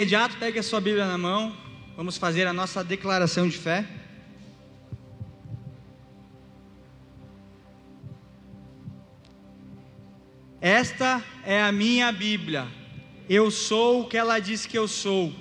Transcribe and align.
imediato, 0.00 0.36
pegue 0.36 0.60
a 0.60 0.62
sua 0.62 0.80
Bíblia 0.80 1.04
na 1.06 1.18
mão. 1.18 1.56
Vamos 1.96 2.16
fazer 2.16 2.46
a 2.46 2.52
nossa 2.52 2.84
declaração 2.84 3.48
de 3.48 3.58
fé. 3.58 3.84
Esta 10.60 11.20
é 11.44 11.60
a 11.60 11.72
minha 11.72 12.12
Bíblia. 12.12 12.68
Eu 13.28 13.50
sou 13.50 14.02
o 14.02 14.08
que 14.08 14.16
ela 14.16 14.38
diz 14.38 14.66
que 14.66 14.78
eu 14.78 14.86
sou. 14.86 15.34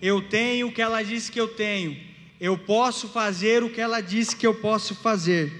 Eu 0.00 0.22
tenho 0.22 0.68
o 0.68 0.72
que 0.72 0.80
ela 0.80 1.02
diz 1.02 1.28
que 1.28 1.40
eu 1.40 1.48
tenho. 1.48 2.00
Eu 2.40 2.56
posso 2.56 3.08
fazer 3.08 3.64
o 3.64 3.70
que 3.70 3.80
ela 3.80 4.00
diz 4.00 4.32
que 4.32 4.46
eu 4.46 4.54
posso 4.54 4.94
fazer. 4.94 5.52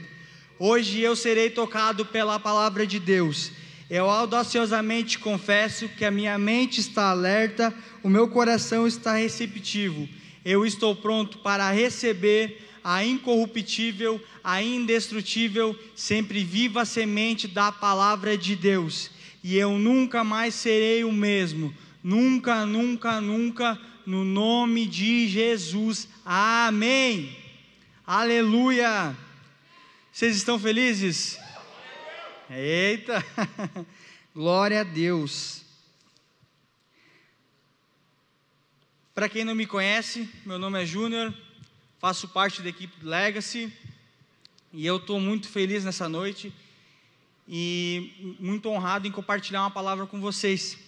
Hoje 0.60 1.00
eu 1.00 1.16
serei 1.16 1.50
tocado 1.50 2.06
pela 2.06 2.38
palavra 2.38 2.86
de 2.86 3.00
Deus. 3.00 3.50
Eu 3.88 4.08
audaciosamente 4.08 5.18
confesso 5.18 5.88
que 5.88 6.04
a 6.04 6.10
minha 6.10 6.38
mente 6.38 6.80
está 6.80 7.10
alerta, 7.10 7.74
o 8.02 8.08
meu 8.08 8.28
coração 8.28 8.86
está 8.86 9.14
receptivo. 9.14 10.08
Eu 10.44 10.64
estou 10.64 10.96
pronto 10.96 11.38
para 11.38 11.70
receber 11.70 12.64
a 12.82 13.04
incorruptível, 13.04 14.20
a 14.42 14.62
indestrutível, 14.62 15.78
sempre 15.94 16.44
viva 16.44 16.84
semente 16.84 17.46
da 17.48 17.72
palavra 17.72 18.36
de 18.36 18.56
Deus. 18.56 19.10
E 19.42 19.56
eu 19.56 19.78
nunca 19.78 20.24
mais 20.24 20.54
serei 20.54 21.04
o 21.04 21.12
mesmo. 21.12 21.74
Nunca, 22.02 22.66
nunca, 22.66 23.20
nunca, 23.20 23.80
no 24.06 24.24
nome 24.24 24.86
de 24.86 25.28
Jesus. 25.28 26.08
Amém. 26.24 27.36
Aleluia. 28.06 29.16
Vocês 30.12 30.36
estão 30.36 30.58
felizes? 30.58 31.38
Eita! 32.56 33.20
Glória 34.32 34.82
a 34.82 34.84
Deus. 34.84 35.62
Para 39.12 39.28
quem 39.28 39.44
não 39.44 39.56
me 39.56 39.66
conhece, 39.66 40.30
meu 40.46 40.56
nome 40.56 40.80
é 40.80 40.86
Júnior, 40.86 41.34
faço 41.98 42.28
parte 42.28 42.62
da 42.62 42.68
equipe 42.68 43.04
Legacy 43.04 43.72
e 44.72 44.86
eu 44.86 44.98
estou 44.98 45.18
muito 45.18 45.48
feliz 45.48 45.84
nessa 45.84 46.08
noite 46.08 46.54
e 47.48 48.36
muito 48.38 48.68
honrado 48.68 49.08
em 49.08 49.10
compartilhar 49.10 49.62
uma 49.62 49.70
palavra 49.72 50.06
com 50.06 50.20
vocês. 50.20 50.78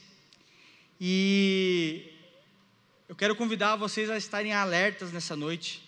E 1.00 2.12
eu 3.08 3.16
quero 3.16 3.34
convidar 3.34 3.74
vocês 3.74 4.08
a 4.08 4.16
estarem 4.16 4.52
alertas 4.52 5.10
nessa 5.10 5.34
noite, 5.34 5.82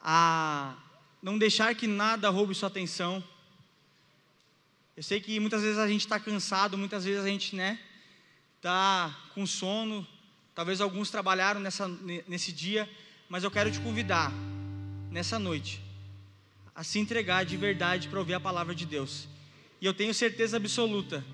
a 0.00 0.74
não 1.22 1.38
deixar 1.38 1.72
que 1.76 1.86
nada 1.86 2.30
roube 2.30 2.52
sua 2.52 2.66
atenção 2.66 3.22
eu 4.96 5.02
sei 5.02 5.20
que 5.20 5.40
muitas 5.40 5.62
vezes 5.62 5.78
a 5.78 5.88
gente 5.88 6.02
está 6.02 6.20
cansado, 6.20 6.76
muitas 6.76 7.04
vezes 7.04 7.24
a 7.24 7.26
gente, 7.26 7.56
né, 7.56 7.78
está 8.56 9.14
com 9.34 9.46
sono. 9.46 10.06
Talvez 10.54 10.80
alguns 10.80 11.10
trabalharam 11.10 11.60
nessa, 11.60 11.88
nesse 12.28 12.52
dia, 12.52 12.88
mas 13.28 13.42
eu 13.42 13.50
quero 13.50 13.70
te 13.70 13.80
convidar, 13.80 14.30
nessa 15.10 15.38
noite, 15.38 15.80
a 16.74 16.84
se 16.84 16.98
entregar 16.98 17.44
de 17.44 17.56
verdade 17.56 18.08
para 18.08 18.18
ouvir 18.18 18.34
a 18.34 18.40
palavra 18.40 18.74
de 18.74 18.84
Deus. 18.84 19.26
E 19.80 19.86
eu 19.86 19.94
tenho 19.94 20.12
certeza 20.12 20.58
absoluta 20.58 21.24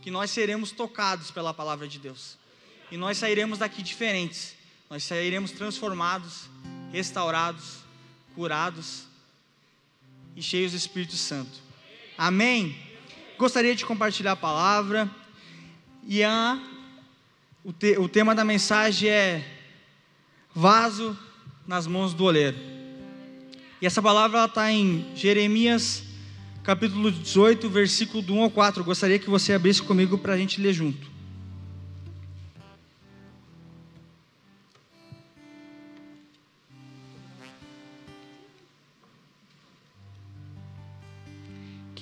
que 0.00 0.10
nós 0.10 0.30
seremos 0.30 0.70
tocados 0.70 1.32
pela 1.32 1.52
palavra 1.52 1.88
de 1.88 1.98
Deus. 1.98 2.38
E 2.90 2.96
nós 2.96 3.18
sairemos 3.18 3.58
daqui 3.58 3.82
diferentes. 3.82 4.54
Nós 4.88 5.02
sairemos 5.02 5.50
transformados, 5.50 6.48
restaurados, 6.92 7.78
curados 8.36 9.06
e 10.36 10.42
cheios 10.42 10.70
do 10.70 10.78
Espírito 10.78 11.16
Santo. 11.16 11.65
Amém? 12.18 12.74
Gostaria 13.36 13.74
de 13.74 13.84
compartilhar 13.84 14.32
a 14.32 14.36
palavra. 14.36 15.10
E 16.06 16.22
a, 16.24 16.58
o, 17.62 17.72
te, 17.72 17.98
o 17.98 18.08
tema 18.08 18.34
da 18.34 18.44
mensagem 18.44 19.10
é 19.10 19.52
Vaso 20.54 21.16
nas 21.66 21.86
mãos 21.86 22.14
do 22.14 22.24
oleiro. 22.24 22.56
E 23.82 23.86
essa 23.86 24.00
palavra 24.00 24.46
está 24.46 24.72
em 24.72 25.04
Jeremias 25.14 26.02
capítulo 26.62 27.12
18, 27.12 27.68
versículo 27.68 28.22
do 28.22 28.34
1 28.34 28.42
ao 28.42 28.50
4. 28.50 28.82
Gostaria 28.82 29.18
que 29.18 29.28
você 29.28 29.52
abrisse 29.52 29.82
comigo 29.82 30.16
para 30.16 30.32
a 30.32 30.38
gente 30.38 30.60
ler 30.60 30.72
junto. 30.72 31.15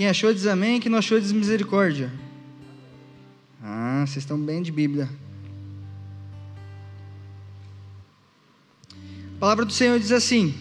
Quem 0.04 0.10
achou 0.10 0.34
diz 0.34 0.46
amém, 0.46 0.78
quem 0.80 0.92
não 0.92 0.98
achou 0.98 1.18
diz 1.18 1.32
misericórdia. 1.32 2.12
Ah, 3.62 4.04
vocês 4.06 4.18
estão 4.18 4.38
bem 4.38 4.60
de 4.60 4.70
Bíblia. 4.70 5.08
A 8.90 9.40
palavra 9.40 9.64
do 9.64 9.72
Senhor 9.72 9.98
diz 9.98 10.12
assim: 10.12 10.54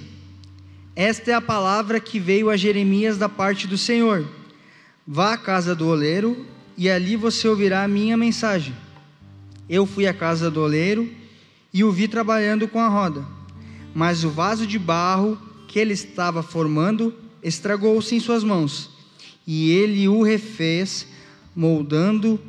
Esta 0.95 1.31
é 1.31 1.33
a 1.33 1.41
palavra 1.41 1.99
que 1.99 2.21
veio 2.21 2.49
a 2.49 2.55
Jeremias 2.55 3.17
da 3.17 3.27
parte 3.27 3.67
do 3.67 3.77
Senhor. 3.77 4.25
Vá 5.05 5.33
à 5.33 5.37
casa 5.37 5.75
do 5.75 5.89
oleiro 5.89 6.45
e 6.77 6.89
ali 6.89 7.17
você 7.17 7.45
ouvirá 7.45 7.83
a 7.83 7.87
minha 7.87 8.15
mensagem. 8.15 8.73
Eu 9.67 9.85
fui 9.85 10.07
à 10.07 10.13
casa 10.13 10.49
do 10.49 10.61
oleiro 10.61 11.11
e 11.73 11.83
o 11.83 11.91
vi 11.91 12.07
trabalhando 12.07 12.65
com 12.65 12.79
a 12.79 12.87
roda, 12.87 13.25
mas 13.93 14.23
o 14.23 14.29
vaso 14.29 14.65
de 14.65 14.79
barro 14.79 15.37
que 15.67 15.79
ele 15.79 15.91
estava 15.91 16.41
formando 16.41 17.13
estragou-se 17.43 18.15
em 18.15 18.21
suas 18.21 18.41
mãos 18.41 18.92
e 19.45 19.71
ele 19.71 20.07
o 20.07 20.23
refez, 20.23 21.07
moldando 21.55 22.39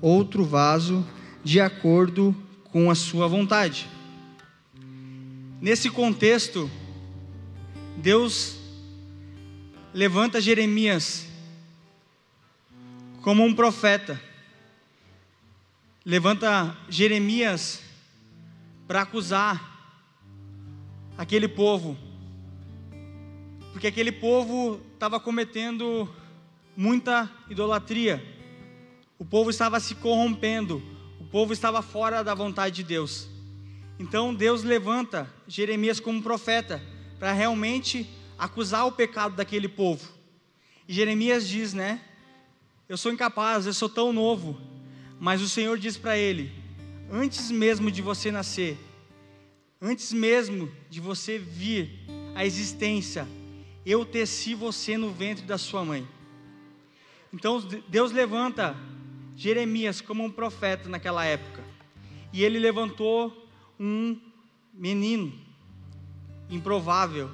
outro 0.00 0.44
vaso 0.44 1.06
de 1.44 1.60
acordo 1.60 2.34
com 2.64 2.90
a 2.90 2.94
sua 2.94 3.26
vontade. 3.26 3.88
Nesse 5.60 5.90
contexto, 5.90 6.70
Deus 7.96 8.56
levanta 9.92 10.40
Jeremias 10.40 11.26
como 13.22 13.44
um 13.44 13.54
profeta, 13.54 14.20
levanta 16.04 16.76
Jeremias 16.88 17.82
para 18.88 19.02
acusar 19.02 19.70
aquele 21.18 21.46
povo, 21.46 21.98
porque 23.72 23.86
aquele 23.86 24.10
povo 24.10 24.80
estava 24.94 25.20
cometendo 25.20 26.08
muita 26.80 27.30
idolatria. 27.50 28.24
O 29.18 29.24
povo 29.24 29.50
estava 29.50 29.78
se 29.78 29.94
corrompendo, 29.96 30.82
o 31.20 31.24
povo 31.26 31.52
estava 31.52 31.82
fora 31.82 32.24
da 32.24 32.34
vontade 32.34 32.76
de 32.76 32.84
Deus. 32.84 33.28
Então 33.98 34.34
Deus 34.34 34.62
levanta 34.62 35.30
Jeremias 35.46 36.00
como 36.00 36.22
profeta 36.22 36.82
para 37.18 37.34
realmente 37.34 38.08
acusar 38.38 38.86
o 38.86 38.92
pecado 38.92 39.36
daquele 39.36 39.68
povo. 39.68 40.08
E 40.88 40.94
Jeremias 40.94 41.46
diz, 41.46 41.74
né? 41.74 42.00
Eu 42.88 42.96
sou 42.96 43.12
incapaz, 43.12 43.66
eu 43.66 43.74
sou 43.74 43.90
tão 43.90 44.10
novo. 44.10 44.58
Mas 45.20 45.42
o 45.42 45.48
Senhor 45.50 45.76
diz 45.78 45.98
para 45.98 46.16
ele: 46.16 46.50
antes 47.12 47.50
mesmo 47.50 47.90
de 47.90 48.00
você 48.00 48.30
nascer, 48.30 48.78
antes 49.82 50.14
mesmo 50.14 50.72
de 50.88 50.98
você 50.98 51.36
vir 51.36 52.06
à 52.34 52.46
existência, 52.46 53.28
eu 53.84 54.02
teci 54.06 54.54
você 54.54 54.96
no 54.96 55.10
ventre 55.10 55.44
da 55.44 55.58
sua 55.58 55.84
mãe. 55.84 56.08
Então 57.32 57.60
Deus 57.88 58.12
levanta 58.12 58.76
Jeremias 59.36 60.00
como 60.00 60.24
um 60.24 60.30
profeta 60.30 60.88
naquela 60.88 61.24
época. 61.24 61.62
E 62.32 62.44
ele 62.44 62.58
levantou 62.58 63.48
um 63.78 64.18
menino 64.72 65.32
improvável. 66.48 67.30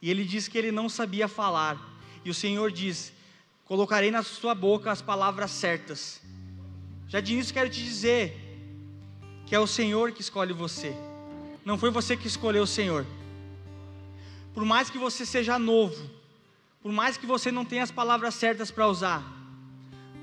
E 0.00 0.10
ele 0.10 0.24
diz 0.24 0.48
que 0.48 0.58
ele 0.58 0.72
não 0.72 0.88
sabia 0.88 1.28
falar. 1.28 1.78
E 2.24 2.30
o 2.30 2.34
Senhor 2.34 2.70
diz: 2.70 3.12
Colocarei 3.64 4.10
na 4.10 4.22
sua 4.22 4.54
boca 4.54 4.90
as 4.90 5.00
palavras 5.00 5.50
certas. 5.50 6.20
Já 7.08 7.20
de 7.20 7.32
início 7.32 7.54
quero 7.54 7.70
te 7.70 7.82
dizer 7.82 8.36
que 9.46 9.54
é 9.54 9.58
o 9.58 9.66
Senhor 9.66 10.12
que 10.12 10.20
escolhe 10.20 10.52
você. 10.52 10.94
Não 11.64 11.78
foi 11.78 11.90
você 11.90 12.16
que 12.16 12.26
escolheu 12.26 12.64
o 12.64 12.66
Senhor. 12.66 13.06
Por 14.52 14.64
mais 14.64 14.90
que 14.90 14.98
você 14.98 15.24
seja 15.24 15.58
novo, 15.58 16.10
por 16.82 16.90
mais 16.90 17.16
que 17.16 17.26
você 17.26 17.52
não 17.52 17.64
tenha 17.64 17.82
as 17.82 17.90
palavras 17.90 18.34
certas 18.34 18.70
para 18.70 18.88
usar, 18.88 19.22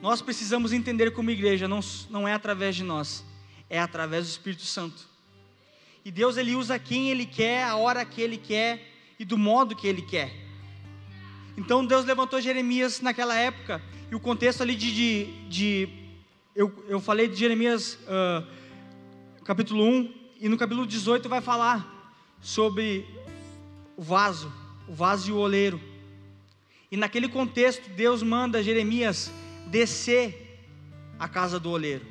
nós 0.02 0.22
precisamos 0.22 0.74
entender 0.74 1.12
como 1.12 1.32
igreja, 1.32 1.68
não, 1.68 1.80
não 2.10 2.28
é 2.28 2.34
através 2.34 2.76
de 2.76 2.84
nós, 2.84 3.24
é 3.70 3.80
através 3.80 4.26
do 4.26 4.30
Espírito 4.30 4.64
Santo. 4.64 5.08
E 6.04 6.12
Deus 6.12 6.38
ele 6.38 6.56
usa 6.56 6.80
quem 6.80 7.10
Ele 7.10 7.26
quer, 7.26 7.64
a 7.64 7.76
hora 7.76 8.06
que 8.06 8.22
Ele 8.22 8.38
quer 8.38 8.88
e 9.18 9.26
do 9.26 9.38
modo 9.38 9.76
que 9.76 9.88
Ele 9.88 10.02
quer. 10.02 10.34
Então 11.58 11.86
Deus 11.86 12.06
levantou 12.06 12.40
Jeremias 12.40 13.02
naquela 13.02 13.36
época, 13.36 13.82
e 14.10 14.16
o 14.16 14.20
contexto 14.20 14.62
ali 14.62 14.76
de. 14.76 14.92
de, 14.92 15.26
de 15.50 15.90
eu, 16.56 16.86
eu 16.88 17.00
falei 17.00 17.28
de 17.28 17.36
Jeremias 17.36 17.96
uh, 18.04 18.46
capítulo 19.44 19.84
1, 19.84 20.14
e 20.40 20.50
no 20.50 20.58
capítulo 20.58 20.88
18 20.88 21.28
vai 21.28 21.42
falar 21.42 22.16
sobre 22.42 23.06
o 23.98 24.02
vaso, 24.02 24.52
o 24.88 24.94
vaso 24.94 25.30
e 25.30 25.34
o 25.34 25.38
oleiro. 25.38 25.89
E 26.92 26.98
naquele 26.98 27.30
contexto, 27.30 27.90
Deus 27.90 28.24
manda 28.24 28.64
Jeremias 28.64 29.32
descer 29.68 30.50
à 31.20 31.28
casa 31.28 31.60
do 31.60 31.70
oleiro. 31.70 32.06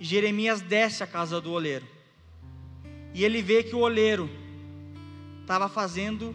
e 0.00 0.04
Jeremias 0.04 0.60
desce 0.60 1.02
à 1.02 1.06
casa 1.06 1.40
do 1.40 1.52
oleiro. 1.52 1.86
E 3.12 3.24
ele 3.24 3.42
vê 3.42 3.62
que 3.62 3.76
o 3.76 3.80
oleiro 3.80 4.28
estava 5.40 5.68
fazendo 5.68 6.34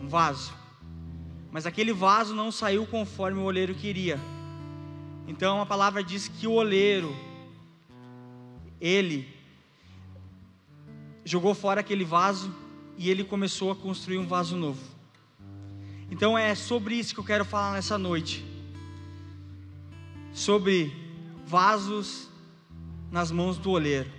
um 0.00 0.06
vaso. 0.08 0.54
Mas 1.50 1.66
aquele 1.66 1.92
vaso 1.92 2.34
não 2.34 2.50
saiu 2.50 2.86
conforme 2.86 3.40
o 3.40 3.44
oleiro 3.44 3.74
queria. 3.74 4.18
Então 5.26 5.60
a 5.60 5.66
palavra 5.66 6.02
diz 6.02 6.28
que 6.28 6.46
o 6.46 6.52
oleiro, 6.52 7.14
ele 8.80 9.28
jogou 11.24 11.54
fora 11.54 11.80
aquele 11.80 12.04
vaso 12.04 12.54
e 12.96 13.10
ele 13.10 13.24
começou 13.24 13.70
a 13.70 13.76
construir 13.76 14.18
um 14.18 14.26
vaso 14.26 14.56
novo. 14.56 14.93
Então 16.10 16.36
é 16.36 16.54
sobre 16.54 16.94
isso 16.94 17.14
que 17.14 17.20
eu 17.20 17.24
quero 17.24 17.44
falar 17.44 17.72
nessa 17.72 17.96
noite. 17.96 18.44
Sobre 20.32 20.92
vasos 21.46 22.28
nas 23.10 23.30
mãos 23.30 23.58
do 23.58 23.70
oleiro. 23.70 24.10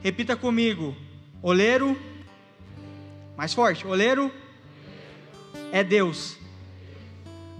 Repita 0.00 0.36
comigo: 0.36 0.96
oleiro, 1.42 1.96
mais 3.36 3.52
forte, 3.52 3.86
oleiro 3.86 4.32
é 5.70 5.82
Deus, 5.82 6.38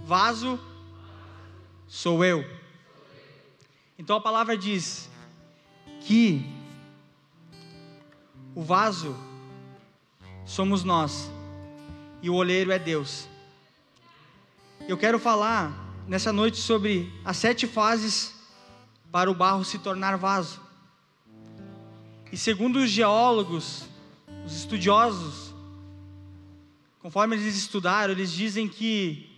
vaso 0.05 0.59
sou 1.87 2.23
eu. 2.23 2.43
Então 3.97 4.17
a 4.17 4.21
palavra 4.21 4.57
diz 4.57 5.09
que 6.01 6.45
o 8.55 8.61
vaso 8.61 9.15
somos 10.45 10.83
nós 10.83 11.31
e 12.23 12.29
o 12.29 12.35
oleiro 12.35 12.71
é 12.71 12.79
Deus. 12.79 13.27
Eu 14.87 14.97
quero 14.97 15.19
falar 15.19 15.73
nessa 16.07 16.31
noite 16.31 16.57
sobre 16.57 17.11
as 17.25 17.35
sete 17.35 17.67
fases 17.67 18.33
para 19.11 19.29
o 19.29 19.35
barro 19.35 19.65
se 19.65 19.77
tornar 19.77 20.15
vaso. 20.17 20.61
E 22.31 22.37
segundo 22.37 22.77
os 22.77 22.89
geólogos, 22.89 23.83
os 24.45 24.55
estudiosos, 24.55 25.53
conforme 27.01 27.35
eles 27.35 27.57
estudaram, 27.57 28.13
eles 28.13 28.31
dizem 28.31 28.69
que 28.69 29.29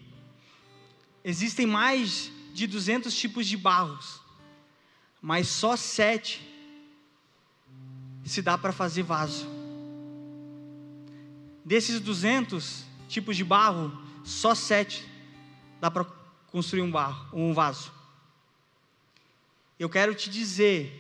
existem 1.23 1.65
mais 1.65 2.31
de 2.53 2.67
200 2.67 3.13
tipos 3.15 3.47
de 3.47 3.57
barros, 3.57 4.21
mas 5.19 5.47
só 5.47 5.75
sete 5.75 6.47
se 8.23 8.43
dá 8.43 8.59
para 8.59 8.71
fazer 8.71 9.01
vaso. 9.01 9.54
Desses 11.65 11.99
200 11.99 12.85
tipos 13.09 13.35
de 13.35 13.43
barro, 13.43 13.91
só 14.23 14.53
sete 14.53 15.03
dá 15.81 15.89
para 15.89 16.05
construir 16.51 16.83
um 16.83 16.91
barro, 16.91 17.27
um 17.33 17.55
vaso. 17.55 17.91
Eu 19.79 19.89
quero 19.89 20.13
te 20.13 20.29
dizer 20.29 20.93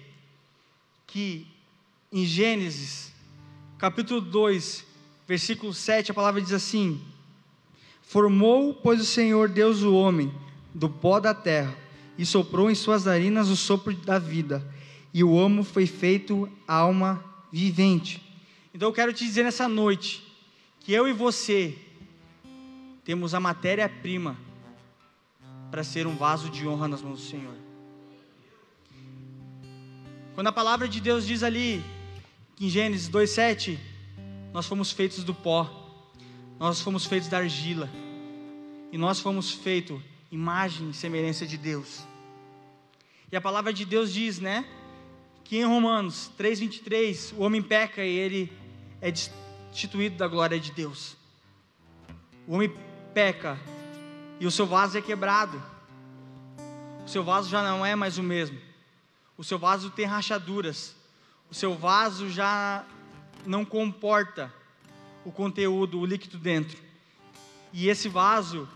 que 1.05 1.45
em 2.11 2.25
Gênesis, 2.25 3.13
capítulo 3.77 4.19
2, 4.19 4.83
versículo 5.27 5.71
7, 5.71 6.09
a 6.09 6.15
palavra 6.15 6.41
diz 6.41 6.51
assim: 6.51 6.99
Formou, 8.01 8.73
pois, 8.73 8.99
o 8.99 9.05
Senhor 9.05 9.47
Deus 9.47 9.83
o 9.83 9.93
homem 9.93 10.33
do 10.73 10.89
pó 10.89 11.19
da 11.19 11.35
terra 11.35 11.77
e 12.17 12.25
soprou 12.25 12.71
em 12.71 12.75
suas 12.75 13.05
narinas 13.05 13.49
o 13.49 13.55
sopro 13.55 13.93
da 13.93 14.17
vida, 14.17 14.67
e 15.13 15.23
o 15.23 15.31
homem 15.31 15.63
foi 15.63 15.85
feito 15.85 16.49
alma 16.67 17.23
vivente. 17.51 18.19
Então 18.73 18.89
eu 18.89 18.93
quero 18.93 19.13
te 19.13 19.23
dizer 19.23 19.43
nessa 19.43 19.67
noite 19.67 20.24
que 20.85 20.93
eu 20.93 21.07
e 21.07 21.13
você 21.13 21.75
temos 23.03 23.33
a 23.33 23.39
matéria-prima 23.39 24.37
para 25.71 25.83
ser 25.83 26.05
um 26.05 26.15
vaso 26.15 26.47
de 26.47 26.67
honra 26.67 26.87
nas 26.87 27.01
mãos 27.01 27.21
do 27.21 27.25
Senhor. 27.25 27.55
Quando 30.35 30.45
a 30.45 30.51
palavra 30.51 30.87
de 30.87 31.01
Deus 31.01 31.25
diz 31.25 31.41
ali, 31.41 31.83
em 32.61 32.69
Gênesis 32.69 33.09
2,7, 33.09 33.79
nós 34.53 34.67
fomos 34.67 34.91
feitos 34.91 35.23
do 35.23 35.33
pó, 35.33 35.67
nós 36.59 36.79
fomos 36.81 37.07
feitos 37.07 37.29
da 37.29 37.39
argila, 37.39 37.89
e 38.91 38.97
nós 38.99 39.19
fomos 39.19 39.49
feitos 39.49 39.99
imagem 40.31 40.91
e 40.91 40.93
semelhança 40.93 41.47
de 41.47 41.57
Deus. 41.57 42.05
E 43.31 43.35
a 43.35 43.41
palavra 43.41 43.73
de 43.73 43.85
Deus 43.85 44.13
diz, 44.13 44.39
né, 44.39 44.63
que 45.43 45.57
em 45.57 45.65
Romanos 45.65 46.29
3,23, 46.37 47.33
o 47.35 47.41
homem 47.41 47.63
peca 47.63 48.05
e 48.05 48.15
ele 48.15 48.53
é 49.01 49.09
destituído 49.75 50.17
da 50.17 50.27
glória 50.27 50.59
de 50.59 50.71
Deus. 50.71 51.15
O 52.47 52.55
homem 52.55 52.75
peca 53.13 53.59
e 54.39 54.47
o 54.47 54.51
seu 54.51 54.65
vaso 54.65 54.97
é 54.97 55.01
quebrado. 55.01 55.61
O 57.05 57.09
seu 57.09 57.23
vaso 57.23 57.47
já 57.49 57.61
não 57.61 57.85
é 57.85 57.95
mais 57.95 58.17
o 58.17 58.23
mesmo 58.23 58.59
o 59.37 59.43
seu 59.43 59.59
vaso 59.59 59.89
tem 59.89 60.05
rachaduras, 60.05 60.95
o 61.49 61.53
seu 61.53 61.75
vaso 61.75 62.29
já 62.29 62.85
não 63.45 63.65
comporta 63.65 64.51
o 65.25 65.31
conteúdo, 65.31 65.99
o 65.99 66.05
líquido 66.05 66.37
dentro. 66.37 66.77
E 67.73 67.89
esse 67.89 68.07
vaso, 68.07 68.67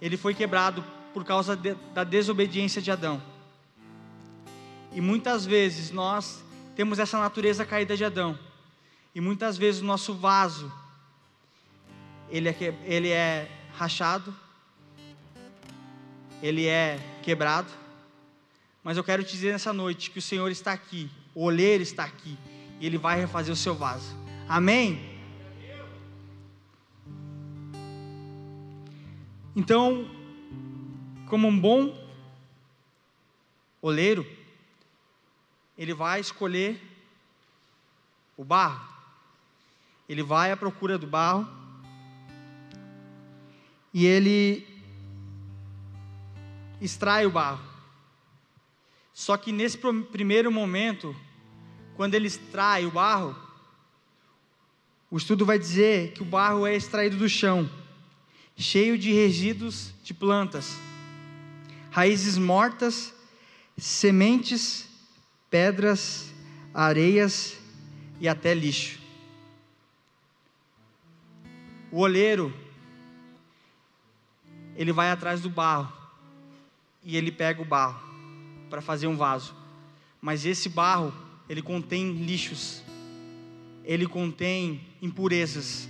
ele 0.00 0.16
foi 0.16 0.34
quebrado 0.34 0.84
por 1.12 1.24
causa 1.24 1.56
de, 1.56 1.74
da 1.92 2.04
desobediência 2.04 2.80
de 2.80 2.90
Adão. 2.90 3.20
E 4.92 5.00
muitas 5.00 5.44
vezes 5.44 5.90
nós 5.90 6.44
temos 6.74 6.98
essa 6.98 7.18
natureza 7.18 7.64
caída 7.64 7.96
de 7.96 8.04
Adão. 8.04 8.38
E 9.14 9.20
muitas 9.20 9.56
vezes 9.56 9.80
o 9.80 9.84
nosso 9.84 10.14
vaso, 10.14 10.72
ele 12.28 12.48
é, 12.48 12.54
ele 12.84 13.08
é 13.08 13.50
rachado, 13.74 14.34
ele 16.42 16.66
é 16.66 16.98
quebrado. 17.22 17.68
Mas 18.82 18.96
eu 18.96 19.04
quero 19.04 19.22
te 19.22 19.32
dizer 19.32 19.52
nessa 19.52 19.72
noite 19.72 20.10
que 20.10 20.18
o 20.18 20.22
Senhor 20.22 20.50
está 20.50 20.72
aqui, 20.72 21.10
o 21.34 21.44
olheiro 21.44 21.82
está 21.82 22.04
aqui, 22.04 22.36
e 22.80 22.86
Ele 22.86 22.96
vai 22.96 23.20
refazer 23.20 23.52
o 23.52 23.56
seu 23.56 23.74
vaso. 23.74 24.16
Amém? 24.48 25.20
Então, 29.54 30.10
como 31.26 31.46
um 31.46 31.60
bom 31.60 31.94
oleiro, 33.82 34.26
ele 35.80 35.94
vai 35.94 36.20
escolher 36.20 36.78
o 38.36 38.44
barro, 38.44 38.86
ele 40.06 40.22
vai 40.22 40.52
à 40.52 40.56
procura 40.56 40.98
do 40.98 41.06
barro, 41.06 41.48
e 43.94 44.04
ele 44.04 44.68
extrai 46.82 47.24
o 47.24 47.30
barro. 47.30 47.66
Só 49.14 49.38
que 49.38 49.52
nesse 49.52 49.78
primeiro 50.12 50.52
momento, 50.52 51.16
quando 51.96 52.14
ele 52.14 52.26
extrai 52.26 52.84
o 52.84 52.90
barro, 52.90 53.34
o 55.10 55.16
estudo 55.16 55.46
vai 55.46 55.58
dizer 55.58 56.12
que 56.12 56.20
o 56.20 56.26
barro 56.26 56.66
é 56.66 56.76
extraído 56.76 57.16
do 57.16 57.28
chão, 57.28 57.70
cheio 58.54 58.98
de 58.98 59.14
resíduos 59.14 59.94
de 60.04 60.12
plantas, 60.12 60.76
raízes 61.90 62.36
mortas, 62.36 63.14
sementes, 63.78 64.89
pedras, 65.50 66.32
areias 66.72 67.58
e 68.20 68.28
até 68.28 68.54
lixo. 68.54 69.00
O 71.90 71.98
olheiro, 71.98 72.54
ele 74.76 74.92
vai 74.92 75.10
atrás 75.10 75.40
do 75.40 75.50
barro 75.50 75.92
e 77.04 77.16
ele 77.16 77.32
pega 77.32 77.60
o 77.60 77.64
barro 77.64 78.00
para 78.70 78.80
fazer 78.80 79.08
um 79.08 79.16
vaso. 79.16 79.54
Mas 80.20 80.46
esse 80.46 80.68
barro, 80.68 81.12
ele 81.48 81.60
contém 81.60 82.12
lixos. 82.12 82.82
Ele 83.84 84.06
contém 84.06 84.86
impurezas. 85.02 85.88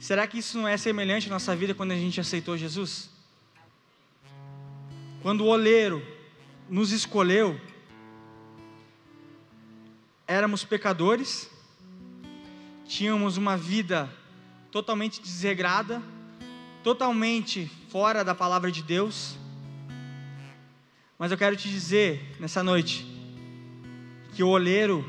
Será 0.00 0.26
que 0.26 0.38
isso 0.38 0.58
não 0.58 0.66
é 0.66 0.76
semelhante 0.76 1.28
à 1.28 1.30
nossa 1.30 1.54
vida 1.54 1.74
quando 1.74 1.92
a 1.92 1.96
gente 1.96 2.20
aceitou 2.20 2.56
Jesus? 2.56 3.10
Quando 5.22 5.42
o 5.42 5.46
oleiro 5.48 6.17
nos 6.68 6.92
escolheu, 6.92 7.58
éramos 10.26 10.64
pecadores, 10.64 11.50
tínhamos 12.86 13.36
uma 13.36 13.56
vida 13.56 14.10
totalmente 14.70 15.20
desregrada, 15.20 16.02
totalmente 16.82 17.70
fora 17.88 18.22
da 18.22 18.34
palavra 18.34 18.70
de 18.70 18.82
Deus, 18.82 19.36
mas 21.18 21.32
eu 21.32 21.38
quero 21.38 21.56
te 21.56 21.68
dizer 21.68 22.36
nessa 22.38 22.62
noite 22.62 23.04
que 24.34 24.42
o 24.44 24.48
oleiro, 24.48 25.04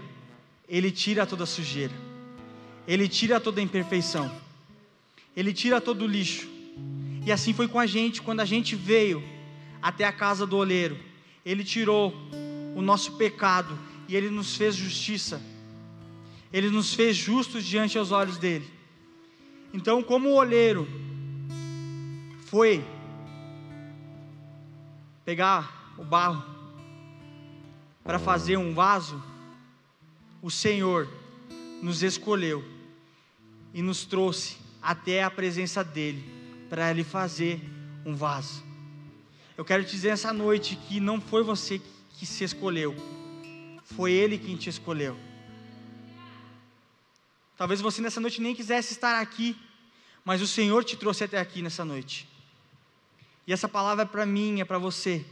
ele 0.67 0.89
tira 0.89 1.23
toda 1.23 1.43
a 1.43 1.47
sujeira. 1.47 1.93
Ele 2.87 3.07
tira 3.07 3.39
toda 3.39 3.61
a 3.61 3.63
imperfeição. 3.63 4.31
Ele 5.35 5.53
tira 5.53 5.79
todo 5.79 6.05
o 6.05 6.07
lixo. 6.07 6.49
E 7.23 7.31
assim 7.31 7.53
foi 7.53 7.67
com 7.67 7.79
a 7.79 7.85
gente 7.85 8.23
quando 8.23 8.39
a 8.39 8.45
gente 8.45 8.75
veio 8.75 9.23
até 9.79 10.03
a 10.03 10.11
casa 10.11 10.47
do 10.47 10.57
oleiro. 10.57 10.97
Ele 11.49 11.63
tirou 11.63 12.13
o 12.75 12.81
nosso 12.81 13.13
pecado 13.13 13.75
e 14.07 14.15
ele 14.15 14.29
nos 14.29 14.55
fez 14.55 14.75
justiça. 14.75 15.41
Ele 16.53 16.69
nos 16.69 16.93
fez 16.93 17.17
justos 17.17 17.65
diante 17.65 17.97
aos 17.97 18.11
olhos 18.11 18.37
dele. 18.37 18.71
Então, 19.73 20.03
como 20.03 20.29
o 20.29 20.35
oleiro 20.35 20.87
foi 22.45 22.85
pegar 25.25 25.91
o 25.97 26.03
barro 26.03 26.45
para 28.03 28.19
fazer 28.19 28.57
um 28.57 28.71
vaso, 28.71 29.19
o 30.43 30.51
Senhor 30.51 31.09
nos 31.81 32.03
escolheu 32.03 32.63
e 33.73 33.81
nos 33.81 34.05
trouxe 34.05 34.57
até 34.79 35.23
a 35.23 35.31
presença 35.31 35.83
dEle 35.83 36.23
para 36.69 36.91
Ele 36.91 37.03
fazer 37.03 37.59
um 38.05 38.15
vaso. 38.15 38.68
Eu 39.59 39.65
quero 39.65 39.83
te 39.83 39.91
dizer 39.91 40.07
essa 40.07 40.31
noite 40.31 40.77
que 40.87 41.01
não 41.01 41.19
foi 41.19 41.43
você 41.43 41.81
que 42.13 42.25
se 42.25 42.45
escolheu, 42.45 42.95
foi 43.83 44.13
Ele 44.13 44.37
quem 44.37 44.55
te 44.55 44.69
escolheu. 44.69 45.17
Talvez 47.57 47.81
você 47.81 48.01
nessa 48.01 48.21
noite 48.21 48.39
nem 48.39 48.55
quisesse 48.55 48.93
estar 48.93 49.19
aqui, 49.19 49.57
mas 50.23 50.41
o 50.41 50.47
Senhor 50.47 50.85
te 50.85 50.95
trouxe 50.95 51.25
até 51.25 51.37
aqui 51.37 51.61
nessa 51.61 51.83
noite. 51.83 52.25
E 53.45 53.51
essa 53.51 53.67
palavra 53.67 54.03
é 54.03 54.07
para 54.07 54.25
mim, 54.25 54.61
é 54.61 54.63
para 54.63 54.77
você. 54.77 55.25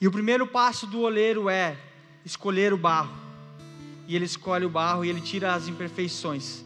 E 0.00 0.06
o 0.06 0.12
primeiro 0.12 0.46
passo 0.46 0.86
do 0.86 1.00
oleiro 1.00 1.50
é 1.50 1.76
escolher 2.24 2.72
o 2.72 2.78
barro. 2.78 3.18
E 4.06 4.14
ele 4.14 4.26
escolhe 4.26 4.64
o 4.64 4.70
barro 4.70 5.04
e 5.04 5.08
ele 5.08 5.20
tira 5.20 5.54
as 5.54 5.66
imperfeições. 5.66 6.64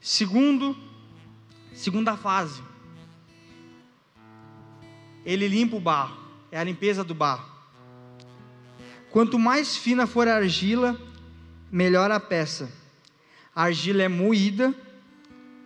Segundo, 0.00 0.76
segunda 1.72 2.16
fase. 2.16 2.60
Ele 5.26 5.48
limpa 5.48 5.74
o 5.74 5.80
barro, 5.80 6.16
é 6.52 6.58
a 6.58 6.62
limpeza 6.62 7.02
do 7.02 7.12
barro. 7.12 7.44
Quanto 9.10 9.40
mais 9.40 9.76
fina 9.76 10.06
for 10.06 10.28
a 10.28 10.36
argila, 10.36 10.96
melhor 11.70 12.12
a 12.12 12.20
peça. 12.20 12.70
A 13.52 13.64
argila 13.64 14.04
é 14.04 14.08
moída, 14.08 14.72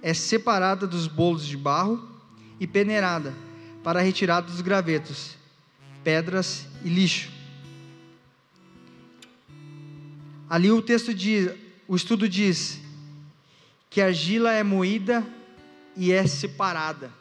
é 0.02 0.14
separada 0.14 0.86
dos 0.86 1.06
bolos 1.06 1.46
de 1.46 1.58
barro 1.58 2.08
e 2.58 2.66
peneirada 2.66 3.34
para 3.84 4.00
a 4.00 4.02
retirada 4.02 4.46
dos 4.46 4.62
gravetos, 4.62 5.36
pedras 6.02 6.66
e 6.82 6.88
lixo. 6.88 7.30
Ali 10.48 10.70
o 10.70 10.80
texto 10.80 11.12
diz, 11.12 11.52
o 11.86 11.94
estudo 11.94 12.26
diz 12.26 12.80
que 13.90 14.00
a 14.00 14.06
argila 14.06 14.52
é 14.52 14.62
moída 14.62 15.22
e 15.94 16.12
é 16.12 16.26
separada. 16.26 17.19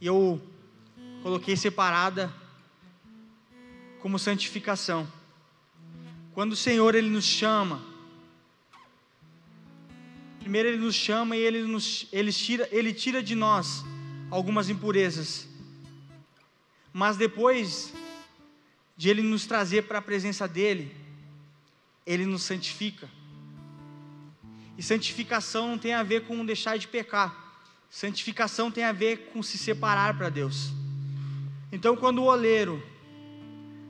E 0.00 0.06
eu 0.06 0.40
coloquei 1.22 1.56
separada 1.56 2.32
como 4.00 4.18
santificação. 4.18 5.10
Quando 6.32 6.52
o 6.52 6.56
Senhor 6.56 6.94
ele 6.94 7.10
nos 7.10 7.24
chama, 7.24 7.82
primeiro 10.38 10.68
ele 10.68 10.78
nos 10.78 10.94
chama 10.94 11.36
e 11.36 11.40
ele 11.40 11.62
nos 11.62 12.06
ele 12.12 12.32
tira, 12.32 12.68
ele 12.70 12.94
tira 12.94 13.22
de 13.22 13.34
nós 13.34 13.84
algumas 14.30 14.68
impurezas. 14.68 15.48
Mas 16.92 17.16
depois 17.16 17.92
de 18.96 19.08
ele 19.08 19.22
nos 19.22 19.46
trazer 19.46 19.82
para 19.82 19.98
a 19.98 20.02
presença 20.02 20.46
dele, 20.46 20.94
ele 22.06 22.24
nos 22.24 22.42
santifica. 22.42 23.08
E 24.76 24.82
santificação 24.82 25.68
não 25.68 25.78
tem 25.78 25.92
a 25.92 26.02
ver 26.02 26.24
com 26.26 26.44
deixar 26.44 26.78
de 26.78 26.86
pecar. 26.86 27.47
Santificação 27.90 28.70
tem 28.70 28.84
a 28.84 28.92
ver 28.92 29.30
com 29.32 29.42
se 29.42 29.56
separar 29.56 30.16
para 30.16 30.28
Deus. 30.28 30.72
Então, 31.72 31.96
quando 31.96 32.18
o 32.18 32.26
oleiro 32.26 32.82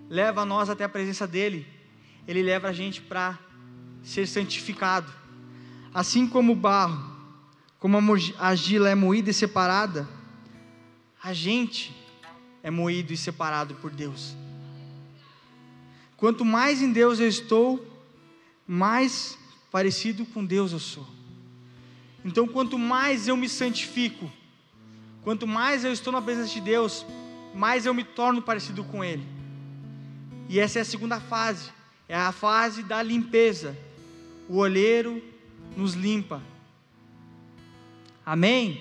leva 0.08 0.44
nós 0.44 0.70
até 0.70 0.84
a 0.84 0.88
presença 0.88 1.26
dele, 1.26 1.66
ele 2.26 2.42
leva 2.42 2.68
a 2.68 2.72
gente 2.72 3.00
para 3.00 3.38
ser 4.02 4.26
santificado. 4.26 5.12
Assim 5.92 6.26
como 6.26 6.52
o 6.52 6.56
barro, 6.56 7.16
como 7.78 7.98
a 7.98 8.46
argila 8.46 8.88
é 8.88 8.94
moída 8.94 9.30
e 9.30 9.34
separada, 9.34 10.08
a 11.22 11.32
gente 11.32 11.94
é 12.62 12.70
moído 12.70 13.12
e 13.12 13.16
separado 13.16 13.74
por 13.76 13.90
Deus. 13.90 14.36
Quanto 16.16 16.44
mais 16.44 16.82
em 16.82 16.92
Deus 16.92 17.20
eu 17.20 17.28
estou, 17.28 17.86
mais 18.66 19.38
parecido 19.70 20.26
com 20.26 20.44
Deus 20.44 20.72
eu 20.72 20.78
sou. 20.78 21.17
Então, 22.24 22.46
quanto 22.46 22.78
mais 22.78 23.28
eu 23.28 23.36
me 23.36 23.48
santifico, 23.48 24.30
quanto 25.22 25.46
mais 25.46 25.84
eu 25.84 25.92
estou 25.92 26.12
na 26.12 26.20
presença 26.20 26.52
de 26.52 26.60
Deus, 26.60 27.06
mais 27.54 27.86
eu 27.86 27.94
me 27.94 28.04
torno 28.04 28.42
parecido 28.42 28.84
com 28.84 29.04
Ele. 29.04 29.26
E 30.48 30.58
essa 30.58 30.78
é 30.78 30.82
a 30.82 30.84
segunda 30.84 31.20
fase, 31.20 31.70
é 32.08 32.16
a 32.16 32.32
fase 32.32 32.82
da 32.82 33.02
limpeza. 33.02 33.76
O 34.48 34.56
olheiro 34.56 35.22
nos 35.76 35.94
limpa. 35.94 36.42
Amém? 38.24 38.80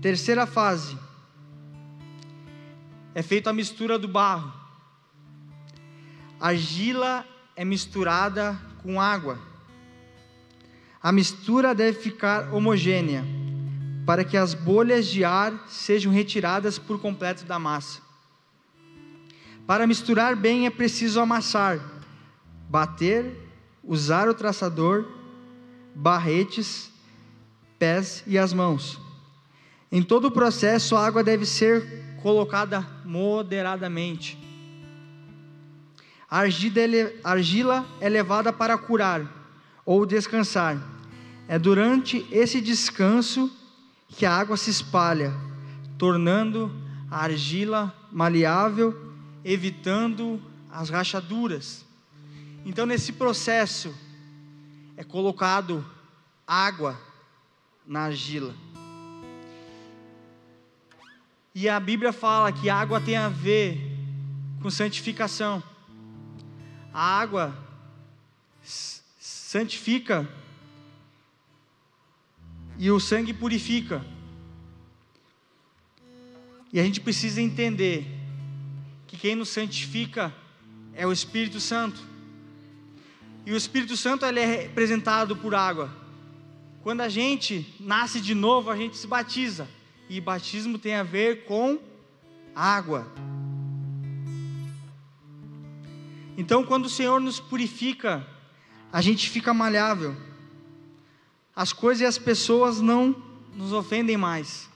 Terceira 0.00 0.46
fase. 0.46 0.98
É 3.14 3.22
feita 3.22 3.50
a 3.50 3.52
mistura 3.52 3.98
do 3.98 4.08
barro. 4.08 4.52
A 6.40 6.48
argila 6.48 7.26
é 7.54 7.64
misturada 7.64 8.60
com 8.82 9.00
água. 9.00 9.38
A 11.02 11.10
mistura 11.10 11.74
deve 11.74 11.98
ficar 11.98 12.54
homogênea, 12.54 13.24
para 14.06 14.24
que 14.24 14.36
as 14.36 14.54
bolhas 14.54 15.06
de 15.06 15.24
ar 15.24 15.52
sejam 15.66 16.12
retiradas 16.12 16.78
por 16.78 17.00
completo 17.00 17.44
da 17.44 17.58
massa. 17.58 18.00
Para 19.66 19.86
misturar 19.86 20.36
bem 20.36 20.66
é 20.66 20.70
preciso 20.70 21.18
amassar, 21.18 21.80
bater, 22.68 23.36
usar 23.82 24.28
o 24.28 24.34
traçador, 24.34 25.08
barretes, 25.94 26.90
pés 27.78 28.22
e 28.26 28.38
as 28.38 28.52
mãos. 28.52 29.00
Em 29.90 30.02
todo 30.02 30.26
o 30.26 30.30
processo, 30.30 30.94
a 30.94 31.04
água 31.04 31.24
deve 31.24 31.44
ser 31.44 32.16
colocada 32.22 32.86
moderadamente. 33.04 34.38
A 36.30 36.38
argila 37.24 37.84
é 38.00 38.08
levada 38.08 38.52
para 38.52 38.78
curar 38.78 39.26
ou 39.84 40.06
descansar. 40.06 40.91
É 41.48 41.58
durante 41.58 42.26
esse 42.30 42.60
descanso 42.60 43.50
que 44.08 44.24
a 44.24 44.32
água 44.32 44.56
se 44.56 44.70
espalha, 44.70 45.32
tornando 45.98 46.70
a 47.10 47.24
argila 47.24 47.94
maleável, 48.10 49.12
evitando 49.44 50.40
as 50.70 50.88
rachaduras. 50.88 51.84
Então, 52.64 52.86
nesse 52.86 53.12
processo, 53.12 53.94
é 54.96 55.02
colocado 55.02 55.84
água 56.46 56.98
na 57.86 58.02
argila. 58.02 58.54
E 61.54 61.68
a 61.68 61.78
Bíblia 61.78 62.12
fala 62.12 62.52
que 62.52 62.70
água 62.70 63.00
tem 63.00 63.16
a 63.16 63.28
ver 63.28 63.78
com 64.62 64.70
santificação. 64.70 65.62
A 66.94 67.20
água 67.20 67.54
santifica 68.62 70.28
e 72.82 72.90
o 72.90 72.98
sangue 72.98 73.32
purifica. 73.32 74.04
E 76.72 76.80
a 76.80 76.82
gente 76.82 77.00
precisa 77.00 77.40
entender 77.40 78.04
que 79.06 79.16
quem 79.16 79.36
nos 79.36 79.50
santifica 79.50 80.34
é 80.92 81.06
o 81.06 81.12
Espírito 81.12 81.60
Santo. 81.60 82.00
E 83.46 83.52
o 83.52 83.56
Espírito 83.56 83.96
Santo 83.96 84.26
ele 84.26 84.40
é 84.40 84.46
representado 84.62 85.36
por 85.36 85.54
água. 85.54 85.94
Quando 86.82 87.02
a 87.02 87.08
gente 87.08 87.72
nasce 87.78 88.20
de 88.20 88.34
novo, 88.34 88.68
a 88.68 88.76
gente 88.76 88.96
se 88.96 89.06
batiza. 89.06 89.68
E 90.10 90.20
batismo 90.20 90.76
tem 90.76 90.96
a 90.96 91.04
ver 91.04 91.44
com 91.44 91.78
água. 92.52 93.06
Então, 96.36 96.64
quando 96.64 96.86
o 96.86 96.90
Senhor 96.90 97.20
nos 97.20 97.38
purifica, 97.38 98.26
a 98.92 99.00
gente 99.00 99.30
fica 99.30 99.54
malhável. 99.54 100.31
As 101.54 101.72
coisas 101.72 102.00
e 102.00 102.06
as 102.06 102.18
pessoas 102.18 102.80
não 102.80 103.14
nos 103.54 103.72
ofendem 103.72 104.16
mais. 104.16 104.68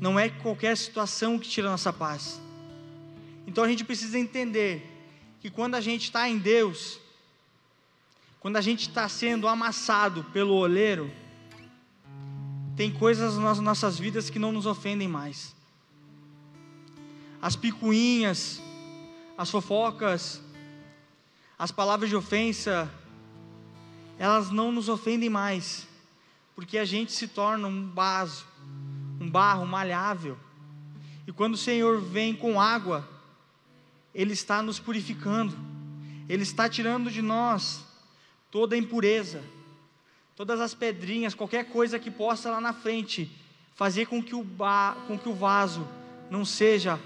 Não 0.00 0.18
é 0.18 0.28
qualquer 0.28 0.76
situação 0.76 1.38
que 1.38 1.48
tira 1.48 1.70
nossa 1.70 1.92
paz. 1.92 2.40
Então 3.46 3.64
a 3.64 3.68
gente 3.68 3.84
precisa 3.84 4.18
entender 4.18 4.90
que 5.40 5.50
quando 5.50 5.74
a 5.74 5.80
gente 5.80 6.04
está 6.04 6.28
em 6.28 6.38
Deus, 6.38 6.98
quando 8.40 8.56
a 8.56 8.60
gente 8.60 8.88
está 8.88 9.08
sendo 9.08 9.48
amassado 9.48 10.24
pelo 10.24 10.54
oleiro, 10.54 11.10
tem 12.76 12.92
coisas 12.92 13.38
nas 13.38 13.60
nossas 13.60 13.98
vidas 13.98 14.28
que 14.28 14.38
não 14.38 14.52
nos 14.52 14.66
ofendem 14.66 15.08
mais. 15.08 15.54
As 17.40 17.56
picuinhas, 17.56 18.60
as 19.38 19.50
fofocas, 19.50 20.42
as 21.58 21.70
palavras 21.70 22.10
de 22.10 22.16
ofensa, 22.16 22.90
elas 24.18 24.50
não 24.50 24.70
nos 24.70 24.88
ofendem 24.88 25.28
mais, 25.28 25.86
porque 26.54 26.78
a 26.78 26.84
gente 26.84 27.12
se 27.12 27.28
torna 27.28 27.66
um 27.66 27.90
vaso, 27.90 28.46
um 29.20 29.28
barro 29.28 29.66
malhável. 29.66 30.38
E 31.26 31.32
quando 31.32 31.54
o 31.54 31.58
Senhor 31.58 32.00
vem 32.00 32.34
com 32.34 32.60
água, 32.60 33.08
Ele 34.14 34.32
está 34.32 34.62
nos 34.62 34.78
purificando, 34.78 35.56
Ele 36.28 36.42
está 36.42 36.68
tirando 36.68 37.10
de 37.10 37.22
nós 37.22 37.84
toda 38.50 38.76
a 38.76 38.78
impureza, 38.78 39.42
todas 40.36 40.60
as 40.60 40.74
pedrinhas, 40.74 41.34
qualquer 41.34 41.64
coisa 41.66 41.98
que 41.98 42.10
possa 42.10 42.50
lá 42.50 42.60
na 42.60 42.72
frente 42.72 43.30
fazer 43.74 44.06
com 44.06 44.22
que 44.22 44.34
o, 44.34 44.44
ba, 44.44 44.96
com 45.08 45.18
que 45.18 45.28
o 45.28 45.34
vaso 45.34 45.86
não 46.30 46.44
seja 46.44 47.00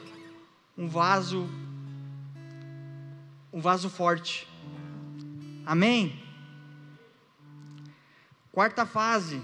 um 0.76 0.86
vaso 0.86 1.48
um 3.52 3.60
vaso 3.60 3.88
forte. 3.88 4.46
Amém? 5.64 6.27
Quarta 8.58 8.84
fase 8.84 9.40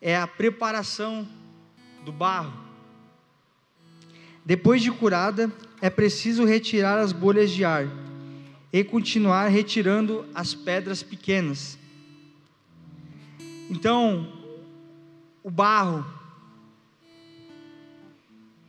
é 0.00 0.16
a 0.16 0.26
preparação 0.26 1.28
do 2.04 2.10
barro. 2.10 2.52
Depois 4.44 4.82
de 4.82 4.90
curada, 4.90 5.52
é 5.80 5.88
preciso 5.88 6.44
retirar 6.44 6.98
as 6.98 7.12
bolhas 7.12 7.52
de 7.52 7.64
ar 7.64 7.86
e 8.72 8.82
continuar 8.82 9.46
retirando 9.46 10.28
as 10.34 10.56
pedras 10.56 11.04
pequenas. 11.04 11.78
Então, 13.70 14.26
o 15.40 15.48
barro 15.48 16.04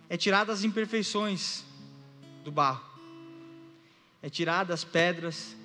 é 0.08 0.16
tirado 0.16 0.52
as 0.52 0.64
imperfeições 0.64 1.66
do 2.44 2.52
barro, 2.52 2.86
é 4.22 4.30
tirada 4.30 4.72
as 4.72 4.84
pedras, 4.84 5.56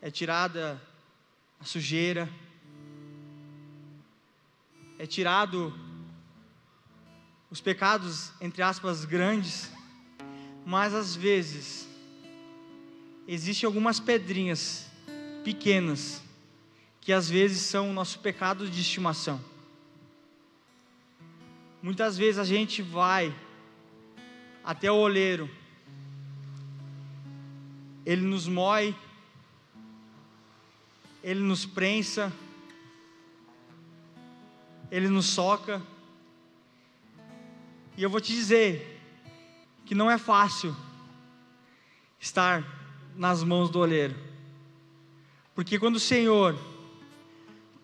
é 0.00 0.12
tirada 0.12 0.80
a 1.60 1.64
sujeira, 1.64 2.28
é 4.98 5.06
tirado 5.06 5.72
os 7.50 7.60
pecados, 7.60 8.32
entre 8.40 8.62
aspas, 8.62 9.04
grandes, 9.04 9.70
mas 10.64 10.94
às 10.94 11.14
vezes 11.14 11.88
existem 13.28 13.66
algumas 13.66 14.00
pedrinhas 14.00 14.90
pequenas 15.44 16.22
que 17.00 17.12
às 17.12 17.28
vezes 17.28 17.60
são 17.60 17.90
o 17.90 17.92
nosso 17.92 18.18
pecado 18.20 18.68
de 18.68 18.80
estimação. 18.80 19.42
Muitas 21.82 22.16
vezes 22.16 22.38
a 22.38 22.44
gente 22.44 22.82
vai 22.82 23.34
até 24.64 24.90
o 24.90 24.96
oleiro, 24.96 25.50
ele 28.04 28.22
nos 28.22 28.46
moe, 28.46 28.94
ele 31.22 31.40
nos 31.40 31.66
prensa, 31.66 32.32
ele 34.90 35.08
nos 35.08 35.26
soca, 35.26 35.82
e 37.96 38.02
eu 38.02 38.08
vou 38.08 38.20
te 38.20 38.32
dizer 38.32 39.00
que 39.84 39.94
não 39.94 40.10
é 40.10 40.16
fácil 40.16 40.74
estar 42.18 42.64
nas 43.14 43.42
mãos 43.42 43.70
do 43.70 43.80
oleiro, 43.80 44.16
porque 45.54 45.78
quando 45.78 45.96
o 45.96 46.00
Senhor 46.00 46.58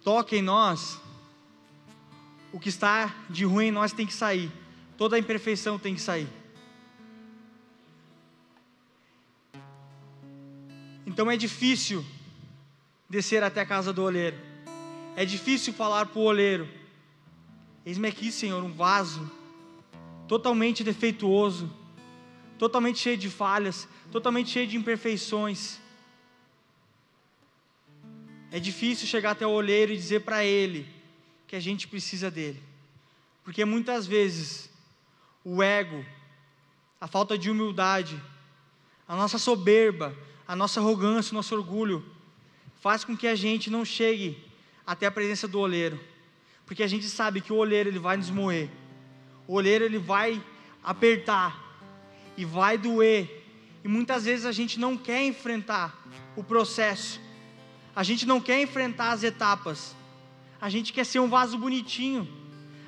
toca 0.02 0.34
em 0.34 0.42
nós, 0.42 1.00
o 2.52 2.58
que 2.58 2.68
está 2.70 3.14
de 3.28 3.44
ruim 3.44 3.66
em 3.66 3.72
nós 3.72 3.92
tem 3.92 4.06
que 4.06 4.14
sair, 4.14 4.50
toda 4.96 5.16
a 5.16 5.18
imperfeição 5.18 5.78
tem 5.78 5.94
que 5.94 6.00
sair. 6.00 6.28
Então 11.04 11.30
é 11.30 11.36
difícil 11.36 12.04
descer 13.08 13.42
até 13.42 13.60
a 13.60 13.66
casa 13.66 13.92
do 13.92 14.02
oleiro, 14.02 14.36
é 15.14 15.24
difícil 15.24 15.72
falar 15.72 16.06
para 16.06 16.18
o 16.18 16.24
oleiro: 16.24 16.68
Eis-me 17.84 18.08
aqui, 18.08 18.30
Senhor, 18.30 18.62
um 18.62 18.72
vaso 18.72 19.30
totalmente 20.28 20.82
defeituoso, 20.82 21.72
totalmente 22.58 22.98
cheio 22.98 23.16
de 23.16 23.30
falhas, 23.30 23.88
totalmente 24.10 24.50
cheio 24.50 24.66
de 24.66 24.76
imperfeições. 24.76 25.78
É 28.50 28.58
difícil 28.58 29.06
chegar 29.06 29.32
até 29.32 29.46
o 29.46 29.50
olheiro 29.50 29.92
e 29.92 29.96
dizer 29.96 30.20
para 30.20 30.44
ele 30.44 30.88
que 31.46 31.56
a 31.56 31.60
gente 31.60 31.86
precisa 31.86 32.30
dele, 32.30 32.62
porque 33.44 33.64
muitas 33.64 34.06
vezes 34.06 34.68
o 35.44 35.62
ego, 35.62 36.04
a 37.00 37.06
falta 37.06 37.38
de 37.38 37.50
humildade, 37.50 38.20
a 39.06 39.14
nossa 39.14 39.38
soberba, 39.38 40.16
a 40.46 40.56
nossa 40.56 40.80
arrogância, 40.80 41.32
o 41.32 41.34
nosso 41.34 41.54
orgulho, 41.54 42.04
faz 42.86 43.02
com 43.02 43.16
que 43.16 43.26
a 43.26 43.34
gente 43.34 43.68
não 43.68 43.84
chegue 43.84 44.38
até 44.86 45.06
a 45.06 45.10
presença 45.10 45.48
do 45.48 45.58
oleiro, 45.58 45.98
porque 46.64 46.84
a 46.84 46.86
gente 46.86 47.08
sabe 47.08 47.40
que 47.40 47.52
o 47.52 47.56
oleiro 47.56 47.88
ele 47.88 47.98
vai 47.98 48.16
nos 48.16 48.30
moer, 48.30 48.70
o 49.48 49.54
oleiro 49.54 49.84
ele 49.84 49.98
vai 49.98 50.40
apertar 50.84 51.80
e 52.36 52.44
vai 52.44 52.78
doer, 52.78 53.44
e 53.82 53.88
muitas 53.88 54.24
vezes 54.24 54.46
a 54.46 54.52
gente 54.52 54.78
não 54.78 54.96
quer 54.96 55.24
enfrentar 55.24 56.00
o 56.36 56.44
processo, 56.44 57.20
a 57.92 58.04
gente 58.04 58.24
não 58.24 58.40
quer 58.40 58.62
enfrentar 58.62 59.10
as 59.10 59.24
etapas. 59.24 59.96
A 60.60 60.68
gente 60.68 60.92
quer 60.92 61.04
ser 61.04 61.18
um 61.18 61.28
vaso 61.28 61.58
bonitinho. 61.58 62.28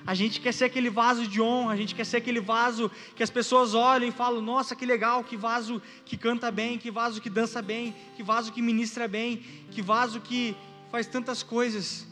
A 0.09 0.15
gente 0.15 0.41
quer 0.41 0.55
ser 0.55 0.65
aquele 0.65 0.89
vaso 0.89 1.27
de 1.27 1.39
honra, 1.39 1.75
a 1.75 1.77
gente 1.77 1.95
quer 1.95 2.07
ser 2.07 2.17
aquele 2.17 2.41
vaso 2.41 2.91
que 3.15 3.23
as 3.23 3.29
pessoas 3.29 3.75
olham 3.75 4.09
e 4.09 4.11
falam: 4.11 4.41
"Nossa, 4.41 4.75
que 4.75 4.87
legal, 4.87 5.23
que 5.23 5.37
vaso 5.37 5.83
que 6.07 6.17
canta 6.17 6.51
bem, 6.51 6.79
que 6.79 6.91
vaso 6.91 7.21
que 7.21 7.29
dança 7.29 7.61
bem, 7.61 7.95
que 8.17 8.23
vaso 8.23 8.51
que 8.51 8.63
ministra 8.63 9.07
bem, 9.07 9.37
que 9.71 9.83
vaso 9.83 10.19
que 10.19 10.57
faz 10.91 11.07
tantas 11.07 11.43
coisas". 11.43 12.07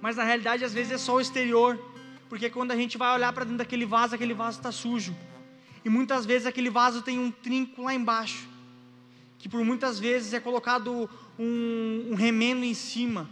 Mas 0.00 0.16
na 0.16 0.24
realidade, 0.24 0.64
às 0.64 0.72
vezes 0.72 0.92
é 0.92 0.96
só 0.96 1.16
o 1.16 1.20
exterior, 1.20 1.78
porque 2.26 2.48
quando 2.48 2.70
a 2.70 2.76
gente 2.76 2.96
vai 2.96 3.14
olhar 3.14 3.34
para 3.34 3.44
dentro 3.44 3.58
daquele 3.58 3.84
vaso, 3.84 4.14
aquele 4.14 4.32
vaso 4.32 4.56
está 4.56 4.72
sujo. 4.72 5.14
E 5.84 5.90
muitas 5.90 6.24
vezes 6.24 6.46
aquele 6.46 6.70
vaso 6.70 7.02
tem 7.02 7.18
um 7.18 7.30
trinco 7.30 7.82
lá 7.82 7.92
embaixo, 7.92 8.48
que 9.38 9.46
por 9.46 9.62
muitas 9.62 9.98
vezes 9.98 10.32
é 10.32 10.40
colocado 10.40 11.06
um, 11.38 12.12
um 12.12 12.14
remendo 12.14 12.64
em 12.64 12.72
cima 12.72 13.28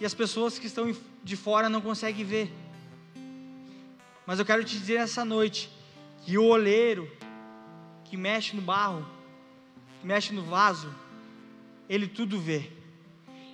e 0.00 0.06
as 0.06 0.14
pessoas 0.14 0.58
que 0.58 0.66
estão 0.66 0.96
de 1.22 1.36
fora 1.36 1.68
não 1.68 1.80
conseguem 1.80 2.24
ver. 2.24 2.50
Mas 4.26 4.38
eu 4.38 4.44
quero 4.44 4.64
te 4.64 4.78
dizer 4.78 4.94
essa 4.94 5.24
noite 5.24 5.70
que 6.24 6.38
o 6.38 6.44
oleiro 6.44 7.10
que 8.04 8.16
mexe 8.16 8.56
no 8.56 8.62
barro, 8.62 9.06
que 10.00 10.06
mexe 10.06 10.32
no 10.32 10.42
vaso, 10.42 10.92
ele 11.88 12.08
tudo 12.08 12.40
vê. 12.40 12.70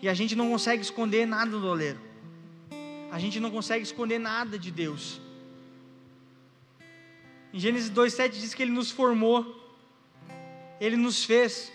E 0.01 0.09
a 0.09 0.15
gente 0.15 0.37
não 0.37 0.51
consegue 0.51 0.83
esconder 0.83 1.27
nada 1.27 1.59
do 1.59 1.67
oleiro. 1.67 2.01
A 3.11 3.19
gente 3.19 3.41
não 3.41 3.51
consegue 3.51 3.83
esconder 3.83 4.19
nada 4.19 4.59
de 4.59 4.71
Deus. 4.71 5.21
Em 7.53 7.59
Gênesis 7.59 7.91
2,7 7.91 8.31
diz 8.31 8.55
que 8.55 8.63
Ele 8.63 8.73
nos 8.73 8.91
formou, 8.91 9.75
Ele 10.81 10.97
nos 10.97 11.25
fez. 11.25 11.73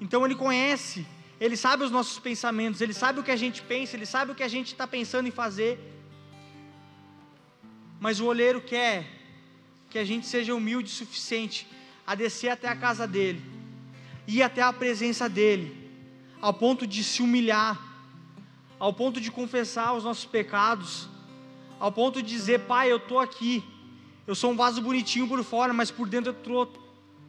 Então 0.00 0.24
Ele 0.24 0.34
conhece, 0.34 1.04
Ele 1.40 1.56
sabe 1.56 1.84
os 1.84 1.90
nossos 1.90 2.18
pensamentos, 2.18 2.80
Ele 2.80 2.92
sabe 2.92 3.20
o 3.20 3.22
que 3.22 3.30
a 3.30 3.36
gente 3.36 3.62
pensa, 3.62 3.96
Ele 3.96 4.06
sabe 4.06 4.32
o 4.32 4.34
que 4.34 4.42
a 4.42 4.48
gente 4.48 4.68
está 4.68 4.86
pensando 4.86 5.28
em 5.28 5.30
fazer. 5.30 5.78
Mas 8.00 8.20
o 8.20 8.26
olheiro 8.26 8.60
quer 8.60 9.06
que 9.90 9.98
a 9.98 10.04
gente 10.04 10.26
seja 10.26 10.54
humilde 10.54 10.90
o 10.90 10.94
suficiente 10.94 11.66
a 12.06 12.14
descer 12.14 12.48
até 12.48 12.68
a 12.68 12.76
casa 12.76 13.06
dele, 13.06 13.42
ir 14.26 14.42
até 14.42 14.62
a 14.62 14.72
presença 14.72 15.28
dele, 15.28 15.90
ao 16.40 16.54
ponto 16.54 16.86
de 16.86 17.02
se 17.04 17.22
humilhar, 17.22 17.80
ao 18.78 18.92
ponto 18.92 19.20
de 19.20 19.30
confessar 19.30 19.94
os 19.94 20.04
nossos 20.04 20.24
pecados, 20.24 21.08
ao 21.78 21.92
ponto 21.92 22.22
de 22.22 22.28
dizer: 22.28 22.60
Pai, 22.60 22.90
eu 22.90 22.96
estou 22.96 23.20
aqui, 23.20 23.64
eu 24.26 24.34
sou 24.34 24.52
um 24.52 24.56
vaso 24.56 24.80
bonitinho 24.80 25.28
por 25.28 25.42
fora, 25.44 25.72
mas 25.72 25.90
por 25.90 26.08
dentro 26.08 26.30
eu 26.30 26.36
estou 26.36 26.66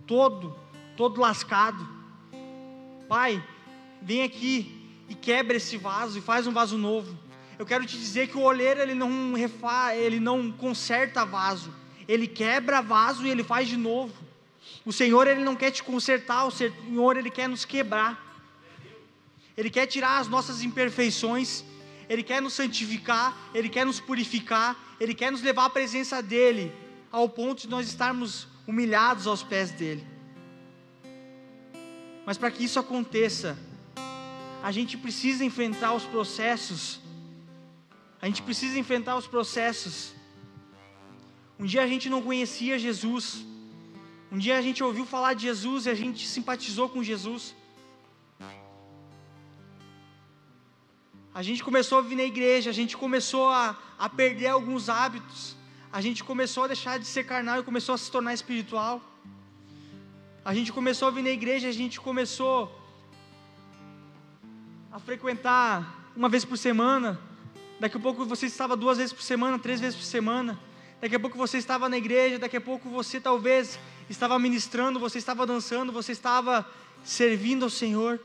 todo, 0.05 0.55
todo 0.95 1.21
lascado. 1.21 1.87
Pai, 3.07 3.43
vem 4.01 4.23
aqui 4.23 4.79
e 5.07 5.15
quebra 5.15 5.57
esse 5.57 5.77
vaso 5.77 6.17
e 6.17 6.21
faz 6.21 6.47
um 6.47 6.51
vaso 6.51 6.77
novo. 6.77 7.17
Eu 7.57 7.65
quero 7.65 7.85
te 7.85 7.97
dizer 7.97 8.29
que 8.29 8.38
o 8.38 8.41
oleiro 8.41 8.79
ele 8.79 8.93
não 8.93 9.33
refa, 9.33 9.95
ele 9.95 10.19
não 10.19 10.51
conserta 10.51 11.25
vaso, 11.25 11.73
ele 12.07 12.27
quebra 12.27 12.81
vaso 12.81 13.25
e 13.25 13.29
ele 13.29 13.43
faz 13.43 13.67
de 13.67 13.75
novo. 13.75 14.13
O 14.85 14.93
Senhor 14.93 15.27
ele 15.27 15.43
não 15.43 15.55
quer 15.55 15.71
te 15.71 15.83
consertar, 15.83 16.45
o 16.45 16.51
Senhor 16.51 17.17
ele 17.17 17.29
quer 17.29 17.49
nos 17.49 17.65
quebrar. 17.65 18.27
Ele 19.57 19.69
quer 19.69 19.88
tirar 19.88 20.19
as 20.19 20.27
nossas 20.27 20.63
imperfeições, 20.63 21.65
ele 22.07 22.23
quer 22.23 22.41
nos 22.41 22.53
santificar, 22.53 23.38
ele 23.53 23.67
quer 23.67 23.85
nos 23.85 23.99
purificar, 23.99 24.95
ele 24.99 25.13
quer 25.13 25.31
nos 25.31 25.41
levar 25.41 25.65
à 25.65 25.69
presença 25.69 26.23
dele, 26.23 26.71
ao 27.12 27.27
ponto 27.27 27.63
de 27.63 27.67
nós 27.67 27.88
estarmos 27.88 28.47
humilhados 28.65 29.27
aos 29.27 29.43
pés 29.43 29.71
dele. 29.71 30.07
Mas 32.25 32.38
para 32.38 32.49
que 32.51 32.63
isso 32.63 32.79
aconteça, 32.79 33.57
a 34.61 34.71
gente 34.71 34.97
precisa 34.97 35.43
enfrentar 35.43 35.93
os 35.93 36.03
processos. 36.03 36.99
A 38.21 38.25
gente 38.25 38.41
precisa 38.41 38.77
enfrentar 38.77 39.15
os 39.15 39.27
processos. 39.27 40.13
Um 41.57 41.65
dia 41.65 41.81
a 41.83 41.87
gente 41.87 42.09
não 42.09 42.21
conhecia 42.21 42.77
Jesus. 42.77 43.45
Um 44.31 44.37
dia 44.37 44.57
a 44.57 44.61
gente 44.61 44.83
ouviu 44.83 45.05
falar 45.05 45.33
de 45.33 45.43
Jesus 45.43 45.85
e 45.85 45.89
a 45.89 45.95
gente 45.95 46.27
simpatizou 46.27 46.89
com 46.89 47.03
Jesus. 47.03 47.55
A 51.33 51.41
gente 51.41 51.63
começou 51.63 51.97
a 51.99 52.01
vir 52.01 52.15
na 52.15 52.23
igreja, 52.23 52.69
a 52.69 52.73
gente 52.73 52.97
começou 52.97 53.47
a, 53.49 53.77
a 53.97 54.09
perder 54.09 54.47
alguns 54.47 54.89
hábitos. 54.89 55.55
A 55.91 56.01
gente 56.01 56.23
começou 56.23 56.63
a 56.65 56.67
deixar 56.67 56.99
de 56.99 57.05
ser 57.05 57.23
carnal 57.23 57.59
e 57.59 57.63
começou 57.63 57.95
a 57.95 57.97
se 57.97 58.11
tornar 58.11 58.33
espiritual. 58.33 59.01
A 60.43 60.53
gente 60.53 60.71
começou 60.71 61.07
a 61.07 61.11
vir 61.11 61.23
na 61.23 61.29
igreja, 61.29 61.67
a 61.69 61.71
gente 61.71 61.99
começou 61.99 62.78
a 64.91 64.99
frequentar 64.99 66.12
uma 66.15 66.30
vez 66.30 66.43
por 66.43 66.58
semana, 66.58 67.19
Daqui 67.80 67.95
a 67.95 67.99
pouco 67.99 68.25
você 68.25 68.45
estava 68.45 68.75
duas 68.75 68.97
vezes 68.97 69.13
por 69.13 69.21
semana, 69.21 69.58
três 69.58 69.80
vezes 69.80 69.95
por 69.97 70.04
semana. 70.04 70.60
Daqui 70.99 71.15
a 71.15 71.19
pouco 71.19 71.38
você 71.38 71.58
estava 71.58 71.88
na 71.88 71.97
igreja, 71.97 72.38
daqui 72.38 72.58
a 72.58 72.62
pouco 72.62 72.89
você 72.89 73.21
talvez 73.21 73.80
estava 74.10 74.38
ministrando, 74.38 74.99
você 74.99 75.17
estava 75.17 75.45
dançando, 75.45 75.93
você 75.93 76.12
estava 76.12 76.69
servindo 77.06 77.63
ao 77.63 77.69
Senhor. 77.69 78.19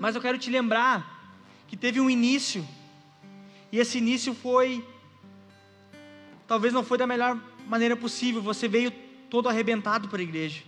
Mas 0.00 0.14
eu 0.14 0.22
quero 0.22 0.38
te 0.38 0.48
lembrar 0.48 1.36
que 1.68 1.76
teve 1.76 2.00
um 2.00 2.08
início, 2.08 2.66
e 3.70 3.78
esse 3.78 3.98
início 3.98 4.32
foi, 4.32 4.82
talvez 6.46 6.72
não 6.72 6.82
foi 6.82 6.96
da 6.96 7.06
melhor 7.06 7.38
maneira 7.66 7.94
possível. 7.94 8.40
Você 8.40 8.66
veio 8.66 8.90
todo 9.28 9.46
arrebentado 9.46 10.08
para 10.08 10.20
a 10.20 10.22
igreja, 10.22 10.62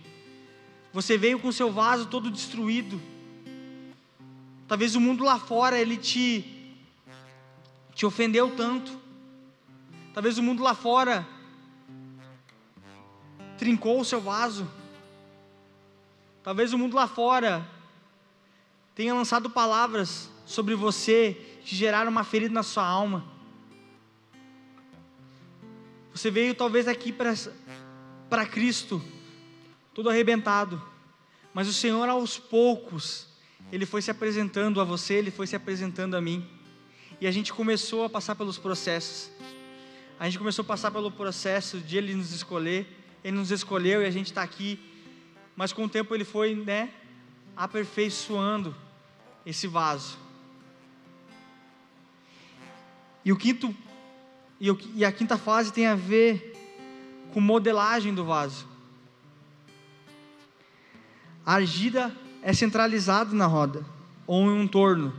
você 0.93 1.17
veio 1.17 1.39
com 1.39 1.51
seu 1.51 1.71
vaso 1.71 2.05
todo 2.05 2.29
destruído. 2.29 3.01
Talvez 4.67 4.95
o 4.95 5.01
mundo 5.01 5.23
lá 5.23 5.39
fora 5.39 5.79
ele 5.79 5.97
te 5.97 6.53
te 7.93 8.05
ofendeu 8.05 8.55
tanto. 8.55 8.95
Talvez 10.13 10.37
o 10.37 10.43
mundo 10.43 10.61
lá 10.61 10.75
fora 10.75 11.27
trincou 13.57 13.99
o 13.99 14.05
seu 14.05 14.21
vaso. 14.21 14.69
Talvez 16.43 16.73
o 16.73 16.77
mundo 16.77 16.95
lá 16.95 17.07
fora 17.07 17.67
tenha 18.93 19.13
lançado 19.13 19.49
palavras 19.49 20.29
sobre 20.45 20.75
você 20.75 21.59
que 21.65 21.75
geraram 21.75 22.11
uma 22.11 22.23
ferida 22.23 22.53
na 22.53 22.63
sua 22.63 22.85
alma. 22.85 23.25
Você 26.13 26.29
veio 26.29 26.53
talvez 26.53 26.87
aqui 26.87 27.11
para 27.11 28.45
Cristo, 28.45 29.01
todo 29.93 30.09
arrebentado, 30.09 30.81
mas 31.53 31.67
o 31.67 31.73
Senhor 31.73 32.07
aos 32.07 32.37
poucos, 32.37 33.27
Ele 33.71 33.85
foi 33.85 34.01
se 34.01 34.09
apresentando 34.09 34.79
a 34.79 34.83
você, 34.83 35.15
Ele 35.15 35.31
foi 35.31 35.47
se 35.47 35.55
apresentando 35.55 36.15
a 36.15 36.21
mim. 36.21 36.47
E 37.19 37.27
a 37.27 37.31
gente 37.31 37.51
começou 37.51 38.05
a 38.05 38.09
passar 38.09 38.35
pelos 38.35 38.57
processos. 38.57 39.29
A 40.19 40.25
gente 40.25 40.37
começou 40.37 40.63
a 40.63 40.65
passar 40.65 40.91
pelo 40.91 41.11
processo 41.11 41.79
de 41.79 41.97
Ele 41.97 42.13
nos 42.13 42.31
escolher. 42.31 42.87
Ele 43.23 43.37
nos 43.37 43.51
escolheu 43.51 44.01
e 44.01 44.05
a 44.05 44.11
gente 44.11 44.27
está 44.27 44.41
aqui. 44.41 44.79
Mas 45.55 45.73
com 45.73 45.83
o 45.83 45.89
tempo 45.89 46.13
Ele 46.15 46.23
foi, 46.23 46.55
né, 46.55 46.91
aperfeiçoando 47.55 48.75
esse 49.45 49.67
vaso. 49.67 50.17
E 53.25 53.31
o 53.31 53.35
quinto 53.35 53.75
e 54.59 55.05
a 55.05 55.11
quinta 55.11 55.37
fase 55.37 55.71
tem 55.71 55.85
a 55.85 55.93
ver 55.93 56.55
com 57.31 57.39
modelagem 57.39 58.13
do 58.13 58.25
vaso. 58.25 58.67
A 61.45 61.55
argila 61.55 62.11
é 62.41 62.53
centralizada 62.53 63.35
na 63.35 63.45
roda 63.45 63.85
ou 64.25 64.43
em 64.43 64.59
um 64.59 64.67
torno. 64.67 65.13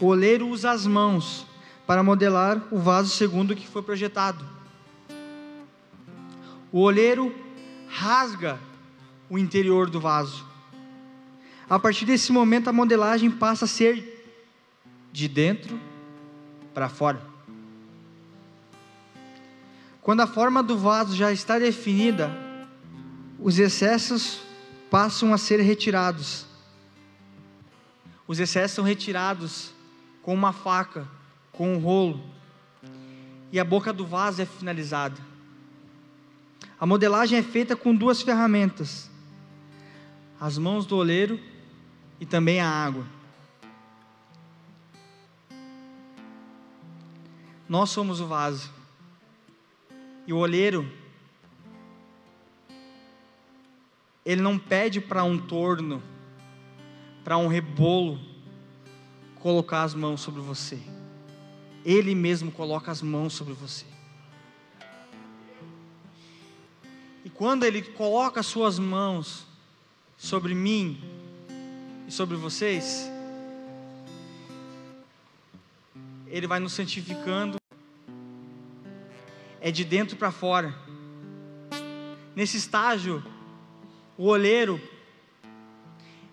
O 0.00 0.06
oleiro 0.06 0.48
usa 0.48 0.70
as 0.70 0.86
mãos 0.86 1.46
para 1.86 2.02
modelar 2.02 2.62
o 2.70 2.78
vaso 2.78 3.10
segundo 3.10 3.50
o 3.50 3.56
que 3.56 3.66
foi 3.66 3.82
projetado. 3.82 4.44
O 6.72 6.80
oleiro 6.80 7.34
rasga 7.88 8.58
o 9.28 9.38
interior 9.38 9.90
do 9.90 10.00
vaso. 10.00 10.44
A 11.68 11.78
partir 11.78 12.04
desse 12.04 12.32
momento, 12.32 12.68
a 12.68 12.72
modelagem 12.72 13.30
passa 13.30 13.64
a 13.64 13.68
ser 13.68 14.24
de 15.12 15.28
dentro 15.28 15.78
para 16.72 16.88
fora. 16.88 17.20
Quando 20.00 20.20
a 20.20 20.26
forma 20.26 20.62
do 20.62 20.78
vaso 20.78 21.14
já 21.14 21.30
está 21.30 21.58
definida, 21.58 22.30
os 23.38 23.58
excessos 23.58 24.40
passam 24.90 25.32
a 25.32 25.38
ser 25.38 25.60
retirados. 25.60 26.44
Os 28.26 28.40
excessos 28.40 28.74
são 28.74 28.84
retirados 28.84 29.72
com 30.22 30.34
uma 30.34 30.52
faca, 30.52 31.06
com 31.52 31.74
um 31.74 31.78
rolo, 31.78 32.22
e 33.52 33.58
a 33.58 33.64
boca 33.64 33.92
do 33.92 34.06
vaso 34.06 34.42
é 34.42 34.46
finalizada. 34.46 35.20
A 36.78 36.86
modelagem 36.86 37.38
é 37.38 37.42
feita 37.42 37.76
com 37.76 37.94
duas 37.94 38.22
ferramentas: 38.22 39.10
as 40.40 40.58
mãos 40.58 40.86
do 40.86 40.96
oleiro 40.96 41.40
e 42.18 42.26
também 42.26 42.60
a 42.60 42.68
água. 42.68 43.06
Nós 47.68 47.90
somos 47.90 48.20
o 48.20 48.26
vaso. 48.26 48.70
E 50.26 50.32
o 50.32 50.38
oleiro, 50.38 50.90
ele 54.30 54.42
não 54.42 54.56
pede 54.56 55.00
para 55.00 55.24
um 55.24 55.36
torno, 55.36 56.00
para 57.24 57.36
um 57.36 57.48
rebolo, 57.48 58.20
colocar 59.40 59.82
as 59.82 59.92
mãos 59.92 60.20
sobre 60.20 60.40
você. 60.40 60.78
Ele 61.84 62.14
mesmo 62.14 62.52
coloca 62.52 62.92
as 62.92 63.02
mãos 63.02 63.32
sobre 63.32 63.54
você. 63.54 63.84
E 67.24 67.28
quando 67.28 67.64
Ele 67.64 67.82
coloca 67.82 68.38
as 68.38 68.46
suas 68.46 68.78
mãos 68.78 69.48
sobre 70.16 70.54
mim 70.54 71.02
e 72.06 72.12
sobre 72.12 72.36
vocês, 72.36 73.10
Ele 76.28 76.46
vai 76.46 76.60
nos 76.60 76.72
santificando, 76.72 77.56
é 79.60 79.72
de 79.72 79.84
dentro 79.84 80.16
para 80.16 80.30
fora. 80.30 80.72
Nesse 82.36 82.58
estágio, 82.58 83.24
o 84.20 84.26
oleiro, 84.26 84.78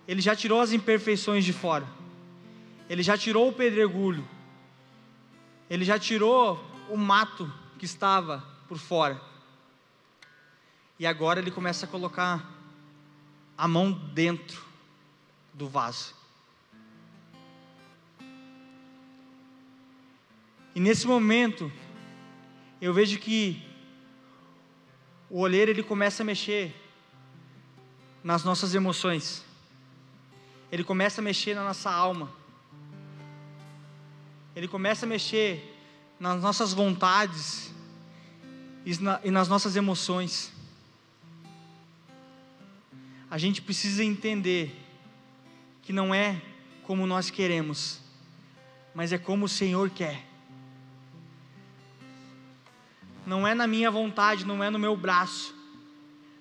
ele 0.06 0.20
já 0.20 0.36
tirou 0.36 0.60
as 0.60 0.72
imperfeições 0.72 1.42
de 1.42 1.54
fora. 1.54 1.88
Ele 2.86 3.02
já 3.02 3.16
tirou 3.16 3.48
o 3.48 3.52
pedregulho. 3.52 4.28
Ele 5.70 5.86
já 5.86 5.98
tirou 5.98 6.62
o 6.90 6.98
mato 6.98 7.50
que 7.78 7.86
estava 7.86 8.44
por 8.68 8.76
fora. 8.76 9.18
E 10.98 11.06
agora 11.06 11.40
ele 11.40 11.50
começa 11.50 11.86
a 11.86 11.88
colocar 11.88 12.46
a 13.56 13.66
mão 13.66 13.90
dentro 14.12 14.62
do 15.54 15.66
vaso. 15.66 16.14
E 20.74 20.78
nesse 20.78 21.06
momento, 21.06 21.72
eu 22.82 22.92
vejo 22.92 23.18
que 23.18 23.66
o 25.30 25.40
olheiro 25.40 25.70
ele 25.70 25.82
começa 25.82 26.22
a 26.22 26.26
mexer 26.26 26.87
nas 28.22 28.44
nossas 28.44 28.74
emoções. 28.74 29.44
Ele 30.70 30.84
começa 30.84 31.20
a 31.20 31.24
mexer 31.24 31.54
na 31.54 31.64
nossa 31.64 31.90
alma 31.90 32.38
ele 34.58 34.66
começa 34.66 35.06
a 35.06 35.08
mexer 35.08 35.72
nas 36.18 36.42
nossas 36.42 36.72
vontades 36.72 37.72
e 38.84 39.30
nas 39.30 39.46
nossas 39.46 39.76
emoções. 39.76 40.52
A 43.30 43.38
gente 43.38 43.62
precisa 43.62 44.02
entender 44.02 44.76
que 45.80 45.92
não 45.92 46.12
é 46.12 46.42
como 46.82 47.06
nós 47.06 47.30
queremos, 47.30 48.00
mas 48.92 49.12
é 49.12 49.18
como 49.18 49.44
o 49.44 49.48
Senhor 49.48 49.90
quer. 49.90 50.26
Não 53.24 53.46
é 53.46 53.54
na 53.54 53.68
minha 53.68 53.92
vontade, 53.92 54.44
não 54.44 54.64
é 54.64 54.70
no 54.70 54.78
meu 54.78 54.96
braço, 54.96 55.54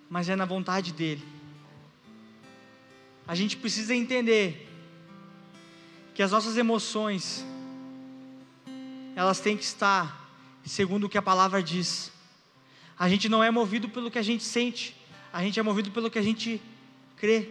mas 0.09 0.27
é 0.27 0.35
na 0.35 0.45
vontade 0.45 0.91
dEle. 0.91 1.23
A 3.27 3.35
gente 3.35 3.57
precisa 3.57 3.93
entender 3.93 4.67
que 6.15 6.23
as 6.23 6.31
nossas 6.31 6.55
emoções, 6.57 7.45
elas 9.15 9.39
têm 9.39 9.57
que 9.57 9.63
estar 9.63 10.27
segundo 10.65 11.05
o 11.05 11.09
que 11.09 11.17
a 11.17 11.21
palavra 11.21 11.61
diz. 11.61 12.11
A 12.97 13.07
gente 13.09 13.29
não 13.29 13.43
é 13.43 13.51
movido 13.51 13.89
pelo 13.89 14.09
que 14.09 14.17
a 14.17 14.23
gente 14.23 14.43
sente, 14.43 14.95
a 15.31 15.41
gente 15.43 15.59
é 15.59 15.63
movido 15.63 15.91
pelo 15.91 16.09
que 16.09 16.17
a 16.17 16.21
gente 16.21 16.61
crê. 17.15 17.49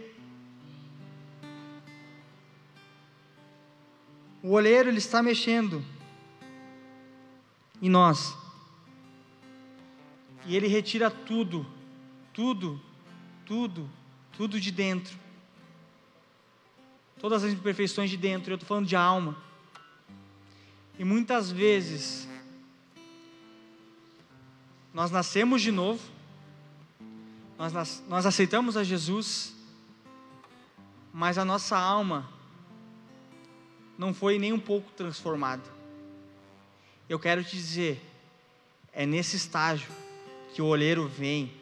O 4.43 4.51
olheiro 4.53 4.89
ele 4.89 4.99
está 4.99 5.23
mexendo 5.23 5.85
em 7.83 7.89
nós. 7.89 8.35
E 10.47 10.55
ele 10.57 10.69
retira 10.69 11.11
tudo, 11.11 11.67
tudo, 12.33 12.81
tudo, 13.45 13.91
tudo 14.37 14.61
de 14.61 14.71
dentro. 14.71 15.26
Todas 17.27 17.43
as 17.43 17.53
imperfeições 17.53 18.09
de 18.09 18.17
dentro, 18.17 18.53
eu 18.53 18.55
estou 18.55 18.69
falando 18.69 18.87
de 18.87 18.95
alma. 18.95 19.37
E 20.97 21.03
muitas 21.03 21.51
vezes 21.51 22.29
nós 24.95 25.11
nascemos 25.11 25.61
de 25.61 25.73
novo, 25.73 26.01
nós, 27.59 28.05
nós 28.07 28.27
aceitamos 28.27 28.77
a 28.77 28.85
Jesus, 28.85 29.53
mas 31.13 31.37
a 31.37 31.45
nossa 31.45 31.77
alma 31.77 32.31
não 33.99 34.15
foi 34.15 34.39
nem 34.39 34.53
um 34.53 34.61
pouco 34.61 34.89
transformada. 34.93 35.69
Eu 37.09 37.19
quero 37.19 37.43
te 37.43 37.57
dizer, 37.57 38.01
é 38.93 39.05
nesse 39.05 39.35
estágio 39.35 39.91
que 40.55 40.63
o 40.63 40.67
olheiro 40.67 41.09
vem 41.09 41.53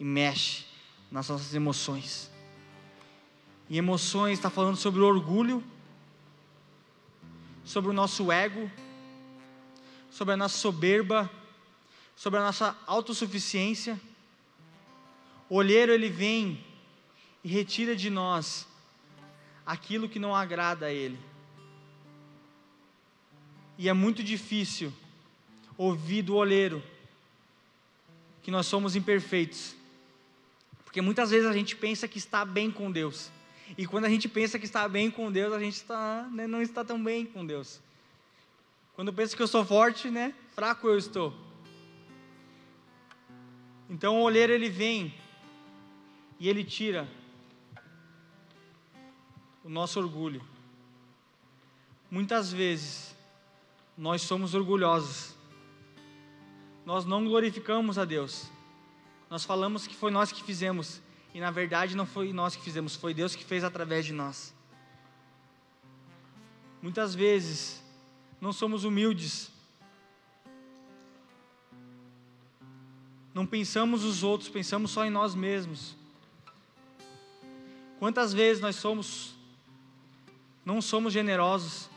e 0.00 0.04
mexe 0.04 0.64
nas 1.10 1.28
nossas 1.28 1.54
emoções. 1.54 2.32
E 3.68 3.78
emoções 3.78 4.38
está 4.38 4.50
falando 4.50 4.76
sobre 4.76 5.00
o 5.00 5.06
orgulho 5.06 5.62
sobre 7.64 7.90
o 7.90 7.94
nosso 7.94 8.30
ego, 8.30 8.70
sobre 10.10 10.34
a 10.34 10.36
nossa 10.36 10.58
soberba, 10.58 11.30
sobre 12.14 12.38
a 12.38 12.42
nossa 12.42 12.76
autossuficiência. 12.86 13.98
O 15.48 15.56
olheiro 15.56 15.92
ele 15.92 16.10
vem 16.10 16.62
e 17.42 17.48
retira 17.48 17.96
de 17.96 18.10
nós 18.10 18.68
aquilo 19.64 20.08
que 20.08 20.18
não 20.18 20.36
agrada 20.36 20.86
a 20.86 20.92
ele. 20.92 21.18
E 23.78 23.88
é 23.88 23.92
muito 23.92 24.22
difícil 24.22 24.92
ouvir 25.76 26.22
do 26.22 26.36
olheiro 26.36 26.82
que 28.42 28.50
nós 28.50 28.66
somos 28.66 28.94
imperfeitos. 28.94 29.74
Porque 30.84 31.00
muitas 31.00 31.30
vezes 31.30 31.48
a 31.48 31.52
gente 31.52 31.74
pensa 31.74 32.06
que 32.06 32.18
está 32.18 32.44
bem 32.44 32.70
com 32.70 32.92
Deus. 32.92 33.32
E 33.76 33.86
quando 33.86 34.04
a 34.04 34.08
gente 34.08 34.28
pensa 34.28 34.58
que 34.58 34.64
está 34.64 34.88
bem 34.88 35.10
com 35.10 35.32
Deus, 35.32 35.52
a 35.52 35.58
gente 35.58 35.74
está, 35.74 36.28
né, 36.30 36.46
não 36.46 36.60
está 36.60 36.84
tão 36.84 37.02
bem 37.02 37.24
com 37.24 37.44
Deus. 37.46 37.80
Quando 38.94 39.08
eu 39.08 39.14
penso 39.14 39.36
que 39.36 39.42
eu 39.42 39.48
sou 39.48 39.64
forte, 39.64 40.10
né, 40.10 40.34
fraco 40.54 40.86
eu 40.86 40.98
estou. 40.98 41.34
Então 43.88 44.20
o 44.20 44.22
olheiro 44.22 44.52
ele 44.52 44.68
vem 44.68 45.14
e 46.38 46.48
ele 46.48 46.64
tira 46.64 47.08
o 49.62 49.68
nosso 49.68 49.98
orgulho. 49.98 50.42
Muitas 52.10 52.52
vezes 52.52 53.16
nós 53.96 54.22
somos 54.22 54.54
orgulhosos. 54.54 55.34
Nós 56.84 57.04
não 57.04 57.24
glorificamos 57.24 57.98
a 57.98 58.04
Deus. 58.04 58.50
Nós 59.30 59.44
falamos 59.44 59.86
que 59.86 59.96
foi 59.96 60.10
nós 60.10 60.30
que 60.30 60.42
fizemos 60.42 61.00
e 61.34 61.40
na 61.40 61.50
verdade 61.50 61.96
não 61.96 62.06
foi 62.06 62.32
nós 62.32 62.54
que 62.54 62.62
fizemos, 62.62 62.94
foi 62.94 63.12
Deus 63.12 63.34
que 63.34 63.44
fez 63.44 63.64
através 63.64 64.06
de 64.06 64.12
nós. 64.12 64.54
Muitas 66.80 67.12
vezes 67.12 67.82
não 68.40 68.52
somos 68.52 68.84
humildes. 68.84 69.50
Não 73.34 73.44
pensamos 73.44 74.04
os 74.04 74.22
outros, 74.22 74.48
pensamos 74.48 74.92
só 74.92 75.04
em 75.04 75.10
nós 75.10 75.34
mesmos. 75.34 75.96
Quantas 77.98 78.32
vezes 78.32 78.62
nós 78.62 78.76
somos 78.76 79.34
não 80.64 80.80
somos 80.80 81.12
generosos? 81.12 81.90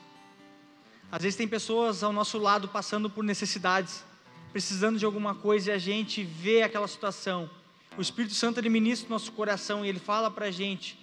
Às 1.12 1.22
vezes 1.22 1.38
tem 1.38 1.48
pessoas 1.48 2.02
ao 2.02 2.12
nosso 2.12 2.40
lado 2.40 2.68
passando 2.68 3.08
por 3.08 3.24
necessidades, 3.24 4.04
precisando 4.52 4.98
de 4.98 5.06
alguma 5.06 5.36
coisa 5.36 5.70
e 5.70 5.74
a 5.74 5.78
gente 5.78 6.24
vê 6.24 6.64
aquela 6.64 6.88
situação 6.88 7.50
o 7.98 8.02
Espírito 8.02 8.36
Santo 8.36 8.60
ele 8.60 8.70
ministra 8.70 9.08
o 9.08 9.10
nosso 9.10 9.32
coração 9.32 9.84
e 9.84 9.90
ele 9.90 9.98
fala 9.98 10.30
para 10.30 10.46
a 10.46 10.52
gente: 10.52 10.98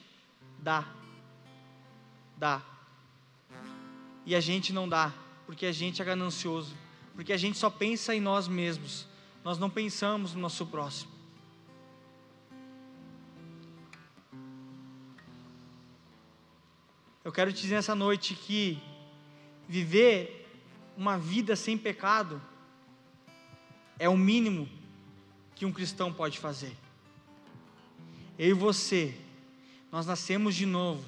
dá, 0.61 0.87
dá. 2.39 2.63
E 4.25 4.35
a 4.35 4.41
gente 4.41 4.73
não 4.73 4.89
dá, 4.89 5.13
porque 5.45 5.67
a 5.67 5.73
gente 5.73 6.01
é 6.01 6.05
ganancioso, 6.05 6.75
porque 7.15 7.33
a 7.33 7.37
gente 7.37 7.59
só 7.59 7.69
pensa 7.69 8.15
em 8.15 8.21
nós 8.21 8.47
mesmos, 8.47 9.09
nós 9.43 9.59
não 9.59 9.69
pensamos 9.69 10.35
no 10.35 10.41
nosso 10.41 10.65
próximo. 10.67 11.13
Eu 17.25 17.33
quero 17.33 17.53
te 17.53 17.63
dizer 17.63 17.77
nessa 17.77 17.95
noite 17.95 18.35
que 18.35 18.81
viver 19.67 20.47
uma 20.97 21.19
vida 21.19 21.57
sem 21.57 21.77
pecado 21.77 22.41
é 23.99 24.09
o 24.09 24.17
mínimo 24.17 24.69
que 25.57 25.65
um 25.67 25.73
cristão 25.73 26.13
pode 26.13 26.39
fazer 26.39 26.84
eu 28.39 28.51
e 28.51 28.53
você, 28.53 29.15
nós 29.91 30.07
nascemos 30.07 30.55
de 30.55 30.67
novo 30.67 31.05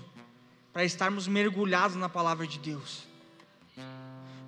para 0.72 0.84
estarmos 0.84 1.26
mergulhados 1.26 1.96
na 1.96 2.08
palavra 2.08 2.46
de 2.46 2.58
Deus. 2.58 3.04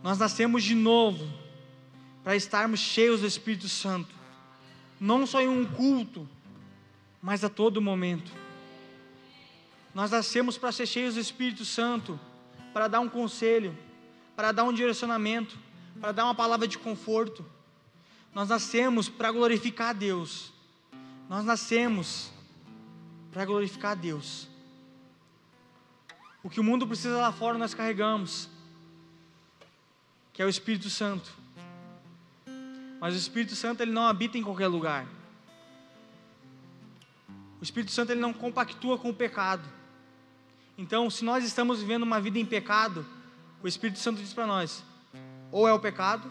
Nós 0.02 0.18
nascemos 0.18 0.62
de 0.62 0.74
novo 0.74 1.26
para 2.22 2.36
estarmos 2.36 2.80
cheios 2.80 3.20
do 3.20 3.26
Espírito 3.26 3.68
Santo, 3.68 4.14
não 5.00 5.26
só 5.26 5.40
em 5.40 5.48
um 5.48 5.64
culto, 5.64 6.28
mas 7.20 7.42
a 7.42 7.48
todo 7.48 7.82
momento. 7.82 8.30
Nós 9.94 10.10
nascemos 10.10 10.56
para 10.56 10.70
ser 10.70 10.86
cheios 10.86 11.14
do 11.14 11.20
Espírito 11.20 11.64
Santo, 11.64 12.20
para 12.72 12.86
dar 12.86 13.00
um 13.00 13.08
conselho, 13.08 13.76
para 14.36 14.52
dar 14.52 14.64
um 14.64 14.72
direcionamento, 14.72 15.58
para 16.00 16.12
dar 16.12 16.24
uma 16.24 16.34
palavra 16.34 16.68
de 16.68 16.78
conforto. 16.78 17.44
Nós 18.32 18.48
nascemos 18.48 19.08
para 19.08 19.32
glorificar 19.32 19.88
a 19.88 19.92
Deus. 19.92 20.52
Nós 21.28 21.44
nascemos 21.44 22.30
para 23.38 23.44
glorificar 23.44 23.92
a 23.92 23.94
Deus. 23.94 24.48
O 26.42 26.50
que 26.50 26.58
o 26.58 26.64
mundo 26.64 26.88
precisa 26.88 27.16
lá 27.18 27.30
fora 27.30 27.56
nós 27.56 27.72
carregamos, 27.72 28.50
que 30.32 30.42
é 30.42 30.44
o 30.44 30.48
Espírito 30.48 30.90
Santo. 30.90 31.32
Mas 33.00 33.14
o 33.14 33.16
Espírito 33.16 33.54
Santo 33.54 33.80
ele 33.80 33.92
não 33.92 34.08
habita 34.08 34.36
em 34.36 34.42
qualquer 34.42 34.66
lugar. 34.66 35.06
O 37.60 37.62
Espírito 37.62 37.92
Santo 37.92 38.10
ele 38.10 38.20
não 38.20 38.32
compactua 38.32 38.98
com 38.98 39.10
o 39.10 39.14
pecado. 39.14 39.62
Então, 40.76 41.08
se 41.08 41.24
nós 41.24 41.44
estamos 41.44 41.78
vivendo 41.78 42.02
uma 42.02 42.20
vida 42.20 42.40
em 42.40 42.44
pecado, 42.44 43.06
o 43.62 43.68
Espírito 43.68 44.00
Santo 44.00 44.20
diz 44.20 44.34
para 44.34 44.48
nós: 44.48 44.82
ou 45.52 45.68
é 45.68 45.72
o 45.72 45.78
pecado, 45.78 46.28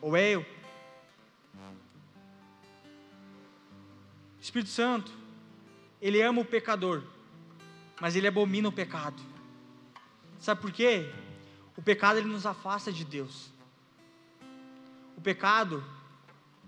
ou 0.00 0.16
é 0.16 0.30
eu. 0.30 0.46
Espírito 4.40 4.70
Santo, 4.70 5.25
ele 6.00 6.20
ama 6.22 6.40
o 6.40 6.44
pecador, 6.44 7.02
mas 8.00 8.16
ele 8.16 8.26
abomina 8.26 8.68
o 8.68 8.72
pecado. 8.72 9.22
Sabe 10.38 10.60
por 10.60 10.72
quê? 10.72 11.10
O 11.76 11.82
pecado 11.82 12.18
ele 12.18 12.28
nos 12.28 12.46
afasta 12.46 12.92
de 12.92 13.04
Deus. 13.04 13.50
O 15.16 15.20
pecado 15.20 15.82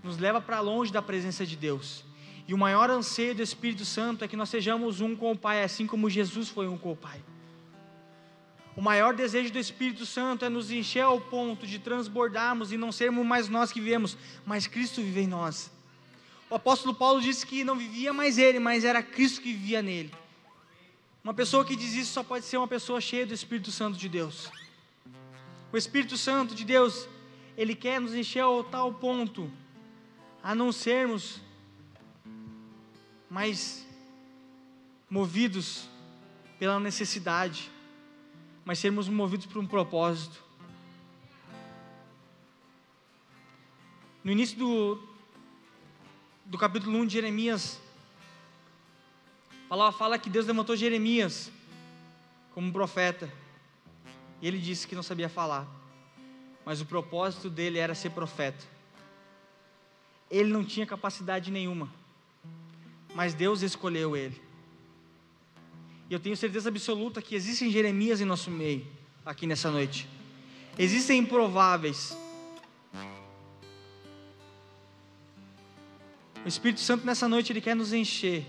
nos 0.03 0.19
leva 0.19 0.41
para 0.41 0.61
longe 0.61 0.93
da 0.93 1.03
presença 1.03 1.45
de 1.45 1.57
Deus. 1.57 2.05
E 2.47 2.55
o 2.55 2.59
maior 2.59 2.89
anseio 2.89 3.35
do 3.35 3.43
Espírito 3.43 3.85
Santo 3.85 4.25
é 4.25 4.29
que 4.29 4.37
nós 4.37 4.49
sejamos 4.49 5.01
um 5.01 5.15
com 5.15 5.33
o 5.33 5.37
Pai, 5.37 5.63
assim 5.63 5.87
como 5.87 6.09
Jesus 6.09 6.49
foi 6.49 6.67
um 6.67 6.79
com 6.79 6.93
o 6.93 6.97
Pai. 6.97 7.23
O 8.75 8.81
maior 8.81 9.13
desejo 9.13 9.53
do 9.53 9.59
Espírito 9.59 10.07
Santo 10.07 10.45
é 10.45 10.49
nos 10.49 10.71
encher 10.71 11.03
ao 11.03 11.21
ponto 11.21 11.67
de 11.67 11.79
transbordarmos 11.79 12.73
e 12.73 12.77
não 12.77 12.93
sermos 12.93 13.27
mais 13.27 13.49
nós 13.49 13.73
que 13.73 13.81
vivemos, 13.81 14.17
mas 14.47 14.67
Cristo 14.67 15.03
vive 15.03 15.23
em 15.23 15.27
nós. 15.27 15.71
O 16.51 16.55
apóstolo 16.55 16.95
Paulo 16.95 17.21
disse 17.21 17.47
que 17.47 17.63
não 17.63 17.77
vivia 17.77 18.13
mais 18.13 18.39
ele, 18.39 18.59
mas 18.59 18.85
era 18.85 19.03
Cristo 19.03 19.43
que 19.43 19.53
vivia 19.53 19.83
nele. 19.83 20.13
Uma 21.23 21.35
pessoa 21.35 21.65
que 21.65 21.77
diz 21.77 21.93
isso 21.93 22.13
só 22.13 22.23
pode 22.23 22.45
ser 22.47 22.57
uma 22.57 22.69
pessoa 22.69 23.01
cheia 23.01 23.27
do 23.27 23.35
Espírito 23.35 23.71
Santo 23.71 23.99
de 23.99 24.09
Deus. 24.09 24.51
O 25.71 25.77
Espírito 25.77 26.17
Santo 26.17 26.55
de 26.55 26.65
Deus, 26.65 27.07
ele 27.57 27.75
quer 27.75 28.01
nos 28.01 28.15
encher 28.15 28.41
ao 28.41 28.65
tal 28.65 28.95
ponto 28.95 29.51
a 30.43 30.55
não 30.55 30.73
sermos 30.73 31.41
mais 33.29 33.87
movidos 35.11 35.87
pela 36.59 36.81
necessidade, 36.81 37.71
mas 38.65 38.79
sermos 38.79 39.09
movidos 39.09 39.45
por 39.45 39.59
um 39.59 39.67
propósito. 39.67 40.43
No 44.25 44.33
início 44.33 44.59
do, 44.59 45.08
do 46.49 46.57
capítulo 46.57 46.99
1 47.01 47.07
de 47.07 47.13
Jeremias, 47.13 47.79
fala, 49.69 49.93
fala 49.93 50.19
que 50.19 50.31
Deus 50.31 50.47
levantou 50.47 50.75
Jeremias 50.75 51.53
como 52.55 52.73
profeta. 52.73 53.31
E 54.41 54.49
ele 54.49 54.59
disse 54.59 54.89
que 54.89 54.95
não 54.95 55.03
sabia 55.03 55.29
falar, 55.29 55.69
mas 56.65 56.81
o 56.81 56.87
propósito 56.87 57.51
dele 57.51 57.79
era 57.79 57.95
ser 57.95 58.11
profeta. 58.11 58.65
Ele 60.31 60.51
não 60.51 60.65
tinha 60.65 60.87
capacidade 60.87 61.51
nenhuma, 61.51 61.93
mas 63.15 63.35
Deus 63.35 63.61
escolheu 63.61 64.17
ele. 64.17 64.41
E 66.09 66.15
eu 66.15 66.19
tenho 66.19 66.37
certeza 66.37 66.71
absoluta 66.71 67.21
que 67.21 67.35
existem 67.35 67.71
Jeremias 67.71 68.23
em 68.23 68.25
nosso 68.25 68.51
meio, 68.51 68.87
aqui 69.23 69.47
nessa 69.47 69.71
noite. 69.71 70.09
Existem 70.79 71.19
improváveis 71.19 72.17
O 76.45 76.49
Espírito 76.49 76.81
Santo 76.81 77.05
nessa 77.05 77.29
noite 77.29 77.53
ele 77.53 77.61
quer 77.61 77.75
nos 77.75 77.93
encher. 77.93 78.47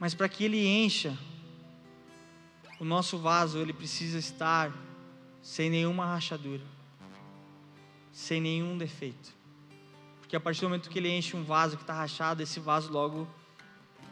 Mas 0.00 0.14
para 0.14 0.28
que 0.28 0.44
ele 0.44 0.66
encha 0.66 1.16
o 2.80 2.84
nosso 2.84 3.18
vaso, 3.18 3.58
ele 3.58 3.72
precisa 3.72 4.18
estar 4.18 4.72
sem 5.40 5.70
nenhuma 5.70 6.04
rachadura, 6.04 6.64
sem 8.10 8.40
nenhum 8.40 8.76
defeito. 8.76 9.32
Porque 10.20 10.34
a 10.34 10.40
partir 10.40 10.62
do 10.62 10.68
momento 10.68 10.90
que 10.90 10.98
ele 10.98 11.08
enche 11.08 11.36
um 11.36 11.44
vaso 11.44 11.76
que 11.76 11.82
está 11.82 11.94
rachado, 11.94 12.42
esse 12.42 12.58
vaso 12.58 12.90
logo 12.90 13.28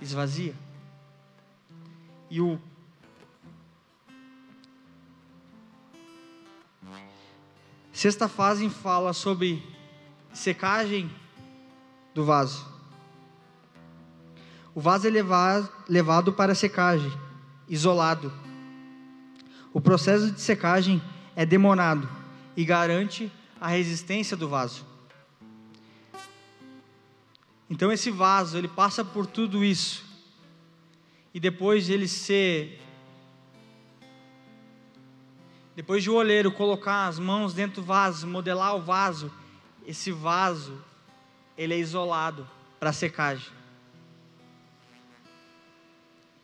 esvazia. 0.00 0.54
E 2.30 2.40
o 2.40 2.60
sexta 7.92 8.28
fase 8.28 8.70
fala 8.70 9.12
sobre 9.12 9.62
secagem 10.32 11.10
do 12.14 12.24
vaso. 12.24 12.66
O 14.74 14.80
vaso 14.80 15.06
é 15.06 15.10
levado 15.88 16.32
para 16.32 16.54
secagem, 16.54 17.12
isolado. 17.68 18.32
O 19.72 19.80
processo 19.80 20.30
de 20.30 20.40
secagem 20.40 21.02
é 21.34 21.44
demorado 21.44 22.08
e 22.56 22.64
garante 22.64 23.32
a 23.60 23.68
resistência 23.68 24.36
do 24.36 24.48
vaso. 24.48 24.84
Então 27.68 27.92
esse 27.92 28.10
vaso, 28.10 28.58
ele 28.58 28.68
passa 28.68 29.04
por 29.04 29.26
tudo 29.26 29.64
isso. 29.64 30.04
E 31.32 31.38
depois 31.38 31.86
de 31.86 31.92
ele 31.92 32.08
ser 32.08 32.80
depois 35.76 36.02
de 36.02 36.10
o 36.10 36.14
oleiro 36.14 36.52
colocar 36.52 37.06
as 37.06 37.18
mãos 37.18 37.54
dentro 37.54 37.80
do 37.80 37.86
vaso, 37.86 38.26
modelar 38.26 38.76
o 38.76 38.82
vaso, 38.82 39.32
esse 39.86 40.10
vaso 40.10 40.76
ele 41.60 41.74
é 41.74 41.78
isolado 41.78 42.48
para 42.78 42.90
secagem. 42.90 43.52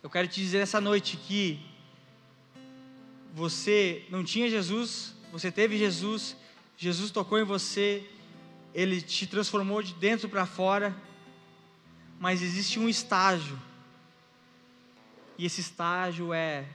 Eu 0.02 0.10
quero 0.10 0.28
te 0.28 0.42
dizer 0.42 0.58
essa 0.58 0.78
noite 0.78 1.16
que 1.16 1.58
você 3.32 4.04
não 4.10 4.22
tinha 4.22 4.50
Jesus, 4.50 5.14
você 5.32 5.50
teve 5.50 5.78
Jesus, 5.78 6.36
Jesus 6.76 7.10
tocou 7.10 7.38
em 7.38 7.44
você, 7.44 8.06
ele 8.74 9.00
te 9.00 9.26
transformou 9.26 9.82
de 9.82 9.94
dentro 9.94 10.28
para 10.28 10.44
fora, 10.44 10.94
mas 12.20 12.42
existe 12.42 12.78
um 12.78 12.86
estágio, 12.86 13.58
e 15.38 15.46
esse 15.46 15.62
estágio 15.62 16.34
é 16.34 16.66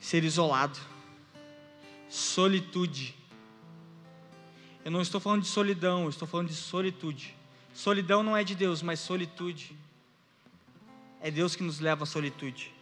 ser 0.00 0.24
isolado, 0.24 0.80
solitude. 2.08 3.19
Eu 4.84 4.90
não 4.90 5.00
estou 5.00 5.20
falando 5.20 5.42
de 5.42 5.48
solidão, 5.48 6.04
eu 6.04 6.08
estou 6.08 6.26
falando 6.26 6.48
de 6.48 6.54
solitude. 6.54 7.34
Solidão 7.74 8.22
não 8.22 8.36
é 8.36 8.42
de 8.42 8.54
Deus, 8.54 8.82
mas 8.82 9.00
solitude 9.00 9.76
é 11.20 11.30
Deus 11.30 11.54
que 11.54 11.62
nos 11.62 11.80
leva 11.80 12.04
à 12.04 12.06
solitude. 12.06 12.72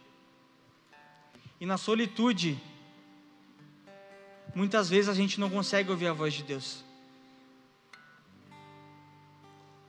E 1.59 1.65
na 1.65 1.77
solitude, 1.77 2.57
muitas 4.55 4.89
vezes 4.89 5.09
a 5.09 5.13
gente 5.13 5.39
não 5.39 5.49
consegue 5.49 5.91
ouvir 5.91 6.07
a 6.07 6.13
voz 6.13 6.33
de 6.33 6.43
Deus. 6.43 6.83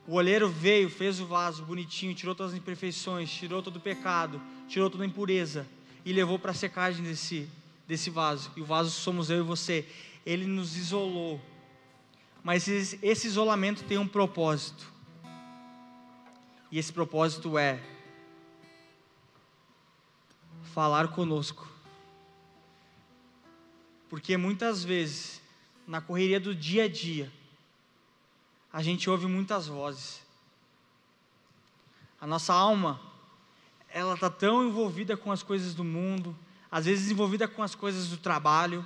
O 0.05 0.15
olheiro 0.15 0.49
veio, 0.49 0.89
fez 0.89 1.21
o 1.21 1.25
vaso 1.25 1.63
bonitinho, 1.63 2.13
tirou 2.13 2.35
todas 2.35 2.51
as 2.51 2.57
imperfeições, 2.57 3.31
tirou 3.31 3.61
todo 3.61 3.77
o 3.77 3.79
pecado, 3.79 4.41
tirou 4.67 4.89
toda 4.89 5.03
a 5.03 5.07
impureza 5.07 5.65
e 6.03 6.11
levou 6.11 6.37
para 6.37 6.51
a 6.51 6.55
secagem 6.55 7.03
desse, 7.03 7.47
desse 7.87 8.09
vaso. 8.09 8.51
E 8.57 8.61
o 8.61 8.65
vaso 8.65 8.89
somos 8.89 9.29
eu 9.29 9.39
e 9.39 9.41
você. 9.41 9.87
Ele 10.25 10.45
nos 10.45 10.75
isolou. 10.75 11.39
Mas 12.43 12.67
esse, 12.67 13.27
isolamento 13.27 13.83
tem 13.83 13.97
um 13.97 14.07
propósito. 14.07 14.91
E 16.71 16.79
esse 16.79 16.91
propósito 16.91 17.57
é 17.57 17.79
falar 20.73 21.09
conosco. 21.09 21.67
Porque 24.09 24.37
muitas 24.37 24.83
vezes, 24.83 25.41
na 25.85 26.01
correria 26.01 26.39
do 26.39 26.55
dia 26.55 26.85
a 26.85 26.87
dia, 26.87 27.31
a 28.73 28.81
gente 28.81 29.09
ouve 29.09 29.27
muitas 29.27 29.67
vozes. 29.67 30.21
A 32.19 32.25
nossa 32.25 32.53
alma, 32.53 32.99
ela 33.89 34.15
está 34.15 34.29
tão 34.29 34.67
envolvida 34.67 35.15
com 35.15 35.31
as 35.31 35.43
coisas 35.43 35.75
do 35.75 35.83
mundo, 35.83 36.35
às 36.71 36.85
vezes 36.85 37.11
envolvida 37.11 37.47
com 37.47 37.61
as 37.61 37.75
coisas 37.75 38.07
do 38.07 38.17
trabalho, 38.17 38.85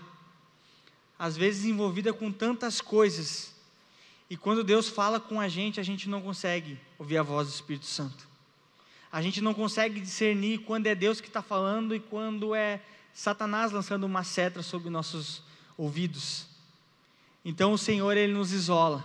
às 1.17 1.37
vezes 1.37 1.65
envolvida 1.65 2.13
com 2.13 2.31
tantas 2.31 2.81
coisas, 2.81 3.53
e 4.29 4.35
quando 4.35 4.63
Deus 4.63 4.87
fala 4.89 5.19
com 5.19 5.39
a 5.39 5.47
gente, 5.47 5.79
a 5.79 5.83
gente 5.83 6.09
não 6.09 6.21
consegue 6.21 6.79
ouvir 6.97 7.17
a 7.17 7.23
voz 7.23 7.47
do 7.47 7.53
Espírito 7.53 7.85
Santo. 7.85 8.27
A 9.11 9.21
gente 9.21 9.39
não 9.39 9.53
consegue 9.53 9.99
discernir 9.99 10.59
quando 10.59 10.87
é 10.87 10.95
Deus 10.95 11.21
que 11.21 11.27
está 11.27 11.41
falando 11.41 11.95
e 11.95 11.99
quando 11.99 12.55
é 12.55 12.81
Satanás 13.13 13.71
lançando 13.71 14.03
uma 14.03 14.23
seta 14.23 14.61
sobre 14.61 14.89
nossos 14.89 15.41
ouvidos. 15.77 16.47
Então 17.45 17.71
o 17.71 17.77
Senhor, 17.77 18.17
Ele 18.17 18.33
nos 18.33 18.51
isola 18.51 19.03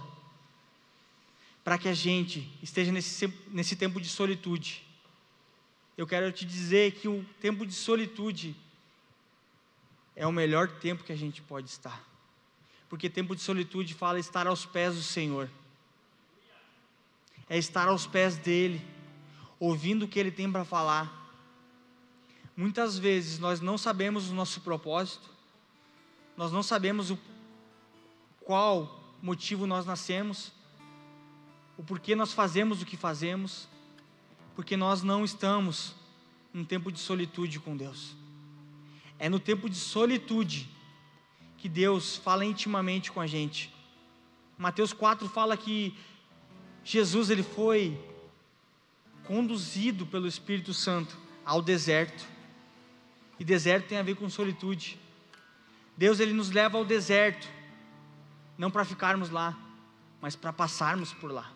para 1.63 1.79
que 1.79 1.89
a 1.89 1.95
gente 1.95 2.51
esteja 2.63 2.91
nesse, 2.91 3.33
nesse 3.49 3.77
tempo 3.77 4.01
de 4.01 4.09
solitude. 4.09 4.83
Eu 5.97 6.07
quero 6.07 6.33
te 6.33 6.47
dizer 6.47 6.93
que 6.93 7.07
o 7.07 7.25
tempo 7.41 7.67
de 7.67 7.75
solitude 7.75 8.57
é 10.21 10.27
o 10.27 10.33
melhor 10.33 10.69
tempo 10.69 11.03
que 11.03 11.13
a 11.13 11.17
gente 11.17 11.41
pode 11.41 11.71
estar. 11.71 12.07
Porque 12.91 13.09
tempo 13.09 13.35
de 13.35 13.41
solitude 13.41 13.95
fala 13.95 14.19
estar 14.19 14.47
aos 14.47 14.67
pés 14.67 14.95
do 14.95 15.03
Senhor. 15.03 15.49
É 17.49 17.57
estar 17.57 17.89
aos 17.89 18.07
pés 18.07 18.37
dele, 18.37 18.87
ouvindo 19.59 20.05
o 20.05 20.09
que 20.09 20.21
ele 20.21 20.31
tem 20.31 20.53
para 20.53 20.63
falar. 20.63 21.11
Muitas 22.55 22.99
vezes 22.99 23.39
nós 23.39 23.63
não 23.63 23.79
sabemos 23.79 24.29
o 24.29 24.35
nosso 24.35 24.61
propósito, 24.61 25.31
nós 26.37 26.53
não 26.53 26.63
sabemos 26.63 27.11
o 27.11 27.19
qual 28.43 29.03
motivo 29.23 29.67
nós 29.67 29.87
nascemos, 29.87 30.53
o 31.79 31.83
porquê 31.83 32.15
nós 32.15 32.35
fazemos 32.35 32.83
o 32.83 32.85
que 32.85 32.99
fazemos, 32.99 33.67
porque 34.55 34.77
nós 34.77 35.03
não 35.03 35.25
estamos 35.25 35.95
num 36.53 36.63
tempo 36.63 36.93
de 36.93 37.01
solitude 37.01 37.59
com 37.59 37.75
Deus. 37.75 38.21
É 39.21 39.29
no 39.29 39.39
tempo 39.39 39.69
de 39.69 39.77
solitude 39.77 40.67
que 41.59 41.69
Deus 41.69 42.17
fala 42.17 42.43
intimamente 42.43 43.13
com 43.13 43.21
a 43.21 43.27
gente. 43.27 43.71
Mateus 44.57 44.95
4 44.95 45.29
fala 45.29 45.59
que 45.59 45.95
Jesus 46.83 47.29
ele 47.29 47.43
foi 47.43 48.01
conduzido 49.25 50.07
pelo 50.07 50.27
Espírito 50.27 50.73
Santo 50.73 51.19
ao 51.45 51.61
deserto. 51.61 52.27
E 53.39 53.45
deserto 53.45 53.89
tem 53.89 53.99
a 53.99 54.03
ver 54.03 54.17
com 54.17 54.29
solitude. 54.31 54.99
Deus 55.99 56.19
ele 56.19 56.33
nos 56.33 56.51
leva 56.51 56.79
ao 56.79 56.85
deserto, 56.85 57.47
não 58.57 58.71
para 58.71 58.87
ficarmos 58.87 59.29
lá, 59.29 59.55
mas 60.19 60.35
para 60.35 60.51
passarmos 60.51 61.13
por 61.13 61.31
lá. 61.31 61.53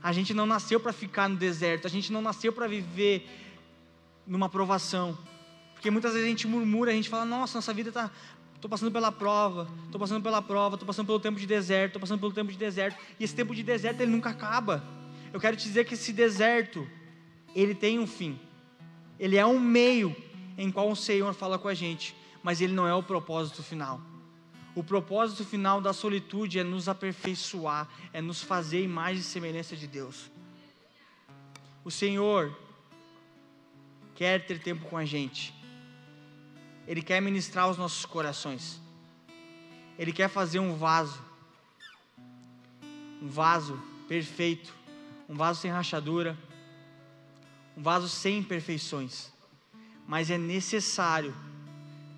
A 0.00 0.12
gente 0.12 0.32
não 0.32 0.46
nasceu 0.46 0.78
para 0.78 0.92
ficar 0.92 1.28
no 1.28 1.34
deserto, 1.34 1.88
a 1.88 1.90
gente 1.90 2.12
não 2.12 2.22
nasceu 2.22 2.52
para 2.52 2.68
viver 2.68 3.43
numa 4.26 4.48
provação. 4.48 5.16
Porque 5.74 5.90
muitas 5.90 6.12
vezes 6.12 6.26
a 6.26 6.30
gente 6.30 6.46
murmura, 6.46 6.90
a 6.90 6.94
gente 6.94 7.08
fala: 7.08 7.24
"Nossa, 7.24 7.58
nossa 7.58 7.72
vida 7.72 7.90
está 7.90 8.10
Estou 8.64 8.70
passando 8.70 8.92
pela 8.92 9.12
prova, 9.12 9.68
estou 9.84 10.00
passando 10.00 10.22
pela 10.22 10.40
prova, 10.40 10.76
estou 10.76 10.86
passando 10.86 11.04
pelo 11.04 11.20
tempo 11.20 11.38
de 11.38 11.46
deserto, 11.46 11.88
estou 11.88 12.00
passando 12.00 12.18
pelo 12.18 12.32
tempo 12.32 12.50
de 12.50 12.56
deserto. 12.56 12.98
E 13.20 13.24
esse 13.24 13.34
tempo 13.34 13.54
de 13.54 13.62
deserto 13.62 14.00
ele 14.00 14.10
nunca 14.10 14.30
acaba. 14.30 14.82
Eu 15.34 15.38
quero 15.38 15.54
te 15.54 15.64
dizer 15.64 15.84
que 15.84 15.92
esse 15.92 16.14
deserto, 16.14 16.88
ele 17.54 17.74
tem 17.74 17.98
um 17.98 18.06
fim. 18.06 18.40
Ele 19.20 19.36
é 19.36 19.44
um 19.44 19.60
meio 19.60 20.16
em 20.56 20.70
qual 20.70 20.90
o 20.90 20.96
Senhor 20.96 21.34
fala 21.34 21.58
com 21.58 21.68
a 21.68 21.74
gente, 21.74 22.16
mas 22.42 22.62
ele 22.62 22.72
não 22.72 22.88
é 22.88 22.94
o 22.94 23.02
propósito 23.02 23.62
final. 23.62 24.00
O 24.74 24.82
propósito 24.82 25.44
final 25.44 25.78
da 25.78 25.92
solitude 25.92 26.58
é 26.58 26.64
nos 26.64 26.88
aperfeiçoar, 26.88 27.86
é 28.14 28.22
nos 28.22 28.42
fazer 28.42 28.82
imagem 28.82 29.20
e 29.20 29.24
semelhança 29.24 29.76
de 29.76 29.86
Deus. 29.86 30.30
O 31.84 31.90
Senhor 31.90 32.56
quer 34.14 34.44
ter 34.46 34.60
tempo 34.60 34.86
com 34.88 34.96
a 34.96 35.04
gente. 35.04 35.54
Ele 36.86 37.02
quer 37.02 37.20
ministrar 37.20 37.68
os 37.68 37.76
nossos 37.76 38.04
corações. 38.04 38.80
Ele 39.98 40.12
quer 40.12 40.28
fazer 40.28 40.58
um 40.58 40.76
vaso. 40.76 41.22
Um 43.20 43.28
vaso 43.28 43.80
perfeito, 44.06 44.74
um 45.28 45.34
vaso 45.34 45.60
sem 45.60 45.70
rachadura, 45.70 46.36
um 47.76 47.82
vaso 47.82 48.08
sem 48.08 48.38
imperfeições. 48.38 49.32
Mas 50.06 50.30
é 50.30 50.36
necessário 50.36 51.34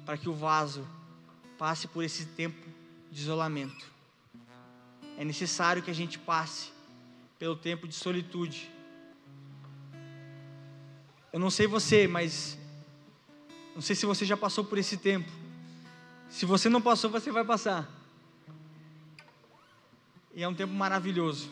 para 0.05 0.19
que 0.19 0.29
o 0.29 0.35
vaso 0.35 0.87
passe 1.57 1.87
por 1.87 2.03
esse 2.03 2.27
tempo 2.27 2.67
de 3.11 3.21
isolamento. 3.21 3.87
É 5.17 5.25
necessário 5.25 5.83
que 5.83 5.91
a 5.91 5.95
gente 5.95 6.19
passe 6.19 6.71
pelo 7.39 7.57
tempo 7.57 7.87
de 7.87 7.95
solitude. 7.95 8.71
Eu 11.37 11.39
não 11.39 11.51
sei 11.51 11.67
você, 11.67 12.09
mas 12.09 12.57
não 13.75 13.83
sei 13.83 13.95
se 13.95 14.07
você 14.07 14.25
já 14.25 14.39
passou 14.39 14.65
por 14.65 14.79
esse 14.79 14.97
tempo. 14.97 15.31
Se 16.31 16.47
você 16.47 16.71
não 16.71 16.81
passou, 16.81 17.11
você 17.11 17.31
vai 17.31 17.45
passar. 17.45 17.87
E 20.35 20.43
é 20.43 20.49
um 20.49 20.55
tempo 20.55 20.73
maravilhoso. 20.73 21.51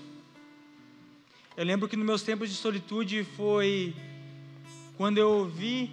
Eu 1.55 1.67
lembro 1.67 1.87
que 1.87 1.99
nos 1.99 2.07
meus 2.07 2.23
tempos 2.23 2.49
de 2.49 2.57
solitude 2.57 3.25
foi 3.37 3.95
quando 4.97 5.19
eu 5.19 5.47
vi 5.47 5.93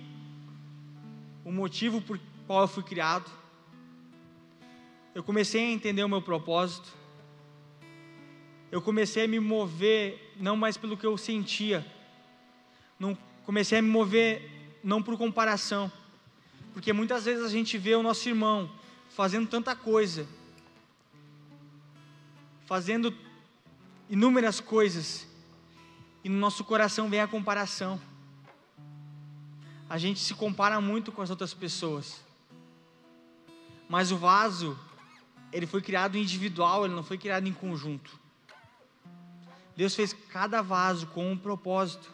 o 1.44 1.52
motivo 1.52 2.00
por 2.00 2.18
qual 2.48 2.62
eu 2.62 2.70
fui 2.70 2.84
criado 2.84 3.30
eu 5.14 5.22
comecei 5.22 5.66
a 5.66 5.70
entender 5.70 6.02
o 6.06 6.08
meu 6.08 6.22
propósito. 6.22 6.88
Eu 8.72 8.82
comecei 8.82 9.26
a 9.26 9.28
me 9.28 9.42
mover 9.42 10.34
não 10.38 10.56
mais 10.56 10.78
pelo 10.78 10.96
que 10.96 11.06
eu 11.06 11.18
sentia. 11.18 11.86
Não 12.98 13.18
comecei 13.46 13.80
a 13.80 13.82
me 13.82 13.89
mover 13.89 14.80
não 14.84 15.02
por 15.02 15.18
comparação. 15.18 15.92
Porque 16.74 16.94
muitas 16.94 17.26
vezes 17.26 17.44
a 17.44 17.50
gente 17.50 17.78
vê 17.78 17.96
o 17.96 18.04
nosso 18.04 18.28
irmão 18.28 18.70
fazendo 19.10 19.48
tanta 19.48 19.76
coisa, 19.76 20.28
fazendo 22.66 23.14
inúmeras 24.10 24.60
coisas, 24.60 25.28
e 26.24 26.30
no 26.30 26.38
nosso 26.38 26.64
coração 26.64 27.10
vem 27.10 27.20
a 27.20 27.28
comparação. 27.28 28.00
a 29.89 29.98
gente 29.98 30.22
se 30.22 30.34
compara 30.34 30.80
muito 30.80 31.12
com 31.12 31.22
as 31.22 31.30
outras 31.30 31.54
pessoas. 31.54 32.24
Mas 33.89 34.10
o 34.10 34.16
vaso, 34.16 34.80
ele 35.52 35.68
foi 35.68 35.82
criado 35.82 36.18
individual, 36.18 36.86
ele 36.86 36.94
não 36.94 37.04
foi 37.04 37.18
criado 37.18 37.46
em 37.46 37.52
conjunto. 37.52 38.18
Deus 39.76 39.94
fez 39.94 40.14
cada 40.30 40.62
vaso 40.62 41.08
com 41.08 41.30
um 41.30 41.38
propósito. 41.38 42.10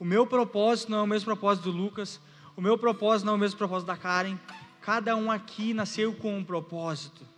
O 0.00 0.04
meu 0.04 0.26
propósito 0.26 0.90
não 0.90 1.00
é 1.00 1.02
o 1.02 1.06
mesmo 1.06 1.26
propósito 1.26 1.70
do 1.70 1.76
Lucas, 1.76 2.18
o 2.56 2.62
meu 2.62 2.78
propósito 2.78 3.26
não 3.26 3.34
é 3.34 3.36
o 3.36 3.38
mesmo 3.38 3.58
propósito 3.58 3.86
da 3.86 3.98
Karen. 3.98 4.38
Cada 4.80 5.14
um 5.14 5.30
aqui 5.30 5.74
nasceu 5.74 6.14
com 6.14 6.38
um 6.38 6.42
propósito. 6.42 7.28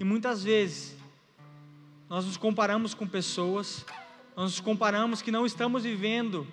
E 0.00 0.04
muitas 0.04 0.42
vezes 0.42 0.96
nós 2.10 2.24
nos 2.24 2.36
comparamos 2.36 2.92
com 2.92 3.06
pessoas, 3.06 3.86
nós 4.36 4.50
nos 4.50 4.60
comparamos 4.60 5.22
que 5.22 5.30
não 5.30 5.46
estamos 5.46 5.84
vivendo 5.84 6.44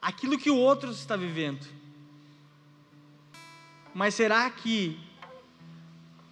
aquilo 0.00 0.36
que 0.36 0.50
o 0.50 0.56
outro 0.56 0.90
está 0.90 1.16
vivendo. 1.16 1.66
Mas 3.94 4.14
será 4.14 4.50
que 4.50 5.00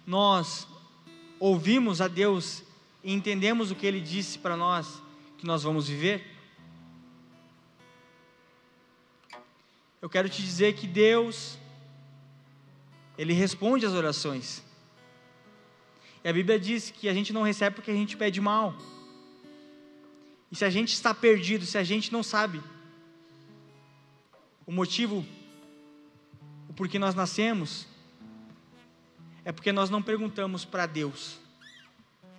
nós 0.05 0.67
ouvimos 1.39 2.01
a 2.01 2.07
Deus 2.07 2.61
e 3.03 3.11
entendemos 3.11 3.71
o 3.71 3.75
que 3.75 3.87
Ele 3.87 3.99
disse 3.99 4.37
para 4.37 4.55
nós 4.55 5.01
que 5.39 5.47
nós 5.47 5.63
vamos 5.63 5.87
viver? 5.87 6.34
Eu 10.05 10.09
quero 10.09 10.29
te 10.29 10.39
dizer 10.39 10.75
que 10.75 10.85
Deus, 10.85 11.57
Ele 13.17 13.33
responde 13.33 13.87
às 13.87 13.93
orações. 13.93 14.63
E 16.23 16.29
a 16.29 16.31
Bíblia 16.31 16.59
diz 16.59 16.91
que 16.91 17.09
a 17.09 17.13
gente 17.15 17.33
não 17.33 17.41
recebe 17.41 17.77
porque 17.77 17.89
a 17.89 17.95
gente 17.95 18.15
pede 18.15 18.39
mal. 18.39 18.75
E 20.51 20.55
se 20.55 20.63
a 20.63 20.69
gente 20.69 20.93
está 20.93 21.11
perdido, 21.11 21.65
se 21.65 21.75
a 21.75 21.83
gente 21.83 22.13
não 22.13 22.21
sabe 22.21 22.61
o 24.63 24.71
motivo, 24.71 25.25
o 26.69 26.73
porquê 26.73 26.99
nós 26.99 27.15
nascemos, 27.15 27.87
é 29.43 29.51
porque 29.51 29.71
nós 29.71 29.89
não 29.89 30.03
perguntamos 30.03 30.63
para 30.63 30.85
Deus 30.85 31.39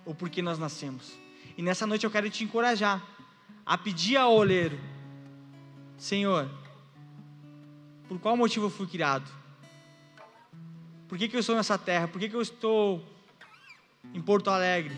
o 0.05 0.15
porquê 0.15 0.41
nós 0.41 0.57
nascemos. 0.57 1.19
E 1.57 1.61
nessa 1.61 1.85
noite 1.85 2.05
eu 2.05 2.11
quero 2.11 2.29
te 2.29 2.45
encorajar 2.45 3.05
a 3.65 3.77
pedir 3.77 4.15
ao 4.15 4.33
oleiro: 4.33 4.79
Senhor, 5.97 6.49
por 8.07 8.19
qual 8.19 8.37
motivo 8.37 8.65
eu 8.65 8.69
fui 8.69 8.87
criado? 8.87 9.29
Por 11.07 11.17
que, 11.17 11.27
que 11.27 11.35
eu 11.35 11.39
estou 11.39 11.55
nessa 11.55 11.77
terra? 11.77 12.07
Por 12.07 12.19
que, 12.19 12.29
que 12.29 12.35
eu 12.35 12.41
estou 12.41 13.03
em 14.13 14.21
Porto 14.21 14.49
Alegre, 14.49 14.95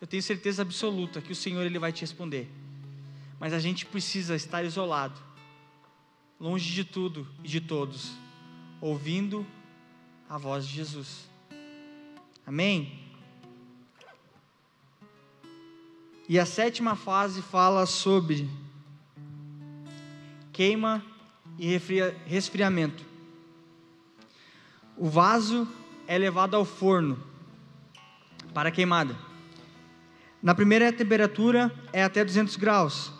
eu 0.00 0.06
tenho 0.06 0.22
certeza 0.22 0.62
absoluta 0.62 1.20
que 1.20 1.32
o 1.32 1.36
Senhor 1.36 1.64
ele 1.64 1.78
vai 1.78 1.92
te 1.92 2.02
responder. 2.02 2.48
Mas 3.38 3.52
a 3.52 3.58
gente 3.58 3.86
precisa 3.86 4.34
estar 4.34 4.64
isolado, 4.64 5.20
longe 6.38 6.72
de 6.72 6.84
tudo 6.84 7.26
e 7.42 7.48
de 7.48 7.60
todos, 7.60 8.12
ouvindo 8.80 9.46
a 10.28 10.38
voz 10.38 10.66
de 10.66 10.74
Jesus. 10.74 11.28
Amém? 12.46 13.06
E 16.28 16.38
a 16.38 16.44
sétima 16.44 16.94
fase 16.94 17.40
fala 17.40 17.86
sobre 17.86 18.48
queima 20.58 21.00
e 21.56 21.80
resfriamento. 22.26 23.04
O 24.96 25.08
vaso 25.08 25.68
é 26.04 26.18
levado 26.18 26.56
ao 26.56 26.64
forno 26.64 27.16
para 28.52 28.72
queimada. 28.72 29.14
Na 30.42 30.56
primeira 30.56 30.92
temperatura 30.92 31.72
é 31.92 32.02
até 32.02 32.24
200 32.24 32.56
graus. 32.56 33.12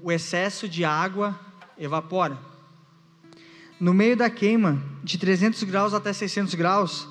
O 0.00 0.12
excesso 0.12 0.68
de 0.68 0.84
água 0.84 1.36
evapora. 1.76 2.38
No 3.80 3.92
meio 3.92 4.16
da 4.16 4.30
queima, 4.30 4.80
de 5.02 5.18
300 5.18 5.64
graus 5.64 5.92
até 5.92 6.12
600 6.12 6.54
graus, 6.54 7.08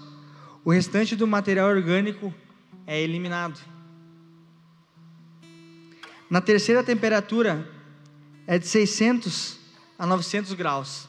o 0.63 0.71
restante 0.71 1.17
do 1.17 1.27
material 1.27 1.67
orgânico 1.67 2.33
é 2.87 3.01
eliminado. 3.01 3.59
Na 6.29 6.39
terceira 6.39 6.81
temperatura 6.81 7.80
é 8.51 8.59
de 8.59 8.67
600 8.67 9.57
a 9.97 10.05
900 10.05 10.51
graus. 10.55 11.07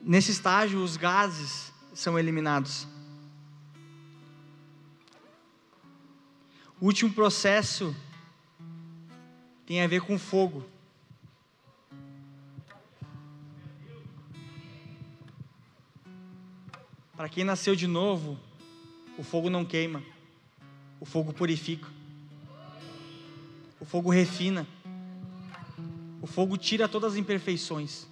Nesse 0.00 0.32
estágio, 0.32 0.82
os 0.82 0.96
gases 0.96 1.72
são 1.94 2.18
eliminados. 2.18 2.88
O 6.80 6.86
último 6.86 7.12
processo 7.12 7.94
tem 9.64 9.82
a 9.82 9.86
ver 9.86 10.00
com 10.00 10.18
fogo. 10.18 10.66
Para 17.16 17.28
quem 17.28 17.44
nasceu 17.44 17.76
de 17.76 17.86
novo, 17.86 18.36
o 19.16 19.22
fogo 19.22 19.48
não 19.48 19.64
queima, 19.64 20.02
o 20.98 21.06
fogo 21.06 21.32
purifica, 21.32 21.88
o 23.78 23.84
fogo 23.84 24.10
refina, 24.10 24.66
o 26.24 26.26
fogo 26.26 26.56
tira 26.56 26.88
todas 26.88 27.12
as 27.12 27.18
imperfeições. 27.18 28.06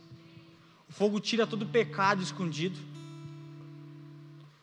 O 0.87 0.93
fogo 0.93 1.19
tira 1.19 1.47
todo 1.47 1.65
pecado 1.65 2.23
escondido. 2.23 2.79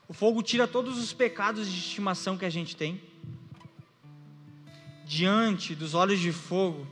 O 0.08 0.14
fogo 0.14 0.43
tira 0.43 0.68
todos 0.68 1.00
os 1.00 1.14
pecados 1.14 1.68
de 1.68 1.80
estimação 1.80 2.38
que 2.38 2.45
a 2.45 2.50
gente 2.52 2.76
tem. 2.76 3.02
Diante 5.04 5.74
dos 5.74 5.95
olhos 5.95 6.20
de 6.20 6.32
fogo, 6.32 6.86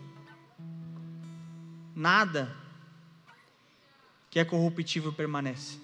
nada 1.95 2.51
que 4.31 4.39
é 4.39 4.43
corruptível 4.43 5.13
permanece. 5.13 5.77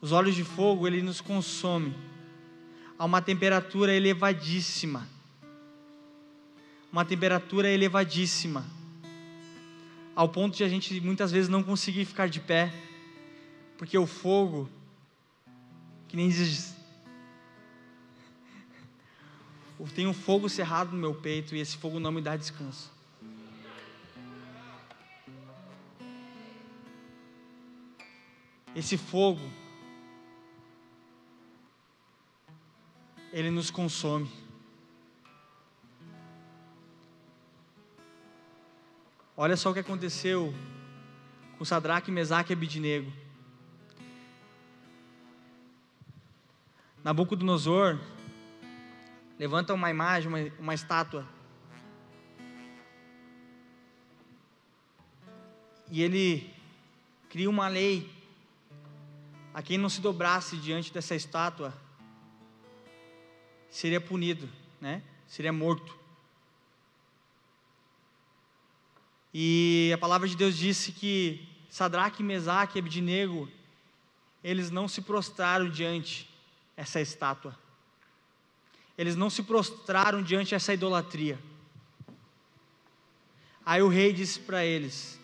Os 0.00 0.10
olhos 0.10 0.34
de 0.34 0.42
fogo, 0.42 0.86
ele 0.86 1.02
nos 1.02 1.20
consome 1.20 1.94
a 2.98 3.04
uma 3.04 3.20
temperatura 3.20 3.92
elevadíssima. 3.92 5.15
Uma 6.96 7.04
temperatura 7.04 7.68
elevadíssima 7.68 8.64
ao 10.14 10.30
ponto 10.30 10.56
de 10.56 10.64
a 10.64 10.68
gente 10.70 10.98
muitas 11.02 11.30
vezes 11.30 11.46
não 11.46 11.62
conseguir 11.62 12.06
ficar 12.06 12.26
de 12.26 12.40
pé, 12.40 12.72
porque 13.76 13.98
o 13.98 14.06
fogo, 14.06 14.66
que 16.08 16.16
nem 16.16 16.30
diz, 16.30 16.74
tem 19.94 20.06
um 20.06 20.14
fogo 20.14 20.48
cerrado 20.48 20.92
no 20.92 20.96
meu 20.96 21.14
peito 21.14 21.54
e 21.54 21.60
esse 21.60 21.76
fogo 21.76 22.00
não 22.00 22.10
me 22.10 22.22
dá 22.22 22.34
descanso. 22.34 22.90
Esse 28.74 28.96
fogo, 28.96 29.42
ele 33.34 33.50
nos 33.50 33.70
consome. 33.70 34.45
Olha 39.38 39.54
só 39.54 39.70
o 39.70 39.74
que 39.74 39.80
aconteceu 39.80 40.54
com 41.58 41.64
Sadraque, 41.64 42.10
Mesaque 42.10 42.52
e 42.52 42.54
Abidnego. 42.54 43.12
Nabucodonosor 47.04 48.00
levanta 49.38 49.74
uma 49.74 49.90
imagem, 49.90 50.28
uma, 50.28 50.38
uma 50.58 50.72
estátua. 50.72 51.28
E 55.90 56.02
ele 56.02 56.50
cria 57.28 57.50
uma 57.50 57.68
lei 57.68 58.10
a 59.52 59.60
quem 59.60 59.76
não 59.76 59.90
se 59.90 60.00
dobrasse 60.00 60.56
diante 60.56 60.90
dessa 60.90 61.14
estátua 61.14 61.74
seria 63.68 64.00
punido, 64.00 64.48
né? 64.80 65.02
Seria 65.26 65.52
morto. 65.52 66.05
E 69.38 69.92
a 69.92 69.98
palavra 69.98 70.26
de 70.26 70.34
Deus 70.34 70.56
disse 70.56 70.90
que 70.92 71.46
Sadraque, 71.68 72.22
Mesaque 72.22 72.78
e 72.78 72.80
Abidnego, 72.80 73.46
eles 74.42 74.70
não 74.70 74.88
se 74.88 75.02
prostraram 75.02 75.68
diante 75.68 76.26
essa 76.74 77.02
estátua. 77.02 77.54
Eles 78.96 79.14
não 79.14 79.28
se 79.28 79.42
prostraram 79.42 80.22
diante 80.22 80.54
essa 80.54 80.72
idolatria. 80.72 81.38
Aí 83.62 83.82
o 83.82 83.88
rei 83.88 84.10
disse 84.10 84.40
para 84.40 84.64
eles, 84.64 85.20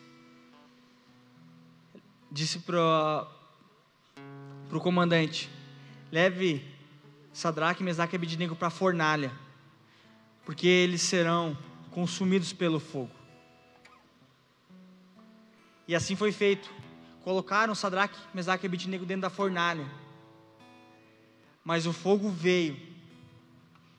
disse 2.30 2.58
para 2.58 3.26
o 4.70 4.78
comandante, 4.78 5.48
leve 6.10 6.62
Sadraque, 7.32 7.82
Mesaque 7.82 8.14
e 8.14 8.18
Abidnego 8.18 8.54
para 8.54 8.68
a 8.68 8.70
fornalha, 8.70 9.32
porque 10.44 10.66
eles 10.66 11.00
serão 11.00 11.56
consumidos 11.90 12.52
pelo 12.52 12.78
fogo. 12.78 13.21
E 15.86 15.94
assim 15.94 16.16
foi 16.16 16.32
feito. 16.32 16.70
Colocaram 17.22 17.74
Sadraque, 17.74 18.18
Mesaque 18.34 18.64
e 18.64 18.68
Abednego 18.68 19.04
dentro 19.04 19.22
da 19.22 19.30
fornalha. 19.30 19.86
Mas 21.64 21.86
o 21.86 21.92
fogo 21.92 22.28
veio 22.28 22.76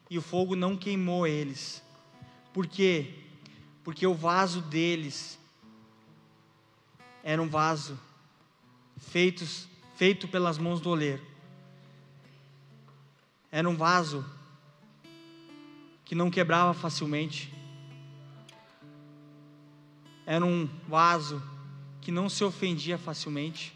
e 0.09 0.17
o 0.17 0.21
fogo 0.21 0.55
não 0.55 0.75
queimou 0.75 1.25
eles. 1.25 1.81
Por 2.53 2.67
quê? 2.67 3.15
Porque 3.83 4.05
o 4.05 4.13
vaso 4.13 4.61
deles 4.61 5.39
era 7.23 7.41
um 7.41 7.47
vaso 7.47 7.99
feitos, 8.97 9.67
feito 9.95 10.27
pelas 10.27 10.57
mãos 10.57 10.81
do 10.81 10.89
oleiro. 10.89 11.25
Era 13.51 13.69
um 13.69 13.75
vaso 13.75 14.25
que 16.03 16.15
não 16.15 16.29
quebrava 16.29 16.73
facilmente. 16.73 17.53
Era 20.25 20.45
um 20.45 20.67
vaso 20.87 21.41
que 22.03 22.11
não 22.11 22.27
se 22.27 22.43
ofendia 22.43 22.97
facilmente. 22.97 23.73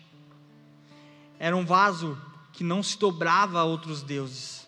Era 1.39 1.55
um 1.55 1.65
vaso 1.65 2.21
que 2.51 2.61
não 2.61 2.83
se 2.83 2.99
dobrava 2.99 3.59
a 3.59 3.63
outros 3.63 4.03
deuses. 4.03 4.67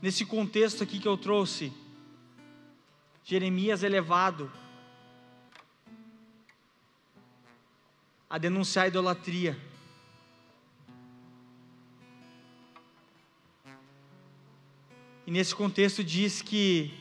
Nesse 0.00 0.24
contexto 0.24 0.84
aqui 0.84 1.00
que 1.00 1.08
eu 1.08 1.16
trouxe, 1.16 1.72
Jeremias 3.24 3.82
é 3.82 3.88
levado 3.88 4.50
a 8.30 8.38
denunciar 8.38 8.84
a 8.84 8.88
idolatria. 8.88 9.58
E 15.26 15.30
nesse 15.30 15.54
contexto 15.54 16.04
diz 16.04 16.40
que 16.40 16.94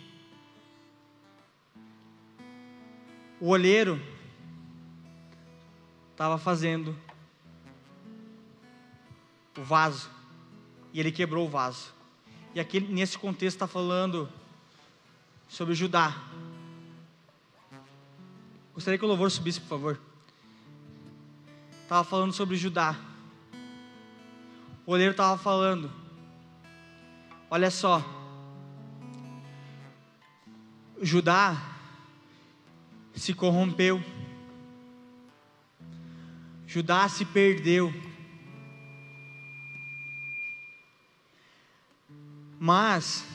o 3.40 3.50
olheiro 3.50 4.11
estava 6.22 6.38
fazendo 6.38 6.96
o 9.58 9.64
vaso 9.64 10.08
e 10.94 11.00
ele 11.00 11.12
quebrou 11.12 11.48
o 11.48 11.50
vaso. 11.50 11.92
E 12.54 12.60
aqui 12.60 12.80
nesse 12.80 13.18
contexto 13.18 13.56
está 13.56 13.66
falando 13.66 14.30
sobre 15.48 15.74
Judá. 15.74 16.16
Gostaria 18.72 19.00
que 19.00 19.04
o 19.04 19.08
louvor 19.08 19.32
subisse, 19.32 19.60
por 19.62 19.70
favor. 19.70 20.00
Estava 21.82 22.04
falando 22.04 22.34
sobre 22.34 22.56
Judá. 22.56 22.96
O 24.86 24.92
olheiro 24.92 25.14
estava 25.14 25.40
falando. 25.40 25.92
Olha 27.50 27.72
só. 27.72 28.06
Judá 31.02 31.58
se 33.16 33.34
corrompeu. 33.34 34.00
Judá 36.72 37.10
se 37.10 37.26
perdeu. 37.26 37.94
Mas 42.58 43.26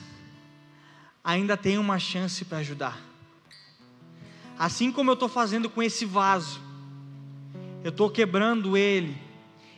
ainda 1.22 1.54
tem 1.54 1.76
uma 1.76 1.98
chance 1.98 2.46
para 2.46 2.58
ajudar. 2.58 2.98
Assim 4.58 4.90
como 4.90 5.10
eu 5.10 5.12
estou 5.12 5.28
fazendo 5.28 5.68
com 5.68 5.82
esse 5.82 6.06
vaso, 6.06 6.62
eu 7.84 7.90
estou 7.90 8.08
quebrando 8.08 8.74
ele, 8.74 9.14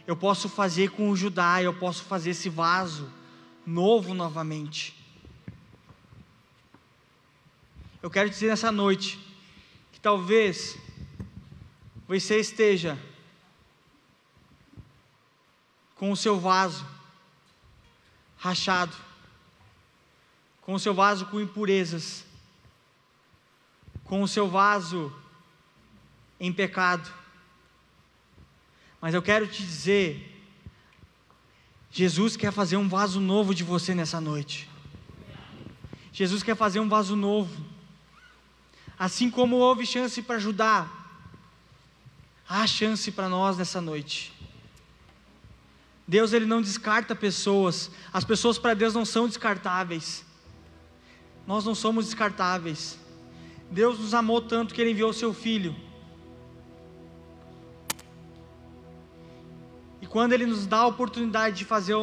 eu 0.06 0.16
posso 0.16 0.48
fazer 0.48 0.92
com 0.92 1.10
o 1.10 1.16
Judá, 1.16 1.60
eu 1.60 1.74
posso 1.74 2.04
fazer 2.04 2.30
esse 2.30 2.48
vaso 2.48 3.12
novo 3.66 4.14
novamente. 4.14 4.94
Eu 8.00 8.08
quero 8.08 8.30
dizer 8.30 8.46
nessa 8.46 8.70
noite 8.70 9.18
que 9.90 9.98
talvez 9.98 10.78
você 12.06 12.38
esteja 12.38 12.96
com 15.98 16.12
o 16.12 16.16
seu 16.16 16.38
vaso 16.38 16.86
rachado, 18.38 18.96
com 20.62 20.74
o 20.74 20.78
seu 20.78 20.94
vaso 20.94 21.26
com 21.26 21.40
impurezas, 21.40 22.24
com 24.04 24.22
o 24.22 24.28
seu 24.28 24.48
vaso 24.48 25.12
em 26.38 26.52
pecado. 26.52 27.12
Mas 29.00 29.12
eu 29.12 29.20
quero 29.20 29.46
te 29.48 29.62
dizer, 29.62 30.40
Jesus 31.90 32.36
quer 32.36 32.52
fazer 32.52 32.76
um 32.76 32.88
vaso 32.88 33.20
novo 33.20 33.52
de 33.52 33.64
você 33.64 33.92
nessa 33.92 34.20
noite. 34.20 34.70
Jesus 36.12 36.44
quer 36.44 36.56
fazer 36.56 36.78
um 36.78 36.88
vaso 36.88 37.16
novo. 37.16 37.64
Assim 38.96 39.30
como 39.30 39.56
houve 39.56 39.84
chance 39.84 40.22
para 40.22 40.36
ajudar, 40.36 40.90
há 42.48 42.66
chance 42.66 43.10
para 43.10 43.28
nós 43.28 43.56
nessa 43.56 43.80
noite. 43.80 44.37
Deus 46.08 46.32
ele 46.32 46.46
não 46.46 46.62
descarta 46.62 47.14
pessoas. 47.14 47.90
As 48.10 48.24
pessoas 48.24 48.58
para 48.58 48.72
Deus 48.72 48.94
não 48.94 49.04
são 49.04 49.28
descartáveis. 49.28 50.24
Nós 51.46 51.66
não 51.66 51.74
somos 51.74 52.06
descartáveis. 52.06 52.98
Deus 53.70 53.98
nos 53.98 54.14
amou 54.14 54.40
tanto 54.40 54.74
que 54.74 54.80
Ele 54.80 54.92
enviou 54.92 55.10
o 55.10 55.14
Seu 55.14 55.34
Filho. 55.34 55.76
E 60.00 60.06
quando 60.06 60.32
Ele 60.32 60.46
nos 60.46 60.66
dá 60.66 60.78
a 60.78 60.86
oportunidade 60.86 61.58
de 61.58 61.66
fazer, 61.66 61.94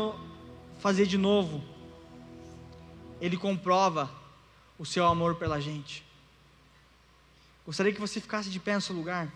fazer 0.80 1.08
de 1.08 1.18
novo, 1.18 1.64
Ele 3.20 3.38
comprova 3.38 4.12
o 4.78 4.86
Seu 4.86 5.08
amor 5.08 5.34
pela 5.34 5.60
gente. 5.60 6.06
Gostaria 7.66 7.92
que 7.92 8.00
você 8.00 8.22
ficasse 8.22 8.52
de 8.52 8.60
pé 8.60 8.76
no 8.76 8.82
seu 8.82 8.96
lugar. 8.96 9.32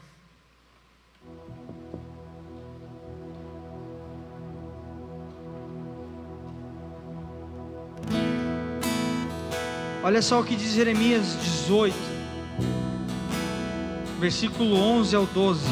Olha 10.01 10.21
só 10.21 10.39
o 10.39 10.45
que 10.45 10.55
diz 10.55 10.71
Jeremias 10.71 11.37
18, 11.43 11.93
versículo 14.17 14.77
11 14.77 15.13
ao 15.13 15.25
12. 15.25 15.65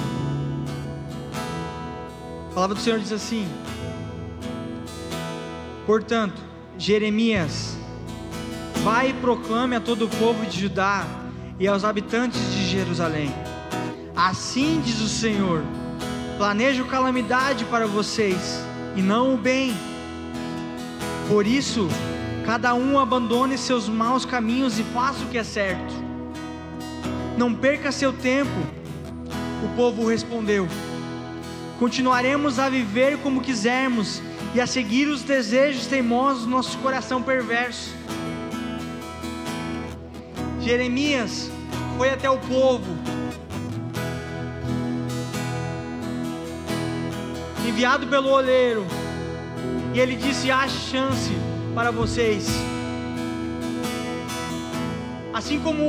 A 2.51 2.53
palavra 2.53 2.75
do 2.75 2.81
Senhor 2.81 2.99
diz 2.99 3.13
assim: 3.13 3.47
Portanto, 5.85 6.41
Jeremias, 6.77 7.77
vai 8.83 9.11
e 9.11 9.13
proclame 9.13 9.77
a 9.77 9.79
todo 9.79 10.05
o 10.05 10.09
povo 10.09 10.45
de 10.45 10.59
Judá 10.59 11.07
e 11.57 11.65
aos 11.65 11.85
habitantes 11.85 12.41
de 12.51 12.65
Jerusalém: 12.65 13.33
Assim 14.13 14.81
diz 14.83 14.99
o 14.99 15.07
Senhor: 15.07 15.63
planejo 16.37 16.83
calamidade 16.83 17.63
para 17.63 17.87
vocês 17.87 18.61
e 18.93 19.01
não 19.01 19.35
o 19.35 19.37
bem. 19.37 19.73
Por 21.29 21.47
isso, 21.47 21.87
Cada 22.47 22.73
um 22.73 22.97
abandone 22.97 23.57
seus 23.57 23.89
maus 23.89 24.23
caminhos 24.23 24.79
e 24.79 24.83
faça 24.83 25.21
o 25.25 25.27
que 25.27 25.37
é 25.37 25.43
certo. 25.43 25.93
Não 27.37 27.53
perca 27.53 27.91
seu 27.91 28.13
tempo. 28.13 28.49
O 29.65 29.75
povo 29.75 30.07
respondeu: 30.07 30.65
Continuaremos 31.77 32.57
a 32.57 32.69
viver 32.69 33.17
como 33.17 33.41
quisermos 33.41 34.21
e 34.55 34.61
a 34.61 34.65
seguir 34.65 35.09
os 35.09 35.23
desejos 35.23 35.87
teimosos 35.87 36.45
do 36.45 36.49
nosso 36.49 36.77
coração 36.77 37.21
perverso. 37.21 37.93
Jeremias 40.61 41.51
foi 41.97 42.11
até 42.11 42.29
o 42.29 42.37
povo, 42.37 42.95
enviado 47.67 48.07
pelo 48.07 48.29
oleiro, 48.29 48.87
e 49.93 49.99
ele 49.99 50.15
disse: 50.15 50.49
há 50.49 50.65
chance 50.69 51.35
para 51.77 51.91
vocês. 51.91 52.47
Assim 55.31 55.59
como 55.59 55.83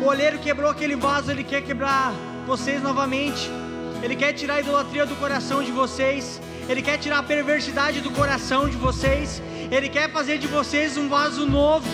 o 0.00 0.06
olheiro 0.06 0.38
quebrou 0.38 0.70
aquele 0.70 0.94
vaso, 0.94 1.28
ele 1.32 1.42
quer 1.42 1.60
quebrar 1.60 2.12
vocês 2.46 2.80
novamente. 2.80 3.50
Ele 4.00 4.14
quer 4.14 4.32
tirar 4.32 4.54
a 4.54 4.60
idolatria 4.60 5.04
do 5.04 5.16
coração 5.16 5.60
de 5.60 5.72
vocês. 5.72 6.40
Ele 6.68 6.80
quer 6.80 6.98
tirar 6.98 7.18
a 7.18 7.22
perversidade 7.24 8.00
do 8.00 8.12
coração 8.12 8.68
de 8.68 8.76
vocês. 8.76 9.42
Ele 9.72 9.88
quer 9.88 10.08
fazer 10.12 10.38
de 10.38 10.46
vocês 10.46 10.96
um 10.96 11.08
vaso 11.08 11.44
novo. 11.44 11.88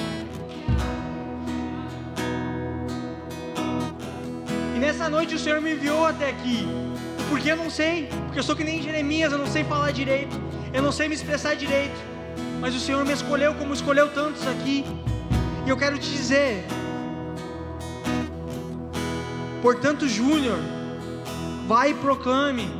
E 4.76 4.78
nessa 4.78 5.09
noite 5.09 5.34
o 5.34 5.38
Senhor 5.38 5.62
me 5.62 5.72
enviou 5.72 6.05
até 6.05 6.28
aqui. 6.28 6.68
Porque 7.30 7.51
eu 7.51 7.57
não 7.57 7.70
sei, 7.70 8.07
porque 8.26 8.41
eu 8.41 8.43
sou 8.43 8.55
que 8.55 8.64
nem 8.64 8.82
Jeremias, 8.82 9.32
eu 9.32 9.38
não 9.38 9.47
sei 9.47 9.64
falar 9.64 9.93
direito, 9.93 10.38
eu 10.74 10.82
não 10.82 10.93
sei 10.93 11.09
me 11.09 11.14
expressar 11.14 11.55
direito 11.57 12.11
mas 12.61 12.75
o 12.75 12.81
Senhor 12.81 13.05
me 13.05 13.13
escolheu 13.13 13.55
como 13.55 13.73
escolheu 13.73 14.09
tantos 14.13 14.47
aqui. 14.47 14.85
E 15.65 15.69
eu 15.69 15.77
quero 15.77 15.99
te 15.99 16.11
dizer, 16.11 16.65
portanto, 19.63 20.07
Júnior, 20.07 20.59
vai 21.67 21.93
e 21.93 21.95
proclame 21.95 22.71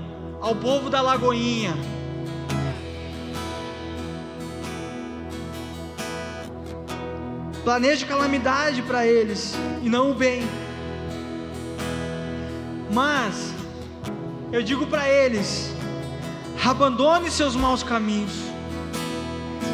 ao 0.41 0.55
povo 0.55 0.91
da 0.91 1.01
Lagoinha. 1.01 1.74
Planeje 7.64 8.05
calamidade 8.05 8.83
para 8.83 9.07
eles 9.07 9.55
e 9.83 9.89
não 9.89 10.11
o 10.11 10.14
bem. 10.14 10.43
Mas 12.93 13.55
eu 14.51 14.62
digo 14.62 14.87
para 14.87 15.09
eles: 15.09 15.72
abandone 16.64 17.31
seus 17.31 17.55
maus 17.55 17.83
caminhos 17.83 18.51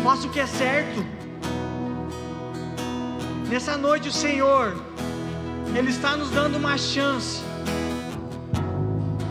faça 0.06 0.28
o 0.28 0.30
que 0.30 0.38
é 0.38 0.46
certo, 0.46 1.04
Nessa 3.48 3.76
noite 3.76 4.08
o 4.08 4.12
Senhor, 4.12 4.64
Ele 5.76 5.90
está 5.90 6.16
nos 6.16 6.30
dando 6.30 6.56
uma 6.62 6.76
chance 6.78 7.42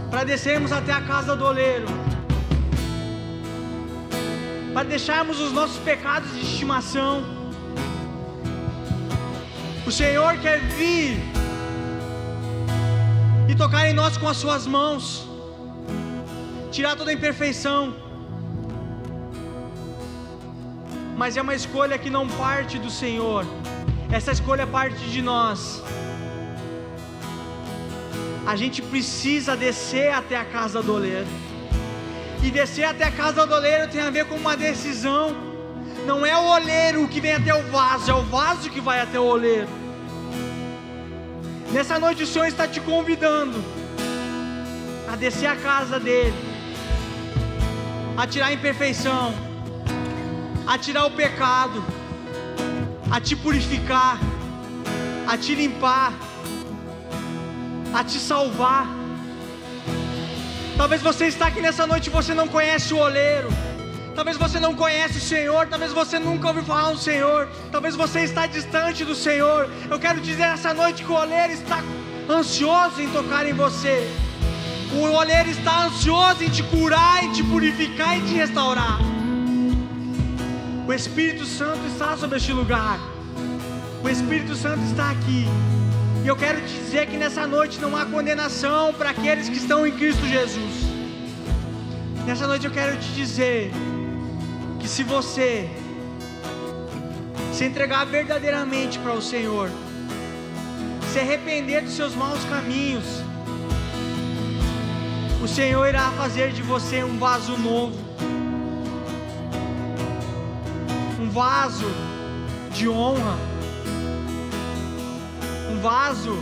para 0.09 0.23
descermos 0.25 0.71
até 0.73 0.91
a 0.91 1.01
casa 1.01 1.33
do 1.33 1.45
oleiro, 1.45 1.87
para 4.73 4.83
deixarmos 4.83 5.39
os 5.39 5.51
nossos 5.53 5.77
pecados 5.89 6.29
de 6.33 6.41
estimação. 6.41 7.23
O 9.85 9.91
Senhor 9.91 10.37
quer 10.39 10.59
vir 10.79 11.17
e 13.49 13.55
tocar 13.55 13.89
em 13.89 13.93
nós 13.93 14.17
com 14.17 14.27
as 14.27 14.37
Suas 14.37 14.65
mãos, 14.67 15.27
tirar 16.71 16.97
toda 16.97 17.11
a 17.11 17.13
imperfeição. 17.13 18.04
Mas 21.15 21.37
é 21.37 21.41
uma 21.41 21.55
escolha 21.55 21.97
que 21.97 22.09
não 22.09 22.27
parte 22.27 22.77
do 22.77 22.89
Senhor, 22.89 23.45
essa 24.11 24.31
escolha 24.31 24.67
parte 24.67 24.99
de 25.09 25.21
nós. 25.21 25.81
A 28.45 28.55
gente 28.55 28.81
precisa 28.81 29.55
descer 29.55 30.11
até 30.11 30.35
a 30.37 30.43
casa 30.43 30.83
do 30.83 30.93
oleiro. 30.93 31.27
E 32.43 32.51
descer 32.51 32.83
até 32.83 33.05
a 33.05 33.11
casa 33.11 33.45
do 33.45 33.53
oleiro 33.53 33.89
tem 33.89 34.01
a 34.01 34.09
ver 34.09 34.25
com 34.25 34.35
uma 34.35 34.57
decisão. 34.57 35.35
Não 36.05 36.25
é 36.25 36.37
o 36.37 36.43
oleiro 36.43 37.07
que 37.07 37.19
vem 37.19 37.33
até 37.33 37.55
o 37.55 37.63
vaso, 37.71 38.11
é 38.11 38.13
o 38.13 38.21
vaso 38.23 38.69
que 38.69 38.81
vai 38.81 38.99
até 38.99 39.19
o 39.19 39.23
oleiro. 39.23 39.69
Nessa 41.71 41.97
noite 41.97 42.23
o 42.23 42.27
Senhor 42.27 42.45
está 42.45 42.67
te 42.67 42.79
convidando 42.79 43.63
a 45.11 45.15
descer 45.15 45.47
a 45.47 45.55
casa 45.55 45.99
dele, 45.99 46.35
a 48.15 48.27
tirar 48.27 48.47
a 48.47 48.53
imperfeição, 48.53 49.33
a 50.67 50.77
tirar 50.77 51.05
o 51.05 51.11
pecado, 51.11 51.83
a 53.11 53.19
te 53.19 53.35
purificar, 53.35 54.19
a 55.27 55.37
te 55.37 55.53
limpar, 55.53 56.13
a 57.93 58.03
te 58.03 58.17
salvar. 58.17 58.87
Talvez 60.77 61.01
você 61.01 61.27
está 61.27 61.47
aqui 61.47 61.61
nessa 61.61 61.85
noite 61.87 62.07
e 62.07 62.09
você 62.09 62.33
não 62.33 62.47
conhece 62.47 62.93
o 62.93 62.97
oleiro. 62.97 63.49
Talvez 64.15 64.37
você 64.37 64.59
não 64.61 64.73
conhece 64.73 65.17
o 65.17 65.21
Senhor, 65.21 65.67
talvez 65.67 65.91
você 65.91 66.17
nunca 66.17 66.47
ouviu 66.47 66.63
falar 66.63 66.91
do 66.91 66.97
Senhor, 66.97 67.49
talvez 67.69 67.97
você 67.97 68.21
está 68.21 68.47
distante 68.47 69.03
do 69.03 69.13
Senhor. 69.13 69.69
Eu 69.89 69.99
quero 69.99 70.21
dizer 70.21 70.43
essa 70.43 70.73
noite 70.73 71.03
que 71.03 71.11
o 71.11 71.15
oleiro 71.15 71.51
está 71.51 71.83
ansioso 72.29 73.01
em 73.01 73.09
tocar 73.09 73.45
em 73.45 73.53
você. 73.53 74.09
O 74.93 75.01
oleiro 75.11 75.49
está 75.49 75.87
ansioso 75.87 76.43
em 76.45 76.49
te 76.49 76.63
curar, 76.63 77.25
em 77.25 77.33
te 77.33 77.43
purificar 77.43 78.17
e 78.17 78.21
te 78.21 78.33
restaurar. 78.35 79.14
O 80.87 80.93
Espírito 80.93 81.45
Santo 81.45 81.83
está 81.87 82.15
sobre 82.15 82.37
este 82.37 82.53
lugar. 82.53 82.99
O 84.03 84.07
Espírito 84.07 84.55
Santo 84.55 84.83
está 84.83 85.09
aqui. 85.09 85.45
E 86.23 86.27
eu 86.27 86.35
quero 86.35 86.61
te 86.61 86.73
dizer 86.73 87.07
que 87.07 87.17
nessa 87.17 87.47
noite 87.47 87.79
não 87.79 87.97
há 87.97 88.05
condenação 88.05 88.93
para 88.93 89.09
aqueles 89.09 89.49
que 89.49 89.57
estão 89.57 89.87
em 89.87 89.91
Cristo 89.91 90.23
Jesus. 90.27 90.83
Nessa 92.27 92.45
noite 92.45 92.65
eu 92.65 92.71
quero 92.71 92.95
te 92.97 93.07
dizer 93.13 93.71
que 94.79 94.87
se 94.87 95.01
você 95.01 95.67
se 97.51 97.65
entregar 97.65 98.05
verdadeiramente 98.05 98.99
para 98.99 99.13
o 99.13 99.21
Senhor, 99.23 99.71
se 101.11 101.19
arrepender 101.19 101.81
dos 101.81 101.93
seus 101.93 102.13
maus 102.13 102.45
caminhos, 102.45 103.05
o 105.43 105.47
Senhor 105.47 105.87
irá 105.87 106.11
fazer 106.11 106.51
de 106.51 106.61
você 106.61 107.03
um 107.03 107.17
vaso 107.17 107.57
novo, 107.57 108.04
vaso 111.35 111.91
de 112.71 112.87
honra, 112.87 113.37
um 115.69 115.81
vaso 115.81 116.33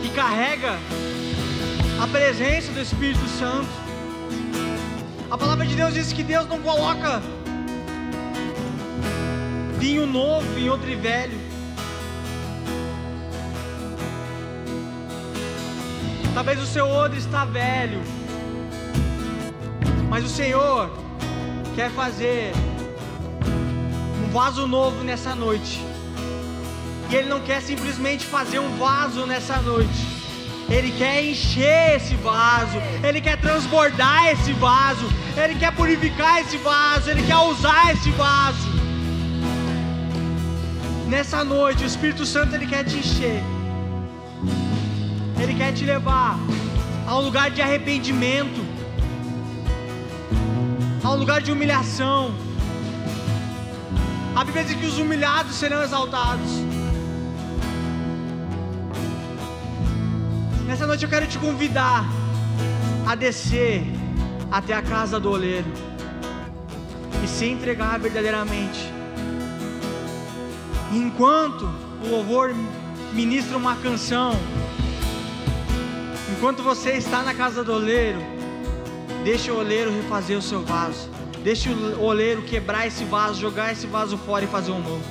que 0.00 0.08
carrega 0.10 0.78
a 2.00 2.06
presença 2.06 2.70
do 2.70 2.80
Espírito 2.80 3.26
Santo. 3.26 3.66
A 5.28 5.36
palavra 5.36 5.66
de 5.66 5.74
Deus 5.74 5.92
diz 5.94 6.12
que 6.12 6.22
Deus 6.22 6.46
não 6.46 6.60
coloca 6.60 7.20
vinho 9.80 10.06
novo 10.06 10.46
em 10.56 10.70
outro 10.70 10.86
velho. 10.96 11.40
Talvez 16.34 16.62
o 16.62 16.66
seu 16.66 16.86
odre 16.86 17.18
está 17.18 17.44
velho, 17.44 18.00
mas 20.08 20.24
o 20.24 20.28
Senhor 20.28 20.88
quer 21.74 21.90
fazer 21.90 22.52
vaso 24.34 24.66
novo 24.66 25.04
nessa 25.04 25.32
noite. 25.32 25.80
E 27.08 27.14
Ele 27.14 27.28
não 27.28 27.40
quer 27.40 27.62
simplesmente 27.62 28.26
fazer 28.26 28.58
um 28.58 28.76
vaso 28.76 29.24
nessa 29.26 29.58
noite. 29.58 30.00
Ele 30.68 30.90
quer 30.90 31.24
encher 31.24 31.96
esse 31.96 32.16
vaso, 32.16 32.78
Ele 33.06 33.20
quer 33.20 33.36
transbordar 33.40 34.26
esse 34.32 34.52
vaso, 34.54 35.06
Ele 35.36 35.54
quer 35.54 35.72
purificar 35.72 36.40
esse 36.40 36.56
vaso, 36.56 37.10
Ele 37.10 37.22
quer 37.22 37.36
usar 37.36 37.92
esse 37.92 38.10
vaso. 38.10 38.74
Nessa 41.06 41.44
noite, 41.44 41.84
o 41.84 41.86
Espírito 41.86 42.26
Santo 42.26 42.56
ele 42.56 42.66
quer 42.66 42.82
te 42.82 42.96
encher. 42.96 43.40
Ele 45.40 45.54
quer 45.54 45.72
te 45.72 45.84
levar 45.84 46.36
a 47.06 47.16
um 47.18 47.20
lugar 47.20 47.52
de 47.52 47.62
arrependimento, 47.62 48.60
a 51.04 51.10
um 51.12 51.16
lugar 51.16 51.40
de 51.40 51.52
humilhação. 51.52 52.43
A 54.36 54.44
Bíblia 54.44 54.64
diz 54.64 54.76
que 54.76 54.86
os 54.86 54.98
humilhados 54.98 55.54
serão 55.54 55.82
exaltados. 55.82 56.50
Nessa 60.66 60.86
noite 60.86 61.04
eu 61.04 61.10
quero 61.10 61.26
te 61.26 61.38
convidar 61.38 62.04
a 63.06 63.14
descer 63.14 63.84
até 64.50 64.74
a 64.74 64.82
casa 64.82 65.20
do 65.20 65.30
oleiro 65.30 65.70
e 67.22 67.28
se 67.28 67.46
entregar 67.46 67.98
verdadeiramente 68.00 68.94
enquanto 70.92 71.68
o 72.04 72.08
louvor 72.08 72.54
ministra 73.12 73.56
uma 73.56 73.76
canção, 73.76 74.32
enquanto 76.36 76.62
você 76.62 76.92
está 76.92 77.22
na 77.22 77.34
casa 77.34 77.62
do 77.62 77.72
oleiro, 77.72 78.20
deixe 79.24 79.50
o 79.50 79.58
oleiro 79.58 79.92
refazer 79.92 80.36
o 80.36 80.42
seu 80.42 80.62
vaso. 80.62 81.13
Deixe 81.44 81.68
o 81.68 82.00
oleiro 82.00 82.40
quebrar 82.40 82.86
esse 82.86 83.04
vaso, 83.04 83.38
jogar 83.38 83.70
esse 83.70 83.86
vaso 83.86 84.16
fora 84.16 84.46
e 84.46 84.48
fazer 84.48 84.70
um 84.70 84.80
novo. 84.80 85.04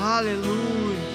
Aleluia. 0.00 1.07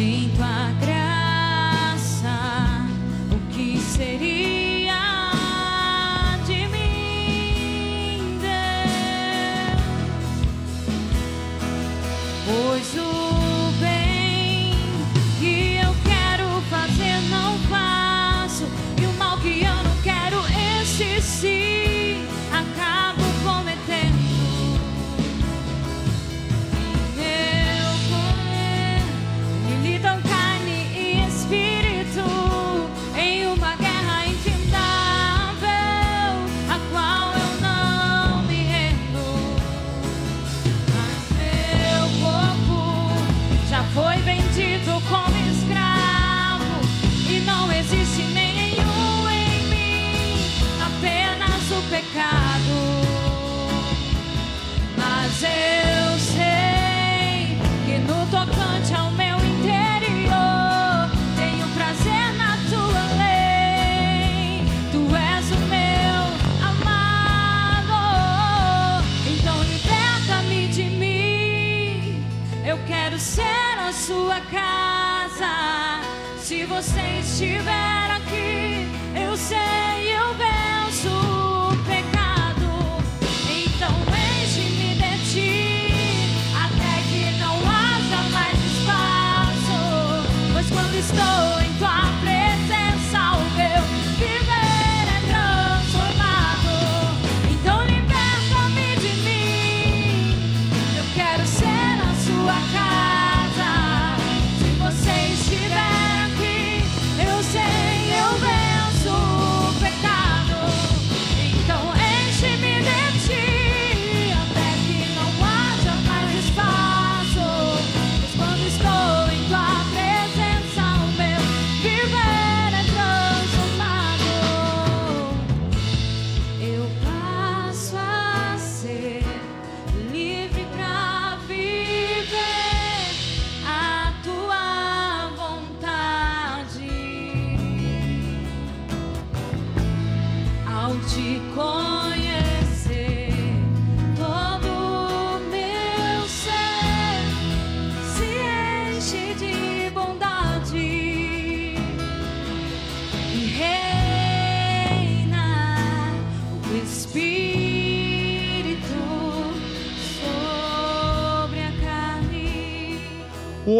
Sinto 0.00 0.42
a 0.42 0.72
graça. 0.80 0.99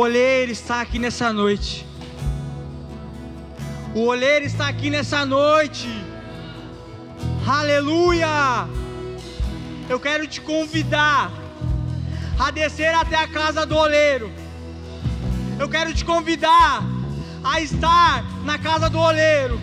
Olheiro 0.00 0.50
está 0.50 0.80
aqui 0.80 0.98
nessa 0.98 1.32
noite. 1.32 1.86
O 3.94 4.06
olheiro 4.06 4.44
está 4.46 4.68
aqui 4.68 4.88
nessa 4.88 5.26
noite. 5.26 5.88
Aleluia! 7.46 8.66
Eu 9.88 9.98
quero 10.00 10.26
te 10.26 10.40
convidar 10.40 11.30
a 12.38 12.50
descer 12.50 12.94
até 12.94 13.16
a 13.16 13.28
casa 13.28 13.66
do 13.66 13.76
oleiro. 13.76 14.32
Eu 15.58 15.68
quero 15.68 15.92
te 15.92 16.04
convidar 16.04 16.82
a 17.44 17.60
estar 17.60 18.24
na 18.44 18.58
casa 18.58 18.88
do 18.88 18.98
oleiro. 18.98 19.60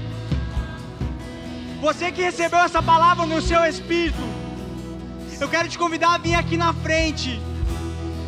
Você 1.82 2.12
que 2.12 2.22
recebeu 2.22 2.60
essa 2.60 2.82
palavra 2.82 3.26
no 3.26 3.42
seu 3.42 3.64
espírito, 3.66 4.22
eu 5.40 5.50
quero 5.50 5.68
te 5.68 5.78
convidar 5.78 6.16
a 6.16 6.18
vir 6.18 6.36
aqui 6.36 6.58
na 6.58 6.74
frente. 6.74 7.40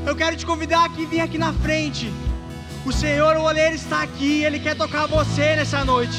Eu 0.06 0.16
quero 0.16 0.36
te 0.36 0.46
convidar 0.46 0.86
aqui, 0.86 1.06
vir 1.06 1.22
aqui 1.22 1.38
na 1.38 1.54
frente. 1.54 2.12
O 2.86 2.92
Senhor, 2.92 3.36
o 3.38 3.44
olheiro 3.44 3.76
está 3.76 4.02
aqui, 4.02 4.44
Ele 4.44 4.60
quer 4.60 4.76
tocar 4.76 5.06
você 5.08 5.56
nessa 5.56 5.84
noite. 5.84 6.18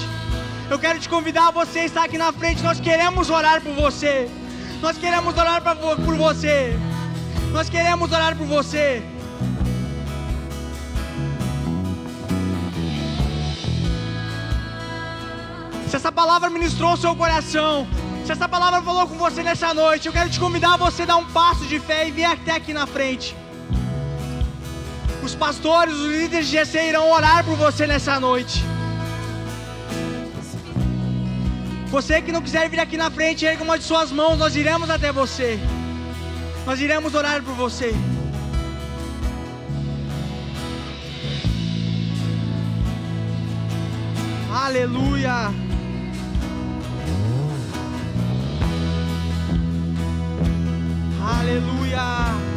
Eu 0.69 0.79
quero 0.79 1.01
te 1.01 1.09
convidar 1.09 1.51
você 1.51 1.81
estar 1.81 2.05
aqui 2.05 2.17
na 2.17 2.33
frente. 2.33 2.63
Nós 2.63 2.79
queremos 2.79 3.31
orar 3.31 3.61
por 3.61 3.73
você. 3.73 4.31
Nós 4.81 4.97
queremos 4.97 5.37
orar 5.37 5.61
pra 5.61 5.75
por 5.75 6.15
você. 6.15 6.79
Nós 7.53 7.69
queremos 7.69 8.13
orar 8.13 8.37
por 8.37 8.47
você. 8.47 9.03
Se 15.89 15.97
essa 15.97 16.13
palavra 16.13 16.49
ministrou 16.49 16.93
o 16.93 16.97
seu 16.97 17.17
coração, 17.17 17.89
se 18.25 18.31
essa 18.31 18.49
palavra 18.49 18.81
falou 18.81 19.09
com 19.09 19.17
você 19.19 19.43
nessa 19.43 19.75
noite, 19.75 20.07
eu 20.07 20.13
quero 20.13 20.31
te 20.31 20.39
convidar 20.39 20.75
a 20.75 20.77
você 20.77 21.05
dar 21.05 21.17
um 21.17 21.25
passo 21.33 21.67
de 21.67 21.81
fé 21.81 22.07
e 22.07 22.13
vir 22.13 22.27
até 22.27 22.53
aqui 22.53 22.73
na 22.73 22.87
frente. 22.87 23.40
Os 25.31 25.37
pastores, 25.37 25.95
os 25.95 26.11
líderes 26.11 26.49
de 26.49 26.59
GC 26.59 26.89
irão 26.89 27.09
orar 27.13 27.45
por 27.45 27.55
você 27.55 27.87
nessa 27.87 28.19
noite. 28.19 28.65
Você 31.87 32.21
que 32.21 32.33
não 32.33 32.43
quiser 32.43 32.69
vir 32.69 32.81
aqui 32.81 32.97
na 32.97 33.13
frente, 33.13 33.47
erga 33.47 33.63
uma 33.63 33.79
de 33.79 33.85
suas 33.85 34.11
mãos, 34.11 34.37
nós 34.37 34.57
iremos 34.57 34.91
até 34.91 35.13
você. 35.13 35.57
Nós 36.67 36.81
iremos 36.81 37.15
orar 37.15 37.45
por 37.45 37.55
você. 37.55 37.95
Aleluia. 44.53 45.55
Aleluia. 51.23 52.50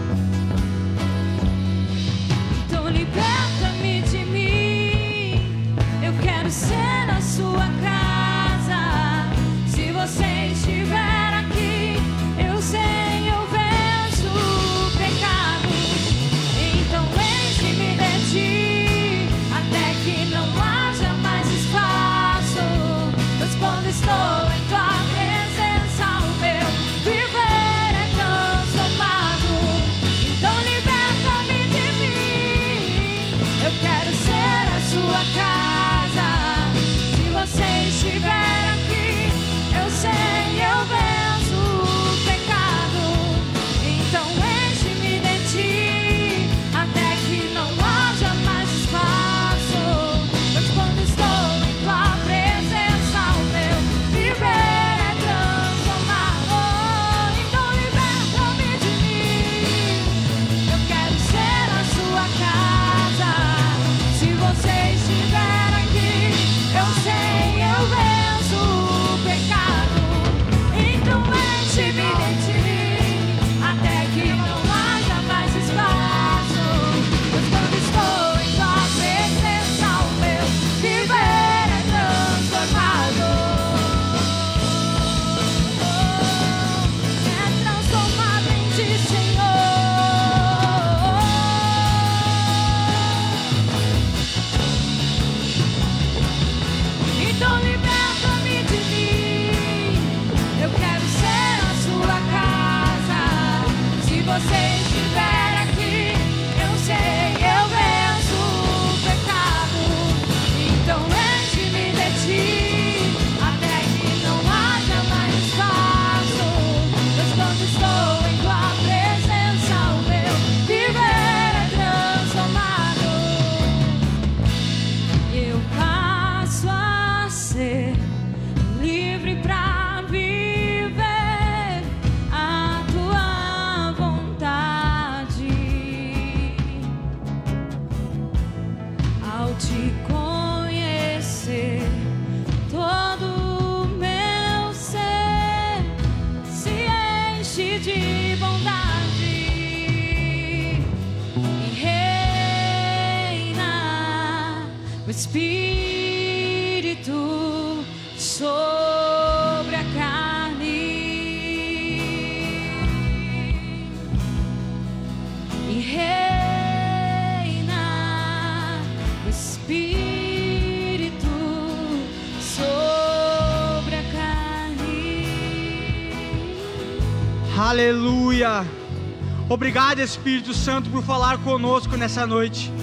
Obrigado, 179.53 179.99
Espírito 179.99 180.51
Santo, 180.51 180.89
por 180.89 181.03
falar 181.03 181.37
conosco 181.37 181.95
nessa 181.95 182.25
noite. 182.25 182.73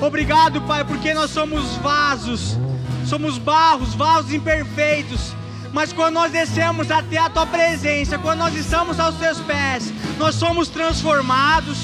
Obrigado, 0.00 0.60
Pai, 0.62 0.84
porque 0.84 1.14
nós 1.14 1.30
somos 1.30 1.76
vasos, 1.76 2.58
somos 3.06 3.38
barros, 3.38 3.94
vasos 3.94 4.32
imperfeitos. 4.32 5.36
Mas 5.72 5.92
quando 5.92 6.14
nós 6.14 6.32
descemos 6.32 6.90
até 6.90 7.16
a 7.16 7.30
tua 7.30 7.46
presença, 7.46 8.18
quando 8.18 8.40
nós 8.40 8.56
estamos 8.56 8.98
aos 8.98 9.14
teus 9.14 9.38
pés, 9.38 9.92
nós 10.18 10.34
somos 10.34 10.68
transformados, 10.68 11.78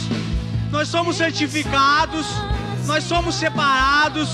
nós 0.72 0.88
somos 0.88 1.14
santificados, 1.16 2.26
nós 2.84 3.04
somos 3.04 3.36
separados. 3.36 4.28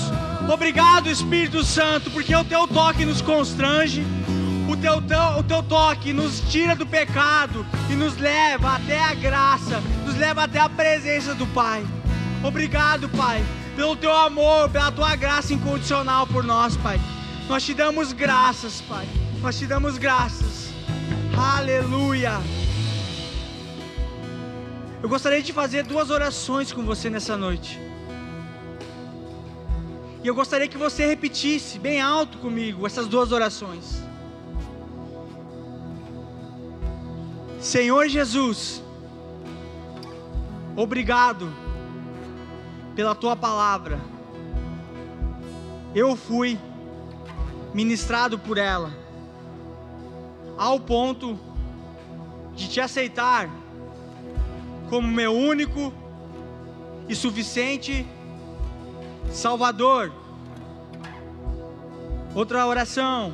Obrigado, 0.51 1.07
Espírito 1.07 1.63
Santo, 1.63 2.09
porque 2.09 2.35
o 2.35 2.43
teu 2.43 2.67
toque 2.67 3.05
nos 3.05 3.21
constrange, 3.21 4.03
o 4.67 4.75
teu, 4.77 5.01
to- 5.01 5.39
o 5.39 5.43
teu 5.43 5.61
toque 5.63 6.11
nos 6.13 6.39
tira 6.51 6.75
do 6.75 6.85
pecado 6.85 7.65
e 7.89 7.93
nos 7.93 8.17
leva 8.17 8.75
até 8.75 8.99
a 8.99 9.13
graça, 9.13 9.81
nos 10.05 10.15
leva 10.15 10.43
até 10.43 10.59
a 10.59 10.69
presença 10.69 11.35
do 11.35 11.45
Pai. 11.47 11.85
Obrigado, 12.43 13.09
Pai, 13.09 13.43
pelo 13.75 13.95
teu 13.95 14.13
amor, 14.15 14.69
pela 14.69 14.91
tua 14.91 15.15
graça 15.15 15.53
incondicional 15.53 16.25
por 16.27 16.43
nós, 16.43 16.75
Pai. 16.77 16.99
Nós 17.47 17.63
te 17.63 17.73
damos 17.73 18.11
graças, 18.13 18.81
Pai. 18.81 19.07
Nós 19.41 19.57
te 19.57 19.67
damos 19.67 19.97
graças. 19.97 20.69
Aleluia. 21.37 22.39
Eu 25.03 25.09
gostaria 25.09 25.41
de 25.43 25.53
fazer 25.53 25.83
duas 25.83 26.09
orações 26.09 26.71
com 26.71 26.83
você 26.83 27.09
nessa 27.09 27.37
noite. 27.37 27.79
E 30.23 30.27
eu 30.27 30.33
gostaria 30.33 30.67
que 30.67 30.77
você 30.77 31.05
repetisse 31.05 31.77
bem 31.77 32.01
alto 32.01 32.39
comigo 32.39 32.87
essas 32.87 33.05
duas 33.07 33.31
orações. 33.31 34.03
Senhor 37.65 38.07
Jesus, 38.07 38.79
obrigado 40.75 41.51
pela 42.95 43.15
tua 43.15 43.35
palavra. 43.35 43.99
Eu 45.95 46.15
fui 46.15 46.59
ministrado 47.73 48.37
por 48.37 48.59
ela, 48.59 48.91
ao 50.55 50.79
ponto 50.79 51.39
de 52.53 52.69
te 52.69 52.79
aceitar 52.79 53.49
como 54.87 55.07
meu 55.07 55.33
único 55.33 55.91
e 57.09 57.15
suficiente 57.15 58.05
Salvador. 59.31 60.13
Outra 62.35 62.67
oração. 62.67 63.33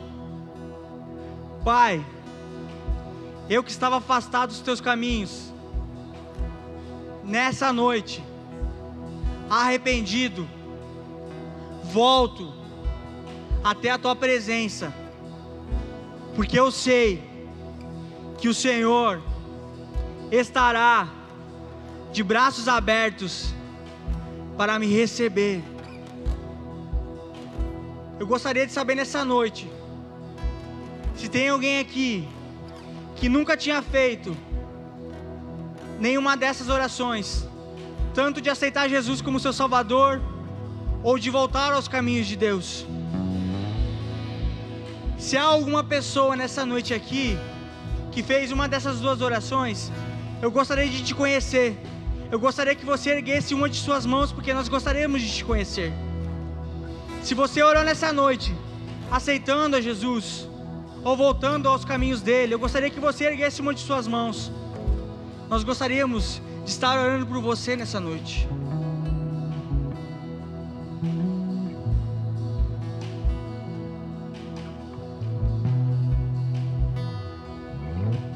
Pai, 1.66 2.04
eu 3.52 3.62
que 3.62 3.70
estava 3.70 3.98
afastado 3.98 4.48
dos 4.48 4.62
teus 4.62 4.80
caminhos, 4.80 5.52
nessa 7.22 7.74
noite, 7.74 8.24
arrependido, 9.50 10.48
volto 11.84 12.54
até 13.62 13.90
a 13.90 13.98
tua 13.98 14.16
presença, 14.16 14.94
porque 16.34 16.58
eu 16.58 16.72
sei 16.72 17.22
que 18.38 18.48
o 18.48 18.54
Senhor 18.54 19.22
estará 20.32 21.10
de 22.14 22.24
braços 22.24 22.70
abertos 22.70 23.54
para 24.58 24.80
me 24.80 24.88
receber. 24.88 25.62
Eu 28.18 28.26
gostaria 28.26 28.66
de 28.66 28.72
saber 28.72 28.96
nessa 28.96 29.26
noite 29.26 29.70
se 31.18 31.28
tem 31.28 31.50
alguém 31.50 31.80
aqui 31.80 32.30
que 33.22 33.30
nunca 33.30 33.56
tinha 33.56 33.84
feito 33.84 34.36
nenhuma 36.00 36.36
dessas 36.36 36.70
orações, 36.70 37.48
tanto 38.16 38.42
de 38.42 38.50
aceitar 38.50 38.90
Jesus 38.90 39.22
como 39.22 39.40
seu 39.40 39.54
Salvador 39.54 40.20
ou 41.04 41.20
de 41.20 41.30
voltar 41.30 41.72
aos 41.72 41.88
caminhos 41.88 42.26
de 42.26 42.36
Deus. 42.36 42.84
Se 45.20 45.38
há 45.38 45.44
alguma 45.44 45.84
pessoa 45.84 46.36
nessa 46.36 46.66
noite 46.66 46.96
aqui 46.96 47.38
que 48.12 48.24
fez 48.24 48.52
uma 48.52 48.68
dessas 48.68 49.00
duas 49.00 49.22
orações, 49.22 49.92
eu 50.42 50.50
gostaria 50.50 50.90
de 50.90 51.04
te 51.04 51.14
conhecer. 51.14 51.78
Eu 52.32 52.40
gostaria 52.40 52.74
que 52.74 52.84
você 52.84 53.12
erguesse 53.12 53.54
uma 53.54 53.70
de 53.70 53.78
suas 53.78 54.04
mãos, 54.04 54.32
porque 54.32 54.52
nós 54.52 54.68
gostaríamos 54.68 55.22
de 55.22 55.32
te 55.32 55.46
conhecer. 55.46 55.94
Se 57.22 57.36
você 57.36 57.62
orou 57.62 57.84
nessa 57.84 58.12
noite, 58.12 58.52
aceitando 59.12 59.76
a 59.76 59.82
Jesus, 59.82 60.50
ou 61.04 61.18
voltando 61.18 61.68
aos 61.68 61.84
caminhos 61.84 62.22
dele, 62.22 62.54
eu 62.54 62.60
gostaria 62.60 62.90
que 62.90 63.00
você 63.00 63.26
erguesse 63.26 63.62
uma 63.62 63.74
de 63.74 63.82
suas 63.82 64.08
mãos. 64.08 64.52
Nós 65.50 65.64
gostaríamos 65.64 66.42
de 66.64 66.70
estar 66.70 67.00
orando 67.00 67.26
por 67.26 67.42
você 67.42 67.76
nessa 67.76 68.00
noite. 68.00 68.48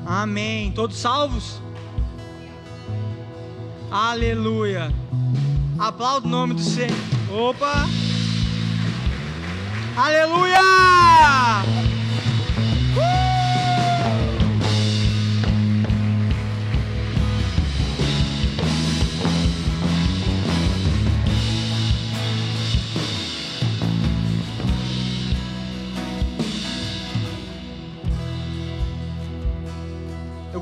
Amém. 0.05 0.71
Todos 0.71 0.97
salvos? 0.97 1.59
Aleluia. 3.91 4.93
Aplauda 5.77 6.27
o 6.27 6.29
nome 6.29 6.53
do 6.53 6.61
Senhor. 6.61 6.91
Opa! 7.31 7.85
Aleluia! 9.97 11.65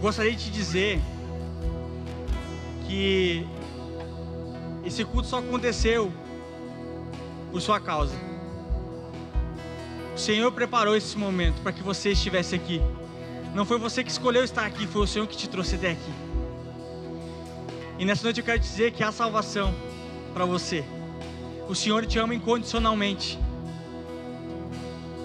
Gostaria 0.04 0.34
de 0.34 0.44
te 0.44 0.52
dizer 0.52 1.02
que 2.86 3.48
esse 4.84 5.06
culto 5.06 5.30
só 5.30 5.40
aconteceu 5.40 6.12
por 7.50 7.62
sua 7.62 7.80
causa. 7.80 8.14
O 10.14 10.18
Senhor 10.18 10.52
preparou 10.52 10.94
esse 10.94 11.18
momento 11.18 11.62
para 11.62 11.72
que 11.72 11.82
você 11.82 12.12
estivesse 12.12 12.54
aqui. 12.54 12.82
Não 13.56 13.66
foi 13.66 13.80
você 13.80 14.04
que 14.04 14.12
escolheu 14.12 14.44
estar 14.44 14.66
aqui, 14.66 14.86
foi 14.86 15.04
o 15.04 15.08
Senhor 15.08 15.26
que 15.26 15.38
te 15.38 15.48
trouxe 15.48 15.76
até 15.76 15.92
aqui. 15.92 16.14
E 17.98 18.04
nessa 18.04 18.26
noite 18.26 18.42
eu 18.42 18.46
quero 18.46 18.60
te 18.60 18.68
dizer 18.68 18.92
que 18.92 19.06
há 19.06 19.12
salvação 19.14 19.74
para 20.34 20.44
você. 20.44 20.84
O 21.70 21.74
Senhor 21.74 22.06
te 22.06 22.20
ama 22.20 22.36
incondicionalmente. 22.36 23.40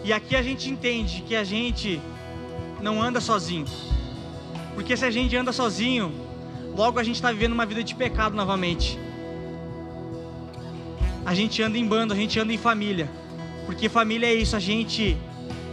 E 0.05 0.13
aqui 0.13 0.37
a 0.37 0.43
gente 0.43 0.71
entende 0.71 1.23
que 1.23 1.35
a 1.35 1.43
gente 1.43 2.01
não 2.81 3.03
anda 3.03 3.21
sozinho. 3.21 3.67
Porque 4.79 4.97
se 4.97 5.05
a 5.05 5.11
gente 5.11 5.35
anda 5.35 5.53
sozinho, 5.53 6.13
logo 6.77 7.01
a 7.01 7.03
gente 7.03 7.17
está 7.17 7.33
vivendo 7.33 7.53
uma 7.53 7.67
vida 7.67 7.83
de 7.83 7.97
pecado 7.97 8.37
novamente. 8.37 8.97
A 11.27 11.35
gente 11.35 11.61
anda 11.61 11.77
em 11.77 11.85
bando, 11.85 12.15
a 12.15 12.17
gente 12.17 12.39
anda 12.39 12.53
em 12.53 12.57
família. 12.57 13.11
Porque 13.67 13.89
família 13.89 14.29
é 14.29 14.35
isso, 14.35 14.55
a 14.55 14.61
gente 14.61 15.17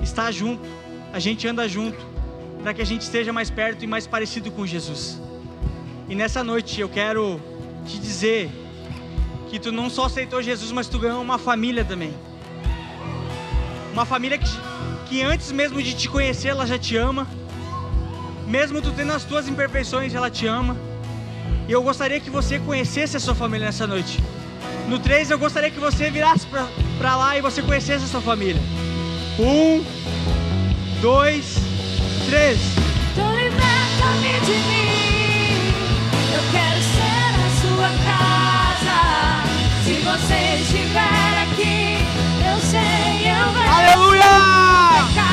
está 0.01 0.31
junto, 0.31 0.67
a 1.13 1.19
gente 1.19 1.47
anda 1.47 1.69
junto, 1.69 2.03
para 2.63 2.73
que 2.73 2.81
a 2.81 2.85
gente 2.85 3.01
esteja 3.01 3.31
mais 3.31 3.51
perto 3.51 3.83
e 3.83 3.87
mais 3.87 4.07
parecido 4.07 4.49
com 4.49 4.65
Jesus. 4.65 5.21
E 6.09 6.15
nessa 6.15 6.43
noite 6.43 6.81
eu 6.81 6.89
quero 6.89 7.39
te 7.85 7.99
dizer 7.99 8.49
que 9.51 9.59
tu 9.59 9.71
não 9.71 9.87
só 9.87 10.05
aceitou 10.05 10.41
Jesus, 10.41 10.71
mas 10.71 10.87
tu 10.87 10.97
ganhou 10.97 11.21
uma 11.21 11.37
família 11.37 11.85
também. 11.85 12.11
Uma 13.93 14.03
família 14.03 14.39
que, 14.39 14.49
que 15.07 15.21
antes 15.21 15.51
mesmo 15.51 15.79
de 15.79 15.93
te 15.93 16.09
conhecer, 16.09 16.47
ela 16.47 16.65
já 16.65 16.79
te 16.79 16.97
ama. 16.97 17.44
Mesmo 18.47 18.81
tu 18.81 18.91
tendo 18.91 19.11
as 19.11 19.23
tuas 19.23 19.47
imperfeições, 19.47 20.13
ela 20.13 20.29
te 20.29 20.45
ama. 20.45 20.77
E 21.67 21.71
eu 21.71 21.81
gostaria 21.81 22.19
que 22.19 22.29
você 22.29 22.59
conhecesse 22.59 23.17
a 23.17 23.19
sua 23.19 23.33
família 23.33 23.65
nessa 23.65 23.87
noite. 23.87 24.19
No 24.87 24.99
3, 24.99 25.31
eu 25.31 25.39
gostaria 25.39 25.71
que 25.71 25.79
você 25.79 26.11
virasse 26.11 26.45
pra, 26.45 26.67
pra 26.99 27.15
lá 27.15 27.37
e 27.37 27.41
você 27.41 27.61
conhecesse 27.61 28.05
a 28.05 28.07
sua 28.07 28.21
família. 28.21 28.61
Um, 29.39 29.83
dois, 31.01 31.57
três. 32.29 32.59
Então 33.11 33.35
liberta-me 33.35 34.39
de 34.45 34.51
mim. 34.51 35.73
Eu 36.35 36.43
quero 36.51 36.81
ser 36.93 37.33
a 37.41 37.49
sua 37.61 37.89
casa. 38.05 38.97
Se 39.83 39.93
você 39.93 40.61
estiver 40.61 41.33
aqui, 41.43 41.97
eu 42.47 42.59
sei, 42.59 43.31
eu 43.31 43.51
venho. 43.53 43.71
Aleluia! 43.73 45.24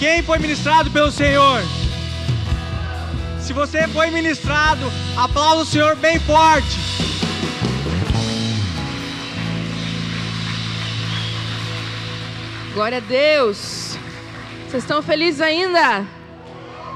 Quem 0.00 0.22
foi 0.22 0.38
ministrado 0.38 0.90
pelo 0.90 1.10
Senhor? 1.12 1.60
Se 3.38 3.52
você 3.52 3.86
foi 3.88 4.10
ministrado, 4.10 4.80
aplauda 5.14 5.60
o 5.60 5.66
Senhor 5.66 5.94
bem 5.94 6.18
forte. 6.20 6.78
Glória 12.72 12.96
a 12.96 13.00
Deus. 13.02 13.98
Vocês 14.66 14.84
estão 14.84 15.02
felizes 15.02 15.42
ainda? 15.42 16.06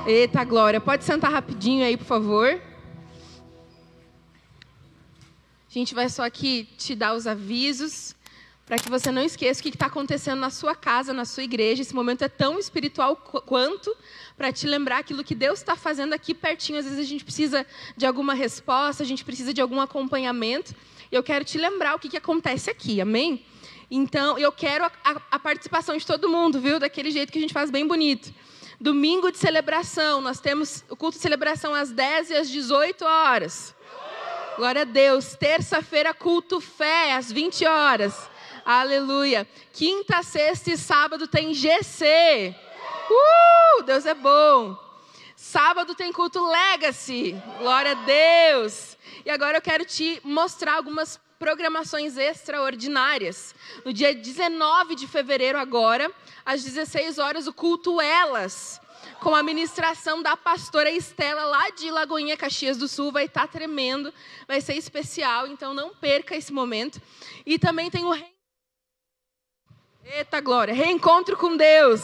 Eita 0.06 0.42
glória. 0.42 0.80
Pode 0.80 1.04
sentar 1.04 1.30
rapidinho 1.30 1.84
aí, 1.84 1.98
por 1.98 2.06
favor. 2.06 2.58
A 5.68 5.68
gente 5.68 5.94
vai 5.94 6.08
só 6.08 6.24
aqui 6.24 6.66
te 6.78 6.94
dar 6.94 7.12
os 7.12 7.26
avisos 7.26 8.16
para 8.66 8.78
que 8.78 8.88
você 8.88 9.10
não 9.10 9.22
esqueça 9.22 9.60
o 9.60 9.62
que 9.62 9.68
está 9.68 9.86
acontecendo 9.86 10.38
na 10.40 10.48
sua 10.50 10.74
casa, 10.74 11.12
na 11.12 11.24
sua 11.26 11.42
igreja. 11.42 11.82
Esse 11.82 11.94
momento 11.94 12.22
é 12.22 12.28
tão 12.28 12.58
espiritual 12.58 13.14
qu- 13.16 13.42
quanto 13.42 13.94
para 14.36 14.50
te 14.50 14.66
lembrar 14.66 14.98
aquilo 14.98 15.22
que 15.22 15.34
Deus 15.34 15.58
está 15.58 15.76
fazendo 15.76 16.14
aqui 16.14 16.32
pertinho. 16.32 16.78
Às 16.78 16.84
vezes 16.86 16.98
a 16.98 17.02
gente 17.08 17.24
precisa 17.24 17.66
de 17.96 18.06
alguma 18.06 18.32
resposta, 18.32 19.02
a 19.02 19.06
gente 19.06 19.22
precisa 19.24 19.52
de 19.52 19.60
algum 19.60 19.80
acompanhamento. 19.80 20.74
E 21.12 21.14
eu 21.14 21.22
quero 21.22 21.44
te 21.44 21.58
lembrar 21.58 21.94
o 21.94 21.98
que, 21.98 22.08
que 22.08 22.16
acontece 22.16 22.70
aqui, 22.70 23.00
amém? 23.02 23.44
Então, 23.90 24.38
eu 24.38 24.50
quero 24.50 24.84
a, 24.86 24.90
a- 25.04 25.20
a 25.32 25.38
participação 25.38 25.94
de 25.98 26.06
todo 26.06 26.26
mundo, 26.28 26.58
viu? 26.58 26.78
Daquele 26.80 27.10
jeito 27.10 27.30
que 27.30 27.38
a 27.38 27.42
gente 27.42 27.52
faz 27.52 27.70
bem 27.70 27.86
bonito. 27.86 28.32
Domingo 28.80 29.30
de 29.30 29.36
celebração, 29.38 30.22
nós 30.22 30.40
temos 30.40 30.82
o 30.88 30.96
culto 30.96 31.18
de 31.18 31.22
celebração 31.22 31.74
às 31.74 31.90
10 31.92 32.30
e 32.30 32.34
às 32.34 32.48
18 32.48 33.04
horas. 33.04 33.74
Glória 34.56 34.82
a 34.82 34.84
Deus. 34.84 35.34
Terça-feira, 35.36 36.14
culto 36.14 36.60
fé, 36.60 37.14
às 37.14 37.30
20 37.30 37.66
horas. 37.66 38.30
Aleluia. 38.64 39.46
Quinta, 39.74 40.22
sexta 40.22 40.70
e 40.70 40.78
sábado 40.78 41.28
tem 41.28 41.52
GC. 41.52 42.56
Uh, 43.10 43.82
Deus 43.82 44.06
é 44.06 44.14
bom. 44.14 44.74
Sábado 45.36 45.94
tem 45.94 46.10
culto 46.10 46.42
Legacy. 46.42 47.36
Glória 47.58 47.90
a 47.90 47.94
Deus. 47.94 48.96
E 49.26 49.30
agora 49.30 49.58
eu 49.58 49.62
quero 49.62 49.84
te 49.84 50.18
mostrar 50.24 50.76
algumas 50.76 51.20
programações 51.38 52.16
extraordinárias. 52.16 53.54
No 53.84 53.92
dia 53.92 54.14
19 54.14 54.94
de 54.94 55.06
fevereiro, 55.06 55.58
agora, 55.58 56.10
às 56.42 56.64
16 56.64 57.18
horas, 57.18 57.46
o 57.46 57.52
culto 57.52 58.00
Elas 58.00 58.80
com 59.20 59.34
a 59.34 59.42
ministração 59.42 60.22
da 60.22 60.36
pastora 60.36 60.90
Estela, 60.90 61.44
lá 61.44 61.68
de 61.70 61.90
Lagoinha, 61.90 62.36
Caxias 62.36 62.78
do 62.78 62.88
Sul. 62.88 63.12
Vai 63.12 63.26
estar 63.26 63.46
tremendo, 63.46 64.12
vai 64.48 64.62
ser 64.62 64.74
especial, 64.74 65.46
então 65.46 65.74
não 65.74 65.94
perca 65.94 66.34
esse 66.34 66.52
momento. 66.52 67.00
E 67.44 67.58
também 67.58 67.90
tem 67.90 68.04
o. 68.04 68.33
Eita 70.04 70.40
glória! 70.40 70.74
Reencontro 70.74 71.36
com 71.36 71.56
Deus. 71.56 72.02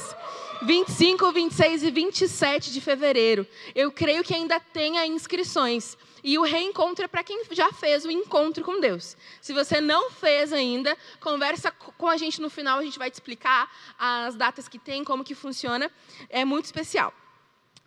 25, 0.62 1.32
26 1.32 1.82
e 1.84 1.90
27 1.90 2.72
de 2.72 2.80
fevereiro. 2.80 3.46
Eu 3.74 3.90
creio 3.90 4.22
que 4.22 4.34
ainda 4.34 4.60
tenha 4.60 5.06
inscrições. 5.06 5.96
E 6.22 6.38
o 6.38 6.42
reencontro 6.42 7.04
é 7.04 7.08
para 7.08 7.24
quem 7.24 7.42
já 7.50 7.72
fez 7.72 8.04
o 8.04 8.10
encontro 8.10 8.62
com 8.62 8.78
Deus. 8.78 9.16
Se 9.40 9.54
você 9.54 9.80
não 9.80 10.10
fez 10.10 10.52
ainda, 10.52 10.94
conversa 11.18 11.70
co- 11.70 11.92
com 11.96 12.06
a 12.06 12.16
gente 12.18 12.42
no 12.42 12.50
final, 12.50 12.78
a 12.78 12.84
gente 12.84 12.98
vai 12.98 13.10
te 13.10 13.14
explicar 13.14 13.70
as 13.98 14.34
datas 14.34 14.68
que 14.68 14.78
tem, 14.78 15.02
como 15.02 15.24
que 15.24 15.34
funciona. 15.34 15.90
É 16.28 16.44
muito 16.44 16.66
especial. 16.66 17.14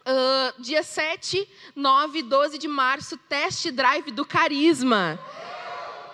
Ah, 0.03 0.53
dia 0.57 0.81
7, 0.81 1.47
9 1.75 2.19
e 2.19 2.23
12 2.23 2.57
de 2.57 2.67
março, 2.67 3.17
test 3.17 3.69
drive 3.69 4.09
do 4.11 4.25
Carisma. 4.25 5.19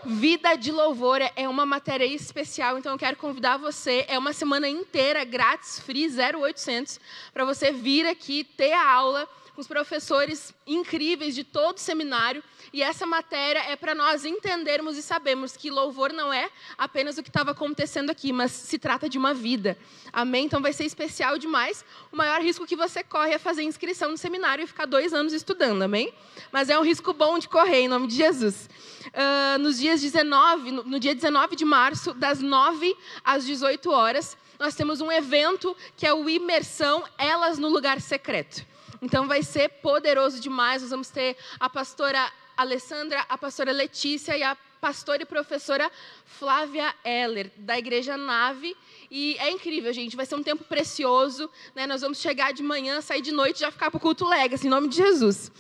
Vida 0.05 0.55
de 0.55 0.71
Louvor 0.71 1.19
é- 1.35 1.47
uma 1.47 1.65
matéria 1.65 2.05
especial, 2.05 2.77
então 2.77 2.93
eu 2.93 2.97
quero 2.97 3.17
convidar 3.17 3.57
você. 3.57 4.05
É 4.07 4.17
uma 4.17 4.31
semana 4.31 4.67
inteira, 4.67 5.25
grátis, 5.25 5.79
free, 5.79 6.07
0800, 6.09 6.99
para 7.33 7.43
você 7.43 7.71
vir 7.71 8.07
aqui 8.07 8.45
ter 8.45 8.71
a 8.71 8.91
aula 8.91 9.27
com 9.59 9.61
os 9.61 9.67
professores 9.67 10.53
incríveis 10.65 11.35
de 11.35 11.43
todo 11.43 11.75
o 11.75 11.81
seminário. 11.81 12.41
E 12.71 12.81
essa 12.81 13.05
matéria 13.05 13.59
é 13.59 13.75
para 13.75 13.93
nós 13.93 14.23
entendermos 14.23 14.97
e 14.97 15.01
sabermos 15.01 15.57
que 15.57 15.69
louvor 15.69 16.13
não 16.13 16.31
é 16.31 16.49
apenas 16.77 17.17
o 17.17 17.23
que 17.23 17.27
estava 17.27 17.51
acontecendo 17.51 18.09
aqui, 18.09 18.31
mas 18.31 18.51
se 18.51 18.79
trata 18.79 19.09
de 19.09 19.17
uma 19.17 19.33
vida. 19.33 19.77
Amém? 20.13 20.45
Então 20.45 20.61
vai 20.61 20.71
ser 20.71 20.85
especial 20.85 21.37
demais. 21.37 21.83
O 22.09 22.15
maior 22.15 22.41
risco 22.41 22.65
que 22.65 22.75
você 22.77 23.03
corre 23.03 23.33
é 23.33 23.37
fazer 23.37 23.63
inscrição 23.63 24.09
no 24.09 24.17
seminário 24.17 24.63
e 24.63 24.67
ficar 24.67 24.85
dois 24.85 25.13
anos 25.13 25.33
estudando, 25.33 25.81
amém? 25.81 26.13
Mas 26.53 26.69
é 26.69 26.79
um 26.79 26.83
risco 26.83 27.11
bom 27.11 27.37
de 27.37 27.49
correr, 27.49 27.81
em 27.81 27.89
nome 27.89 28.07
de 28.07 28.15
Jesus. 28.15 28.69
Ah, 29.13 29.57
nos 29.59 29.77
dias 29.77 29.99
19, 29.99 30.71
no, 30.71 30.83
no 30.83 30.99
dia 31.01 31.13
19 31.13 31.57
de 31.57 31.65
março, 31.65 32.13
das 32.13 32.39
9 32.39 32.95
às 33.25 33.45
18 33.45 33.91
horas, 33.91 34.37
nós 34.57 34.73
temos 34.73 35.01
um 35.01 35.11
evento 35.11 35.75
que 35.97 36.07
é 36.07 36.13
o 36.13 36.29
Imersão 36.29 37.03
Elas 37.17 37.59
no 37.59 37.67
Lugar 37.67 37.99
Secreto. 37.99 38.69
Então 39.01 39.27
vai 39.27 39.43
ser 39.43 39.69
poderoso 39.81 40.39
demais. 40.39 40.81
Nós 40.81 40.91
vamos 40.91 41.09
ter 41.09 41.37
a 41.59 41.69
pastora 41.69 42.31
Alessandra, 42.57 43.25
a 43.29 43.37
pastora 43.37 43.71
Letícia 43.71 44.37
e 44.37 44.43
a 44.43 44.57
pastora 44.81 45.23
e 45.23 45.25
professora 45.25 45.91
Flávia 46.25 46.93
Heller, 47.03 47.51
da 47.57 47.77
Igreja 47.77 48.15
Nave. 48.17 48.75
E 49.11 49.35
é 49.39 49.49
incrível, 49.51 49.91
gente. 49.93 50.15
Vai 50.15 50.25
ser 50.25 50.35
um 50.35 50.43
tempo 50.43 50.63
precioso. 50.63 51.49
Né? 51.75 51.85
Nós 51.87 52.01
vamos 52.01 52.19
chegar 52.19 52.51
de 52.53 52.63
manhã, 52.63 53.01
sair 53.01 53.21
de 53.21 53.31
noite 53.31 53.57
e 53.57 53.59
já 53.61 53.71
ficar 53.71 53.89
para 53.91 53.97
o 53.97 54.01
culto 54.01 54.25
Legacy, 54.25 54.67
em 54.67 54.69
nome 54.69 54.87
de 54.87 54.95
Jesus. 54.97 55.51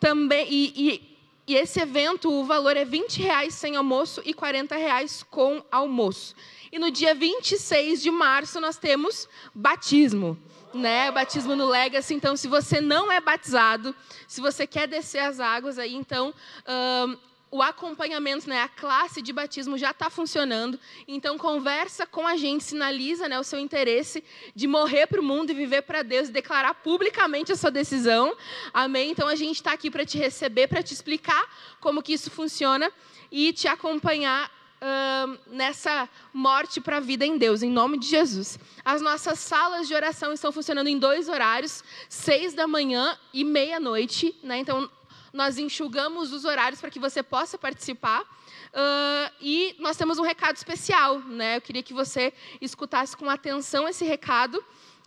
Também, 0.00 0.46
e, 0.50 0.72
e- 0.90 1.18
e 1.48 1.54
esse 1.56 1.80
evento, 1.80 2.30
o 2.30 2.44
valor 2.44 2.76
é 2.76 2.84
20 2.84 3.20
reais 3.22 3.54
sem 3.54 3.74
almoço 3.74 4.20
e 4.24 4.32
40 4.34 4.76
reais 4.76 5.22
com 5.30 5.64
almoço. 5.70 6.34
E 6.70 6.78
no 6.78 6.90
dia 6.90 7.14
26 7.14 8.02
de 8.02 8.10
março 8.10 8.60
nós 8.60 8.76
temos 8.76 9.26
batismo, 9.54 10.38
né? 10.74 11.10
Batismo 11.10 11.56
no 11.56 11.66
Legacy. 11.66 12.14
Então, 12.14 12.36
se 12.36 12.48
você 12.48 12.80
não 12.80 13.10
é 13.10 13.20
batizado, 13.20 13.94
se 14.26 14.40
você 14.40 14.66
quer 14.66 14.86
descer 14.86 15.20
as 15.20 15.40
águas 15.40 15.78
aí, 15.78 15.94
então 15.94 16.34
ahn, 16.66 17.16
o 17.50 17.62
acompanhamento, 17.62 18.48
né, 18.48 18.60
a 18.62 18.68
classe 18.68 19.22
de 19.22 19.32
batismo 19.32 19.78
já 19.78 19.90
está 19.90 20.10
funcionando. 20.10 20.78
Então, 21.06 21.38
conversa 21.38 22.06
com 22.06 22.26
a 22.26 22.36
gente, 22.36 22.62
sinaliza 22.62 23.28
né, 23.28 23.38
o 23.38 23.44
seu 23.44 23.58
interesse 23.58 24.22
de 24.54 24.66
morrer 24.66 25.06
para 25.06 25.20
o 25.20 25.24
mundo 25.24 25.50
e 25.50 25.54
viver 25.54 25.82
para 25.82 26.02
Deus 26.02 26.28
declarar 26.28 26.74
publicamente 26.74 27.50
a 27.50 27.56
sua 27.56 27.70
decisão. 27.70 28.36
Amém? 28.72 29.10
Então, 29.10 29.26
a 29.28 29.34
gente 29.34 29.56
está 29.56 29.72
aqui 29.72 29.90
para 29.90 30.04
te 30.04 30.18
receber, 30.18 30.68
para 30.68 30.82
te 30.82 30.92
explicar 30.92 31.42
como 31.80 32.02
que 32.02 32.12
isso 32.12 32.30
funciona 32.30 32.92
e 33.30 33.52
te 33.52 33.66
acompanhar 33.66 34.50
ahn, 34.80 35.36
nessa 35.46 36.08
morte 36.32 36.80
para 36.80 36.98
a 36.98 37.00
vida 37.00 37.24
em 37.24 37.38
Deus, 37.38 37.62
em 37.62 37.70
nome 37.70 37.98
de 37.98 38.06
Jesus. 38.06 38.58
As 38.84 39.00
nossas 39.00 39.38
salas 39.38 39.88
de 39.88 39.94
oração 39.94 40.32
estão 40.32 40.52
funcionando 40.52 40.88
em 40.88 40.98
dois 40.98 41.28
horários, 41.28 41.82
seis 42.08 42.54
da 42.54 42.66
manhã 42.66 43.18
e 43.32 43.44
meia-noite. 43.44 44.34
Né? 44.42 44.58
Então, 44.58 44.90
nós 45.32 45.58
enxugamos 45.58 46.32
os 46.32 46.44
horários 46.44 46.80
para 46.80 46.90
que 46.90 46.98
você 46.98 47.22
possa 47.22 47.58
participar. 47.58 48.24
Ah, 48.72 49.32
e 49.40 49.74
nós 49.78 49.96
temos 49.96 50.18
um 50.18 50.22
recado 50.22 50.56
especial, 50.56 51.20
né? 51.20 51.56
Eu 51.56 51.60
queria 51.60 51.82
que 51.82 51.94
você 51.94 52.32
escutasse 52.60 53.16
com 53.16 53.28
atenção 53.28 53.88
esse 53.88 54.04
recado, 54.04 54.62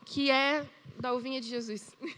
que 0.06 0.30
é 0.32 0.66
da 1.00 1.14
uvinha 1.14 1.40
de 1.40 1.48
Jesus. 1.48 1.96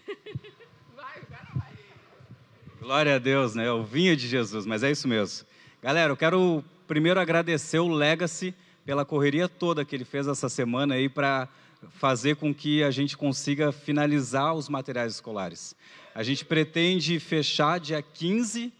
Glória 2.79 3.15
a 3.15 3.19
Deus, 3.19 3.55
né? 3.55 3.71
O 3.71 3.83
vinho 3.83 4.15
de 4.15 4.27
Jesus, 4.27 4.65
mas 4.65 4.83
é 4.83 4.91
isso 4.91 5.07
mesmo. 5.07 5.47
Galera, 5.81 6.11
eu 6.11 6.17
quero 6.17 6.63
primeiro 6.87 7.19
agradecer 7.19 7.79
o 7.79 7.87
Legacy 7.87 8.53
pela 8.85 9.05
correria 9.05 9.47
toda 9.47 9.85
que 9.85 9.95
ele 9.95 10.05
fez 10.05 10.27
essa 10.27 10.49
semana 10.49 10.95
aí 10.95 11.07
para 11.07 11.47
fazer 11.91 12.35
com 12.35 12.53
que 12.53 12.83
a 12.83 12.91
gente 12.91 13.17
consiga 13.17 13.71
finalizar 13.71 14.53
os 14.53 14.69
materiais 14.69 15.13
escolares. 15.13 15.75
A 16.15 16.23
gente 16.23 16.45
pretende 16.45 17.19
fechar 17.19 17.79
dia 17.79 18.01
15 18.01 18.71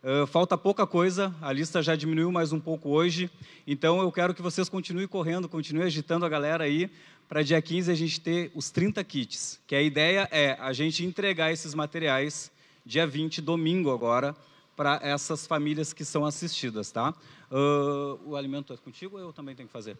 Uh, 0.00 0.28
falta 0.28 0.56
pouca 0.56 0.86
coisa, 0.86 1.34
a 1.42 1.52
lista 1.52 1.82
já 1.82 1.96
diminuiu 1.96 2.30
mais 2.30 2.52
um 2.52 2.60
pouco 2.60 2.90
hoje, 2.90 3.28
então 3.66 4.00
eu 4.00 4.12
quero 4.12 4.32
que 4.32 4.40
vocês 4.40 4.68
continuem 4.68 5.08
correndo, 5.08 5.48
continuem 5.48 5.88
agitando 5.88 6.24
a 6.24 6.28
galera 6.28 6.62
aí, 6.62 6.88
para 7.28 7.42
dia 7.42 7.60
15 7.60 7.90
a 7.90 7.94
gente 7.96 8.20
ter 8.20 8.52
os 8.54 8.70
30 8.70 9.02
kits, 9.02 9.60
que 9.66 9.74
a 9.74 9.82
ideia 9.82 10.28
é 10.30 10.56
a 10.60 10.72
gente 10.72 11.04
entregar 11.04 11.52
esses 11.52 11.74
materiais 11.74 12.48
dia 12.86 13.08
20, 13.08 13.42
domingo 13.42 13.90
agora, 13.90 14.36
para 14.78 15.00
essas 15.02 15.44
famílias 15.44 15.92
que 15.92 16.04
são 16.04 16.24
assistidas, 16.24 16.92
tá? 16.92 17.12
Uh, 17.50 18.20
o 18.24 18.36
alimento 18.36 18.72
é 18.72 18.76
contigo 18.76 19.16
ou 19.16 19.22
eu 19.22 19.32
também 19.32 19.56
tenho 19.56 19.66
que 19.66 19.72
fazer? 19.72 19.98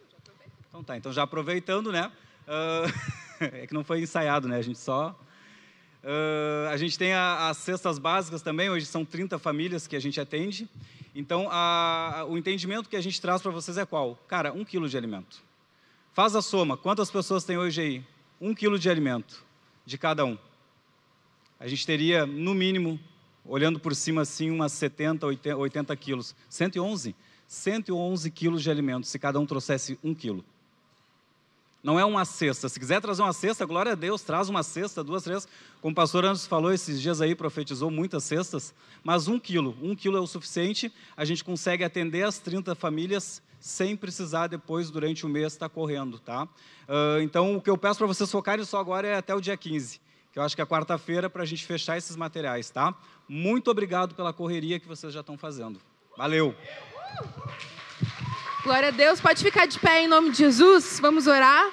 Então 0.69 0.85
tá, 0.85 0.97
então 0.97 1.13
já 1.13 1.25
aproveitando, 1.25 1.91
né? 1.91 2.13
Uh, 2.47 3.43
é 3.45 3.67
que 3.67 3.75
não 3.75 3.83
foi 3.83 4.01
ensaiado, 4.01 4.47
né? 4.47 4.57
A 4.57 4.63
gente 4.63 4.79
só 4.79 5.19
Uh, 6.01 6.69
a 6.71 6.77
gente 6.77 6.97
tem 6.97 7.13
a- 7.13 7.49
as 7.49 7.57
cestas 7.57 7.99
básicas 7.99 8.41
também, 8.41 8.71
hoje 8.71 8.87
são 8.87 9.05
30 9.05 9.37
famílias 9.37 9.89
que 9.89 9.97
a 9.97 10.01
gente 10.01 10.21
atende. 10.21 10.69
Então, 11.13 11.49
a- 11.51 12.21
a- 12.21 12.25
o 12.25 12.39
entendimento 12.39 12.89
que 12.89 12.95
a 12.97 13.01
gente 13.01 13.21
traz 13.21 13.43
para 13.43 13.51
vocês 13.51 13.77
é 13.77 13.85
qual? 13.85 14.15
Cara, 14.29 14.53
um 14.53 14.65
quilo 14.65 14.89
de 14.89 14.97
alimento. 14.97 15.43
Faz 16.13 16.37
a 16.37 16.41
soma, 16.41 16.77
quantas 16.77 17.11
pessoas 17.11 17.43
tem 17.45 17.59
hoje 17.59 17.81
aí? 17.81 18.05
Um 18.41 18.55
quilo 18.55 18.79
de 18.79 18.89
alimento 18.89 19.45
de 19.85 19.99
cada 19.99 20.25
um. 20.25 20.39
A 21.59 21.67
gente 21.67 21.85
teria, 21.85 22.25
no 22.25 22.55
mínimo, 22.55 22.99
olhando 23.49 23.81
por 23.81 23.97
cima 23.97 24.23
assim, 24.23 24.51
umas 24.51 24.73
70, 24.73 25.27
80, 25.27 25.57
80 25.57 25.97
quilos. 25.97 26.35
111? 26.49 27.15
111 27.47 28.31
quilos 28.31 28.63
de 28.63 28.71
alimento, 28.71 29.07
se 29.07 29.19
cada 29.19 29.41
um 29.41 29.47
trouxesse 29.47 29.99
um 30.05 30.15
quilo. 30.15 30.45
Não 31.83 31.99
é 31.99 32.05
uma 32.05 32.25
cesta. 32.25 32.69
Se 32.69 32.79
quiser 32.79 33.01
trazer 33.01 33.23
uma 33.23 33.33
cesta, 33.33 33.65
glória 33.65 33.93
a 33.93 33.95
Deus, 33.95 34.23
traz 34.23 34.49
uma 34.49 34.63
cesta, 34.63 35.03
duas, 35.03 35.23
três. 35.23 35.49
Como 35.81 35.93
o 35.93 35.95
pastor 35.95 36.25
Anderson 36.25 36.49
falou 36.49 36.73
esses 36.73 37.01
dias 37.01 37.21
aí, 37.21 37.35
profetizou 37.35 37.91
muitas 37.91 38.25
cestas, 38.25 38.75
mas 39.03 39.29
um 39.29 39.39
quilo, 39.39 39.77
um 39.81 39.95
quilo 39.95 40.17
é 40.17 40.21
o 40.21 40.27
suficiente, 40.27 40.93
a 41.17 41.25
gente 41.25 41.45
consegue 41.45 41.85
atender 41.85 42.25
as 42.25 42.39
30 42.39 42.75
famílias 42.75 43.41
sem 43.61 43.97
precisar 43.97 44.49
depois, 44.49 44.91
durante 44.91 45.25
o 45.25 45.29
mês, 45.29 45.53
estar 45.53 45.69
correndo, 45.69 46.19
tá? 46.19 46.45
Uh, 46.45 47.23
então, 47.23 47.57
o 47.57 47.63
que 47.63 47.71
eu 47.71 47.79
peço 47.79 47.99
para 47.99 48.07
vocês 48.07 48.31
focarem 48.31 48.65
só 48.65 48.79
agora 48.79 49.07
é 49.07 49.17
até 49.17 49.35
o 49.35 49.41
dia 49.41 49.57
15, 49.57 49.97
que 49.97 50.01
eu 50.39 50.45
acho 50.45 50.55
que 50.55 50.63
é 50.63 50.67
quarta-feira, 50.67 51.29
para 51.29 51.43
a 51.43 51.47
gente 51.47 51.67
fechar 51.67 51.99
esses 51.99 52.15
materiais, 52.15 52.71
tá? 52.71 52.95
Muito 53.29 53.71
obrigado 53.73 54.15
pela 54.15 54.33
correria 54.33 54.79
que 54.79 54.87
vocês 54.87 55.13
já 55.13 55.19
estão 55.19 55.37
fazendo. 55.37 55.81
Valeu! 56.17 56.55
Glória 58.63 58.89
a 58.89 58.93
Deus. 58.93 59.21
Pode 59.21 59.43
ficar 59.43 59.67
de 59.67 59.81
pé 59.81 60.05
em 60.05 60.07
nome 60.07 60.31
de 60.31 60.39
Jesus. 60.39 61.01
Vamos 61.01 61.27
orar. 61.27 61.69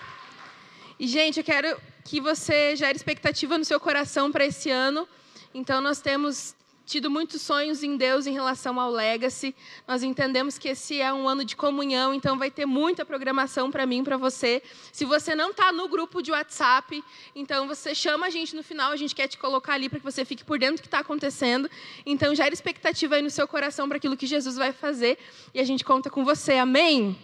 E, 1.00 1.08
gente, 1.08 1.38
eu 1.38 1.44
quero 1.44 1.80
que 2.04 2.20
você 2.20 2.76
gere 2.76 2.96
expectativa 2.96 3.56
no 3.56 3.64
seu 3.64 3.80
coração 3.80 4.32
para 4.32 4.46
esse 4.46 4.72
ano. 4.72 5.08
Então, 5.54 5.80
nós 5.80 6.02
temos 6.02 6.56
tido 6.86 7.10
muitos 7.10 7.42
sonhos 7.42 7.84
em 7.84 7.98
Deus 7.98 8.28
em 8.28 8.34
relação 8.34 8.80
ao 8.80 8.92
Legacy. 8.92 9.56
Nós 9.88 10.04
entendemos 10.04 10.58
que 10.58 10.70
esse 10.70 11.02
é 11.02 11.12
um 11.12 11.28
ano 11.28 11.44
de 11.44 11.56
comunhão, 11.56 12.14
então 12.14 12.38
vai 12.38 12.52
ter 12.52 12.66
muita 12.66 13.04
programação 13.04 13.72
para 13.72 13.86
mim, 13.86 14.04
para 14.04 14.18
você. 14.18 14.62
Se 14.92 15.04
você 15.04 15.36
não 15.36 15.52
está 15.52 15.72
no 15.72 15.88
grupo 15.88 16.22
de 16.22 16.32
WhatsApp, 16.32 17.04
então 17.36 17.68
você 17.68 17.96
chama 17.96 18.28
a 18.28 18.30
gente 18.30 18.56
no 18.56 18.64
final, 18.64 18.92
a 18.92 18.98
gente 18.98 19.16
quer 19.16 19.28
te 19.28 19.38
colocar 19.38 19.74
ali 19.74 19.90
para 19.90 20.00
que 20.00 20.06
você 20.06 20.24
fique 20.24 20.44
por 20.44 20.60
dentro 20.60 20.78
do 20.78 20.82
que 20.82 20.88
está 20.88 21.00
acontecendo. 21.00 21.70
Então 22.06 22.36
gera 22.36 22.54
expectativa 22.54 23.16
aí 23.16 23.22
no 23.22 23.30
seu 23.30 23.48
coração 23.48 23.88
para 23.88 23.98
aquilo 23.98 24.16
que 24.16 24.28
Jesus 24.28 24.56
vai 24.56 24.72
fazer 24.72 25.18
e 25.54 25.60
a 25.60 25.64
gente 25.64 25.84
conta 25.84 26.10
com 26.10 26.24
você. 26.24 26.54
Amém? 26.54 27.18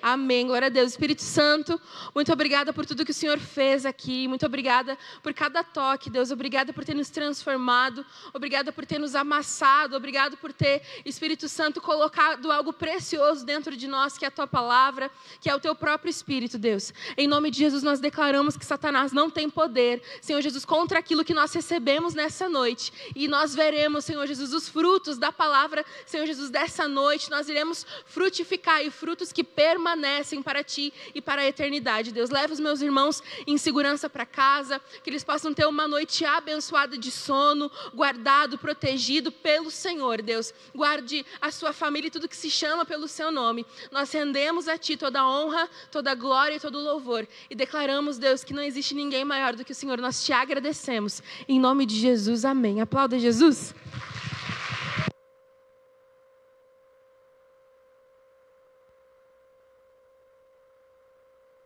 Amém. 0.00 0.46
Glória 0.46 0.66
a 0.66 0.68
Deus. 0.68 0.92
Espírito 0.92 1.22
Santo, 1.22 1.80
muito 2.14 2.32
obrigada 2.32 2.72
por 2.72 2.86
tudo 2.86 3.04
que 3.04 3.10
o 3.10 3.14
Senhor 3.14 3.38
fez 3.38 3.84
aqui. 3.84 4.28
Muito 4.28 4.46
obrigada 4.46 4.96
por 5.22 5.34
cada 5.34 5.64
toque, 5.64 6.08
Deus. 6.08 6.30
Obrigada 6.30 6.72
por 6.72 6.84
ter 6.84 6.94
nos 6.94 7.10
transformado. 7.10 8.06
Obrigada 8.32 8.72
por 8.72 8.86
ter 8.86 8.98
nos 8.98 9.14
amassado. 9.14 9.96
Obrigado 9.96 10.36
por 10.36 10.52
ter, 10.52 10.82
Espírito 11.04 11.48
Santo, 11.48 11.80
colocado 11.80 12.52
algo 12.52 12.72
precioso 12.72 13.44
dentro 13.44 13.76
de 13.76 13.88
nós, 13.88 14.16
que 14.16 14.24
é 14.24 14.28
a 14.28 14.30
tua 14.30 14.46
palavra, 14.46 15.10
que 15.40 15.50
é 15.50 15.54
o 15.54 15.60
teu 15.60 15.74
próprio 15.74 16.10
Espírito, 16.10 16.58
Deus. 16.58 16.92
Em 17.16 17.26
nome 17.26 17.50
de 17.50 17.58
Jesus, 17.58 17.82
nós 17.82 18.00
declaramos 18.00 18.56
que 18.56 18.64
Satanás 18.64 19.12
não 19.12 19.28
tem 19.28 19.50
poder, 19.50 20.00
Senhor 20.20 20.40
Jesus, 20.40 20.64
contra 20.64 20.98
aquilo 20.98 21.24
que 21.24 21.34
nós 21.34 21.52
recebemos 21.52 22.14
nessa 22.14 22.48
noite. 22.48 22.92
E 23.16 23.26
nós 23.26 23.54
veremos, 23.54 24.04
Senhor 24.04 24.26
Jesus, 24.26 24.52
os 24.52 24.68
frutos 24.68 25.18
da 25.18 25.32
palavra, 25.32 25.84
Senhor 26.06 26.26
Jesus, 26.26 26.50
dessa 26.50 26.86
noite. 26.86 27.30
Nós 27.30 27.48
iremos 27.48 27.84
frutificar 28.06 28.82
e 28.82 28.90
frutos 28.90 29.32
que 29.32 29.42
permanecem 29.42 29.87
permanecem 29.88 30.42
para 30.42 30.62
ti 30.62 30.92
e 31.14 31.22
para 31.22 31.42
a 31.42 31.46
eternidade. 31.46 32.12
Deus, 32.12 32.28
leva 32.30 32.52
os 32.52 32.60
meus 32.60 32.82
irmãos 32.82 33.22
em 33.46 33.56
segurança 33.56 34.08
para 34.08 34.26
casa, 34.26 34.80
que 35.02 35.08
eles 35.08 35.24
possam 35.24 35.54
ter 35.54 35.66
uma 35.66 35.88
noite 35.88 36.24
abençoada 36.24 36.98
de 36.98 37.10
sono, 37.10 37.70
guardado, 37.94 38.58
protegido 38.58 39.32
pelo 39.32 39.70
Senhor, 39.70 40.20
Deus. 40.20 40.52
Guarde 40.74 41.24
a 41.40 41.50
sua 41.50 41.72
família 41.72 42.08
e 42.08 42.10
tudo 42.10 42.28
que 42.28 42.36
se 42.36 42.50
chama 42.50 42.84
pelo 42.84 43.08
seu 43.08 43.30
nome. 43.30 43.64
Nós 43.90 44.12
rendemos 44.12 44.68
a 44.68 44.76
ti 44.76 44.96
toda 44.96 45.20
a 45.20 45.28
honra, 45.28 45.68
toda 45.90 46.12
a 46.12 46.14
glória 46.14 46.56
e 46.56 46.60
todo 46.60 46.78
o 46.78 46.82
louvor 46.82 47.26
e 47.48 47.54
declaramos, 47.54 48.18
Deus, 48.18 48.44
que 48.44 48.52
não 48.52 48.62
existe 48.62 48.94
ninguém 48.94 49.24
maior 49.24 49.56
do 49.56 49.64
que 49.64 49.72
o 49.72 49.74
Senhor. 49.74 49.98
Nós 49.98 50.24
te 50.24 50.32
agradecemos. 50.32 51.22
Em 51.48 51.58
nome 51.58 51.86
de 51.86 51.98
Jesus, 51.98 52.44
amém. 52.44 52.80
Aplauda 52.80 53.18
Jesus. 53.18 53.74